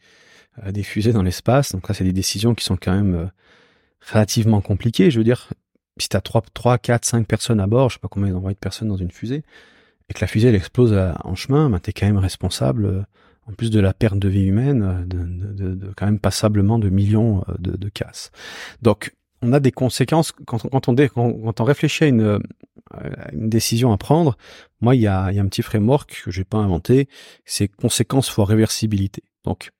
euh, 0.64 0.72
des 0.72 0.82
fusées 0.82 1.12
dans 1.12 1.22
l'espace. 1.22 1.72
Donc 1.72 1.86
là, 1.88 1.94
c'est 1.94 2.04
des 2.04 2.14
décisions 2.14 2.54
qui 2.54 2.64
sont 2.64 2.78
quand 2.80 2.94
même 2.94 3.14
euh, 3.14 3.26
relativement 4.10 4.62
compliquées. 4.62 5.10
Je 5.10 5.18
veux 5.18 5.24
dire, 5.24 5.50
si 5.98 6.08
tu 6.08 6.16
as 6.16 6.22
3, 6.22 6.42
3, 6.54 6.78
4, 6.78 7.04
5 7.04 7.26
personnes 7.26 7.60
à 7.60 7.66
bord, 7.66 7.90
je 7.90 7.96
sais 7.96 8.00
pas 8.00 8.08
combien 8.08 8.32
d'envoyer 8.32 8.54
de 8.54 8.60
personnes 8.60 8.88
dans 8.88 8.96
une 8.96 9.10
fusée, 9.10 9.42
et 10.08 10.14
que 10.14 10.20
la 10.22 10.26
fusée 10.26 10.48
elle 10.48 10.54
explose 10.54 10.98
en 11.22 11.34
chemin, 11.34 11.68
ben, 11.68 11.80
tu 11.80 11.90
es 11.90 11.92
quand 11.92 12.06
même 12.06 12.16
responsable, 12.16 13.06
en 13.48 13.52
plus 13.54 13.70
de 13.70 13.80
la 13.80 13.94
perte 13.94 14.18
de 14.18 14.28
vie 14.28 14.44
humaine, 14.44 15.06
de, 15.06 15.74
de, 15.74 15.92
quand 15.96 16.06
même 16.06 16.18
passablement 16.20 16.78
de 16.78 16.90
millions 16.90 17.44
de, 17.58 17.76
de 17.76 17.88
casses. 17.88 18.30
Donc 18.82 19.12
on 19.42 19.52
a 19.52 19.60
des 19.60 19.72
conséquences 19.72 20.32
quand, 20.32 20.64
on, 20.64 20.68
quand, 20.78 21.60
on, 21.60 21.64
réfléchit 21.64 22.04
à 22.04 22.06
une, 22.08 22.22
euh, 22.22 22.38
une, 23.32 23.48
décision 23.48 23.92
à 23.92 23.96
prendre. 23.96 24.36
Moi, 24.80 24.96
il 24.96 25.02
y 25.02 25.06
a, 25.06 25.24
un 25.24 25.46
petit 25.46 25.62
framework 25.62 26.22
que 26.24 26.30
j'ai 26.30 26.44
pas 26.44 26.58
inventé, 26.58 27.08
c'est 27.44 27.68
conséquences 27.68 28.28
fois 28.28 28.44
réversibilité. 28.44 29.22
Donc, 29.44 29.70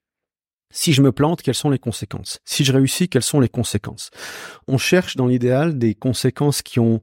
si 0.71 0.93
je 0.93 1.01
me 1.01 1.11
plante, 1.11 1.41
quelles 1.41 1.55
sont 1.55 1.71
les 1.71 1.79
conséquences? 1.79 2.39
Si 2.45 2.63
je 2.63 2.71
réussis, 2.71 3.09
quelles 3.09 3.23
sont 3.23 3.39
les 3.39 3.49
conséquences? 3.49 4.11
On 4.67 4.77
cherche 4.77 5.15
dans 5.15 5.27
l'idéal 5.27 5.77
des 5.77 5.95
conséquences 5.95 6.61
qui 6.61 6.79
ont 6.79 7.01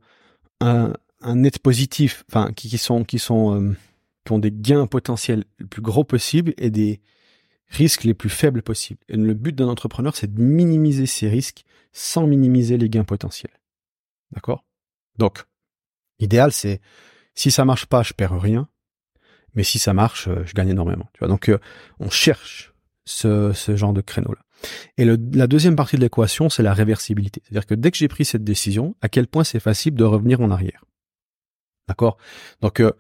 un, 0.61 0.93
net 1.35 1.59
positif, 1.59 2.25
enfin 2.31 2.53
qui, 2.53 2.79
sont 2.79 3.05
qui 3.05 3.19
sont 3.19 3.61
euh, 3.61 3.77
qui 4.27 4.33
ont 4.33 4.39
des 4.39 4.53
gains 4.53 4.87
potentiels 4.87 5.45
les 5.59 5.67
plus 5.67 5.83
gros 5.83 6.05
possibles 6.05 6.53
et 6.59 6.71
des 6.71 7.01
risques 7.69 8.05
les 8.05 8.15
plus 8.15 8.29
faibles 8.29 8.63
possibles. 8.63 9.01
Et 9.09 9.17
le 9.17 9.35
but 9.35 9.55
d'un 9.55 9.69
entrepreneur, 9.69 10.15
c'est 10.15 10.33
de 10.33 10.41
minimiser 10.41 11.07
ces 11.07 11.29
risques 11.29 11.65
sans 11.93 12.27
minimiser 12.27 12.77
les 12.77 12.89
gains 12.89 13.05
potentiels. 13.05 13.59
D'accord? 14.33 14.65
Donc, 15.19 15.45
l'idéal, 16.19 16.53
c'est 16.53 16.81
si 17.35 17.51
ça 17.51 17.65
marche 17.65 17.87
pas, 17.87 18.03
je 18.03 18.13
perds 18.13 18.41
rien, 18.41 18.69
mais 19.55 19.63
si 19.63 19.79
ça 19.79 19.95
marche, 19.95 20.29
euh, 20.29 20.45
je 20.45 20.53
gagne 20.53 20.69
énormément. 20.69 21.09
Tu 21.15 21.21
vois? 21.21 21.29
Donc, 21.29 21.49
euh, 21.49 21.59
on 21.99 22.11
cherche 22.11 22.75
ce, 23.05 23.53
genre 23.69 23.93
de 23.93 24.01
créneau-là. 24.01 24.41
Et 24.97 25.05
la 25.05 25.47
deuxième 25.47 25.77
partie 25.77 25.97
de 25.97 26.01
l'équation, 26.01 26.49
c'est 26.49 26.63
la 26.63 26.73
réversibilité. 26.75 27.43
C'est-à-dire 27.45 27.67
que 27.67 27.75
dès 27.75 27.91
que 27.91 27.97
j'ai 27.97 28.09
pris 28.09 28.25
cette 28.25 28.43
décision, 28.43 28.97
à 29.03 29.09
quel 29.09 29.27
point 29.27 29.45
c'est 29.45 29.61
facile 29.61 29.95
de 29.95 30.05
revenir 30.05 30.41
en 30.41 30.51
arrière? 30.51 30.85
D'accord? 31.89 32.17
Donc, 32.63 32.81
euh, 32.81 32.93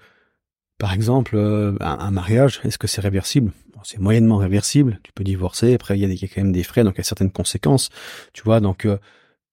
par 0.79 0.93
exemple, 0.93 1.37
un, 1.81 2.11
mariage, 2.11 2.61
est-ce 2.65 2.79
que 2.79 2.87
c'est 2.87 3.01
réversible? 3.01 3.53
C'est 3.83 3.99
moyennement 3.99 4.37
réversible. 4.37 4.99
Tu 5.05 5.13
peux 5.13 5.25
divorcer. 5.25 5.75
Après, 5.75 5.99
il 5.99 6.13
y, 6.13 6.25
a, 6.25 6.29
quand 6.29 6.43
même 6.43 6.53
des 6.53 6.65
frais, 6.65 6.83
donc 6.83 6.95
il 6.95 6.99
y 6.99 7.01
a 7.01 7.05
certaines 7.05 7.31
conséquences. 7.31 7.89
Tu 8.33 8.43
vois, 8.43 8.61
donc 8.61 8.87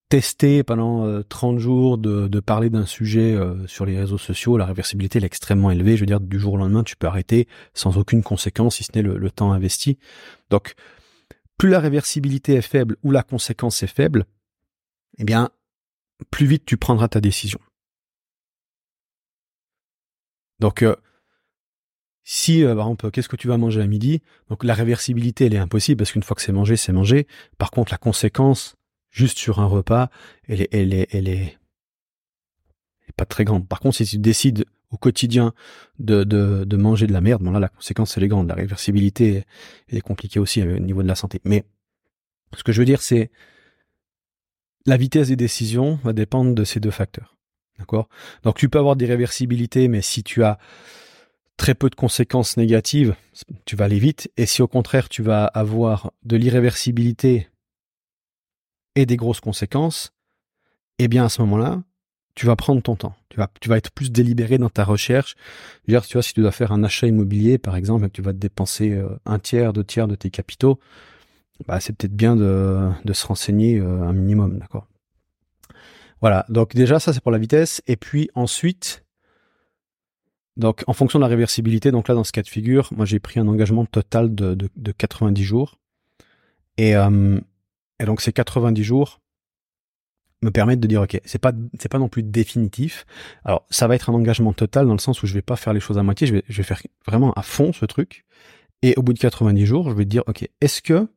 tester 0.10 0.64
pendant 0.64 1.22
30 1.24 1.60
jours 1.60 1.98
de, 1.98 2.40
parler 2.40 2.70
d'un 2.70 2.86
sujet 2.86 3.38
sur 3.68 3.86
les 3.86 3.98
réseaux 3.98 4.18
sociaux, 4.18 4.58
la 4.58 4.66
réversibilité 4.66 5.20
est 5.20 5.26
extrêmement 5.26 5.72
élevée. 5.72 5.96
Je 5.96 6.02
veux 6.02 6.08
dire, 6.08 6.20
du 6.20 6.40
jour 6.40 6.54
au 6.54 6.58
lendemain, 6.58 6.84
tu 6.84 6.96
peux 6.96 7.08
arrêter 7.08 7.48
sans 7.74 7.98
aucune 7.98 8.24
conséquence, 8.24 8.78
si 8.78 8.84
ce 8.84 8.92
n'est 8.96 9.04
le, 9.04 9.18
le, 9.18 9.32
temps 9.32 9.54
investi. 9.54 10.00
Donc, 10.50 10.74
plus 11.58 11.70
la 11.70 11.80
réversibilité 11.80 12.56
est 12.56 12.62
faible 12.62 12.98
ou 13.04 13.12
la 13.12 13.24
conséquence 13.24 13.84
est 13.84 13.88
faible, 13.88 14.26
eh 15.18 15.24
bien, 15.24 15.50
plus 16.32 16.46
vite 16.46 16.66
tu 16.66 16.78
prendras 16.78 17.08
ta 17.08 17.22
décision. 17.22 17.60
Donc, 20.60 20.82
euh, 20.82 20.96
si, 22.24 22.64
euh, 22.64 22.76
par 22.76 22.86
exemple, 22.86 23.12
qu'est-ce 23.12 23.30
que 23.30 23.36
tu 23.36 23.48
vas 23.48 23.58
manger 23.58 23.82
à 23.82 23.88
midi? 23.88 24.22
Donc, 24.50 24.64
la 24.64 24.74
réversibilité, 24.74 25.46
elle 25.46 25.54
est 25.54 25.60
impossible 25.60 25.98
parce 26.00 26.12
qu'une 26.12 26.24
fois 26.24 26.36
que 26.36 26.42
c'est 26.42 26.54
mangé, 26.54 26.78
c'est 26.78 26.94
mangé. 26.94 27.28
Par 27.58 27.72
contre, 27.72 27.92
la 27.92 27.98
conséquence, 27.98 28.76
juste 29.12 29.38
sur 29.38 29.60
un 29.60 29.66
repas, 29.66 30.10
elle 30.48 30.62
est, 30.62 30.70
elle 30.72 30.94
est, 30.94 31.08
elle 31.12 31.28
est, 31.28 31.58
pas 33.18 33.26
très 33.26 33.44
grande. 33.44 33.68
Par 33.68 33.80
contre, 33.80 33.98
si 33.98 34.06
tu 34.06 34.18
décides 34.18 34.66
au 34.90 34.98
quotidien 34.98 35.54
de, 36.00 36.24
de, 36.24 36.64
de 36.64 36.78
manger 36.78 37.08
de 37.08 37.14
la 37.14 37.22
merde, 37.22 37.44
bon 37.44 37.52
là, 37.52 37.60
la 37.60 37.68
conséquence, 37.68 38.18
elle 38.18 38.24
est 38.24 38.28
grande. 38.28 38.48
La 38.48 38.56
réversibilité 38.56 39.44
est 39.90 40.02
compliquée 40.02 40.40
aussi 40.40 40.64
au 40.64 40.80
niveau 40.80 41.04
de 41.04 41.08
la 41.08 41.16
santé. 41.16 41.42
Mais 41.44 41.66
ce 42.56 42.64
que 42.64 42.72
je 42.72 42.80
veux 42.80 42.86
dire, 42.86 43.02
c'est 43.02 43.32
la 44.86 44.98
vitesse 44.98 45.28
des 45.28 45.36
décisions 45.36 46.00
va 46.04 46.14
dépendre 46.14 46.56
de 46.56 46.64
ces 46.64 46.80
deux 46.80 46.92
facteurs. 46.92 47.38
D'accord? 47.80 48.08
Donc 48.44 48.56
tu 48.58 48.70
peux 48.70 48.80
avoir 48.80 48.96
des 48.96 49.06
réversibilités, 49.06 49.88
mais 49.88 50.02
si 50.02 50.24
tu 50.24 50.44
as 50.44 50.58
très 51.64 51.76
peu 51.76 51.90
de 51.90 51.96
conséquences 51.96 52.58
négatives, 52.58 53.16
tu 53.64 53.78
vas 53.78 53.86
aller 53.86 53.98
vite. 53.98 54.30
Et 54.36 54.46
si 54.46 54.62
au 54.62 54.68
contraire 54.68 55.08
tu 55.08 55.24
vas 55.24 55.46
avoir 55.46 56.12
de 56.26 56.36
l'irréversibilité 56.36 57.48
et 58.96 59.06
des 59.06 59.16
grosses 59.16 59.40
conséquences, 59.40 60.12
eh 61.00 61.08
bien 61.08 61.24
à 61.24 61.30
ce 61.30 61.42
moment-là, 61.44 61.82
tu 62.36 62.46
vas 62.46 62.58
prendre 62.58 62.82
ton 62.82 62.98
temps. 62.98 63.16
Tu 63.30 63.38
vas, 63.38 63.50
tu 63.62 63.70
vas 63.70 63.78
être 63.78 63.92
plus 63.92 64.12
délibéré 64.12 64.58
dans 64.58 64.70
ta 64.70 64.84
recherche. 64.84 65.36
Dire, 65.88 66.06
tu 66.06 66.18
vois, 66.18 66.22
si 66.22 66.34
tu 66.34 66.42
dois 66.42 66.52
faire 66.52 66.74
un 66.74 66.84
achat 66.84 67.08
immobilier, 67.08 67.58
par 67.58 67.78
exemple, 67.78 68.04
et 68.04 68.10
que 68.10 68.14
tu 68.14 68.22
vas 68.22 68.34
te 68.34 68.40
dépenser 68.40 68.92
euh, 68.92 69.18
un 69.26 69.40
tiers, 69.40 69.72
deux 69.72 69.86
tiers 69.86 70.10
de 70.10 70.16
tes 70.16 70.32
capitaux, 70.32 70.82
bah, 71.66 71.80
c'est 71.80 71.96
peut-être 71.96 72.16
bien 72.16 72.36
de, 72.36 72.90
de, 73.06 73.14
se 73.14 73.26
renseigner 73.26 73.80
euh, 73.80 74.02
un 74.02 74.12
minimum, 74.12 74.60
d'accord? 74.60 74.90
Voilà. 76.20 76.46
Donc 76.50 76.76
déjà, 76.76 77.00
ça 77.00 77.14
c'est 77.14 77.22
pour 77.22 77.32
la 77.32 77.38
vitesse. 77.38 77.82
Et 77.88 77.96
puis 77.96 78.30
ensuite, 78.36 79.03
donc 80.56 80.84
en 80.88 80.94
fonction 80.94 81.20
de 81.20 81.24
la 81.24 81.30
réversibilité, 81.30 81.92
donc 81.92 82.08
là 82.08 82.16
dans 82.16 82.24
ce 82.24 82.32
cas 82.32 82.44
de 82.44 82.48
figure, 82.48 82.90
moi 82.96 83.06
j'ai 83.06 83.20
pris 83.20 83.40
un 83.40 83.48
engagement 83.48 83.86
total 83.86 84.34
de, 84.34 84.54
de, 84.54 84.70
de 84.76 84.92
90 84.92 85.44
jours. 85.44 85.80
Et, 86.78 86.96
euh, 86.96 87.40
et 88.00 88.06
donc 88.06 88.22
ces 88.22 88.34
90 88.34 88.84
jours 88.84 89.20
me 90.42 90.52
permettent 90.52 90.80
de 90.80 90.88
dire 90.88 91.02
ok, 91.02 91.20
c'est 91.26 91.40
pas 91.40 91.54
pas 91.90 92.00
non 92.00 92.10
plus 92.10 92.24
définitif. 92.24 93.06
Alors 93.44 93.66
ça 93.70 93.88
va 93.88 93.96
être 93.96 94.10
un 94.10 94.14
engagement 94.14 94.54
total 94.54 94.86
dans 94.86 94.94
le 94.94 95.00
sens 95.00 95.24
où 95.24 95.28
je 95.28 95.34
vais 95.34 95.42
pas 95.42 95.56
faire 95.56 95.74
les 95.74 95.80
choses 95.80 95.98
à 95.98 96.04
moitié, 96.04 96.28
je 96.28 96.58
vais 96.58 96.64
faire 96.64 96.82
vraiment 97.08 97.34
à 97.34 97.42
fond 97.42 97.74
ce 97.74 97.86
truc. 97.86 98.26
Et 98.82 98.94
au 98.98 99.02
bout 99.02 99.14
de 99.14 99.20
90 99.20 99.66
jours, 99.66 99.90
je 99.90 99.96
vais 99.96 100.06
dire 100.06 100.24
ok, 100.28 100.48
est-ce 100.62 100.82
que 100.82 101.08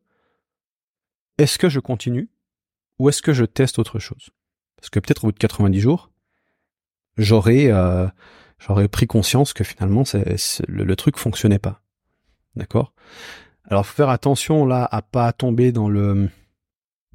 est-ce 1.37 1.59
que 1.59 1.69
je 1.69 1.81
continue 1.81 2.31
ou 2.99 3.11
est-ce 3.11 3.21
que 3.21 3.35
je 3.35 3.45
teste 3.45 3.79
autre 3.79 3.99
chose? 3.99 4.31
Parce 4.77 4.89
que 4.89 5.01
peut-être 5.01 5.25
au 5.25 5.29
bout 5.29 5.33
de 5.33 5.39
90 5.39 5.81
jours, 5.81 6.11
j'aurais 7.19 7.67
euh, 7.71 8.07
j'aurais 8.59 8.89
pris 8.89 9.07
conscience 9.07 9.53
que 9.53 9.65
finalement 9.65 10.05
c'est, 10.05 10.25
le, 10.69 10.85
le, 10.85 10.97
truc 10.97 11.17
fonctionnait 11.17 11.59
pas. 11.59 11.83
D'accord? 12.55 12.93
Alors 13.65 13.87
faut 13.87 13.95
faire 13.95 14.09
attention 14.09 14.65
là 14.65 14.89
à 14.91 15.03
pas 15.03 15.33
tomber 15.33 15.73
dans 15.73 15.89
le 15.89 16.29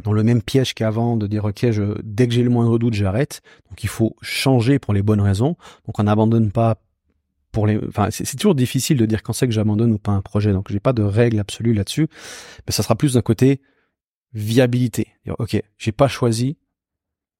dans 0.03 0.13
le 0.13 0.23
même 0.23 0.41
piège 0.41 0.73
qu'avant 0.73 1.15
de 1.15 1.27
dire 1.27 1.45
ok 1.45 1.71
je 1.71 1.99
dès 2.03 2.27
que 2.27 2.33
j'ai 2.33 2.43
le 2.43 2.49
moindre 2.49 2.77
doute 2.77 2.93
j'arrête. 2.93 3.41
Donc 3.69 3.83
il 3.83 3.89
faut 3.89 4.15
changer 4.21 4.79
pour 4.79 4.93
les 4.93 5.01
bonnes 5.01 5.21
raisons. 5.21 5.55
Donc 5.85 5.99
on 5.99 6.03
n'abandonne 6.03 6.51
pas 6.51 6.81
pour 7.51 7.67
les 7.67 7.79
enfin 7.87 8.09
c'est 8.11 8.35
toujours 8.35 8.55
difficile 8.55 8.97
de 8.97 9.05
dire 9.05 9.23
quand 9.23 9.33
c'est 9.33 9.47
que 9.47 9.53
j'abandonne 9.53 9.91
ou 9.91 9.97
pas 9.97 10.11
un 10.11 10.21
projet. 10.21 10.51
Donc 10.51 10.71
j'ai 10.71 10.79
pas 10.79 10.93
de 10.93 11.03
règle 11.03 11.39
absolue 11.39 11.73
là-dessus. 11.73 12.07
Mais 12.67 12.71
ça 12.73 12.83
sera 12.83 12.95
plus 12.95 13.13
d'un 13.13 13.21
côté 13.21 13.61
viabilité. 14.33 15.07
Dire, 15.25 15.35
ok 15.39 15.61
j'ai 15.77 15.91
pas 15.91 16.07
choisi 16.07 16.57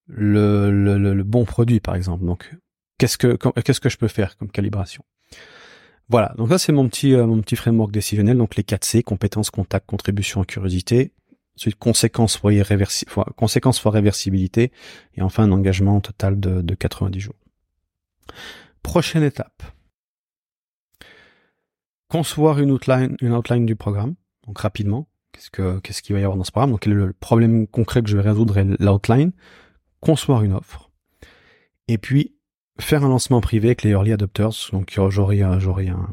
le, 0.07 0.71
le, 0.71 0.97
le, 0.97 1.23
bon 1.23 1.45
produit 1.45 1.79
par 1.79 1.95
exemple. 1.95 2.25
Donc 2.25 2.55
qu'est-ce 3.01 3.17
que 3.17 3.35
qu'est-ce 3.61 3.79
que 3.79 3.89
je 3.89 3.97
peux 3.97 4.07
faire 4.07 4.37
comme 4.37 4.51
calibration? 4.51 5.03
Voilà 6.07 6.33
donc 6.37 6.49
ça 6.49 6.59
c'est 6.59 6.71
mon 6.71 6.87
petit 6.87 7.15
euh, 7.15 7.25
mon 7.25 7.41
petit 7.41 7.55
framework 7.55 7.91
décisionnel 7.91 8.37
donc 8.37 8.55
les 8.55 8.63
4 8.63 8.85
C 8.85 9.01
compétences 9.01 9.49
contact 9.49 9.87
contribution 9.87 10.43
curiosité 10.43 11.13
Ensuite, 11.57 11.75
conséquences 11.75 12.37
fois, 12.37 13.25
conséquences 13.35 13.79
fois 13.79 13.91
réversibilité. 13.91 14.71
Et 15.15 15.21
enfin, 15.21 15.43
un 15.43 15.51
engagement 15.51 15.99
total 15.99 16.39
de, 16.39 16.61
de 16.61 16.75
90 16.75 17.19
jours. 17.19 17.35
Prochaine 18.81 19.21
étape. 19.21 19.61
Concevoir 22.07 22.59
une 22.59 22.71
outline, 22.71 23.17
une 23.21 23.33
outline 23.33 23.65
du 23.65 23.75
programme. 23.75 24.15
Donc, 24.47 24.59
rapidement. 24.59 25.09
Qu'est-ce 25.33 25.51
que, 25.51 25.79
qu'est-ce 25.79 26.01
qu'il 26.01 26.13
va 26.13 26.21
y 26.21 26.23
avoir 26.23 26.37
dans 26.37 26.45
ce 26.45 26.51
programme? 26.51 26.71
Donc, 26.71 26.85
le 26.85 27.13
problème 27.13 27.67
concret 27.67 28.01
que 28.01 28.09
je 28.09 28.15
vais 28.15 28.23
résoudre 28.23 28.57
est 28.57 28.65
l'outline? 28.79 29.33
Concevoir 29.99 30.43
une 30.43 30.53
offre. 30.53 30.89
Et 31.89 31.97
puis, 31.97 32.33
faire 32.80 33.03
un 33.03 33.09
lancement 33.09 33.41
privé 33.41 33.69
avec 33.69 33.84
les 33.84 33.91
early 33.91 34.13
adopters. 34.13 34.69
Donc, 34.72 34.97
j'aurai, 35.09 35.43
j'aurai 35.59 35.89
un, 35.89 36.07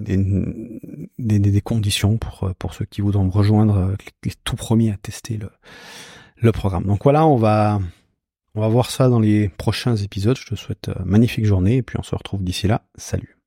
des, 0.00 1.60
conditions 1.62 2.18
pour, 2.18 2.50
pour 2.58 2.74
ceux 2.74 2.84
qui 2.84 3.00
voudront 3.00 3.30
rejoindre, 3.30 3.96
les, 4.24 4.32
tout 4.44 4.56
premiers 4.56 4.92
à 4.92 4.96
tester 4.96 5.36
le, 5.36 5.50
le 6.36 6.52
programme. 6.52 6.84
Donc 6.84 7.02
voilà, 7.04 7.26
on 7.26 7.36
va, 7.36 7.80
on 8.54 8.60
va 8.60 8.68
voir 8.68 8.90
ça 8.90 9.08
dans 9.08 9.20
les 9.20 9.48
prochains 9.48 9.96
épisodes. 9.96 10.36
Je 10.36 10.46
te 10.46 10.54
souhaite 10.54 10.90
magnifique 11.04 11.46
journée 11.46 11.76
et 11.76 11.82
puis 11.82 11.98
on 11.98 12.02
se 12.02 12.14
retrouve 12.14 12.44
d'ici 12.44 12.66
là. 12.68 12.82
Salut. 12.96 13.38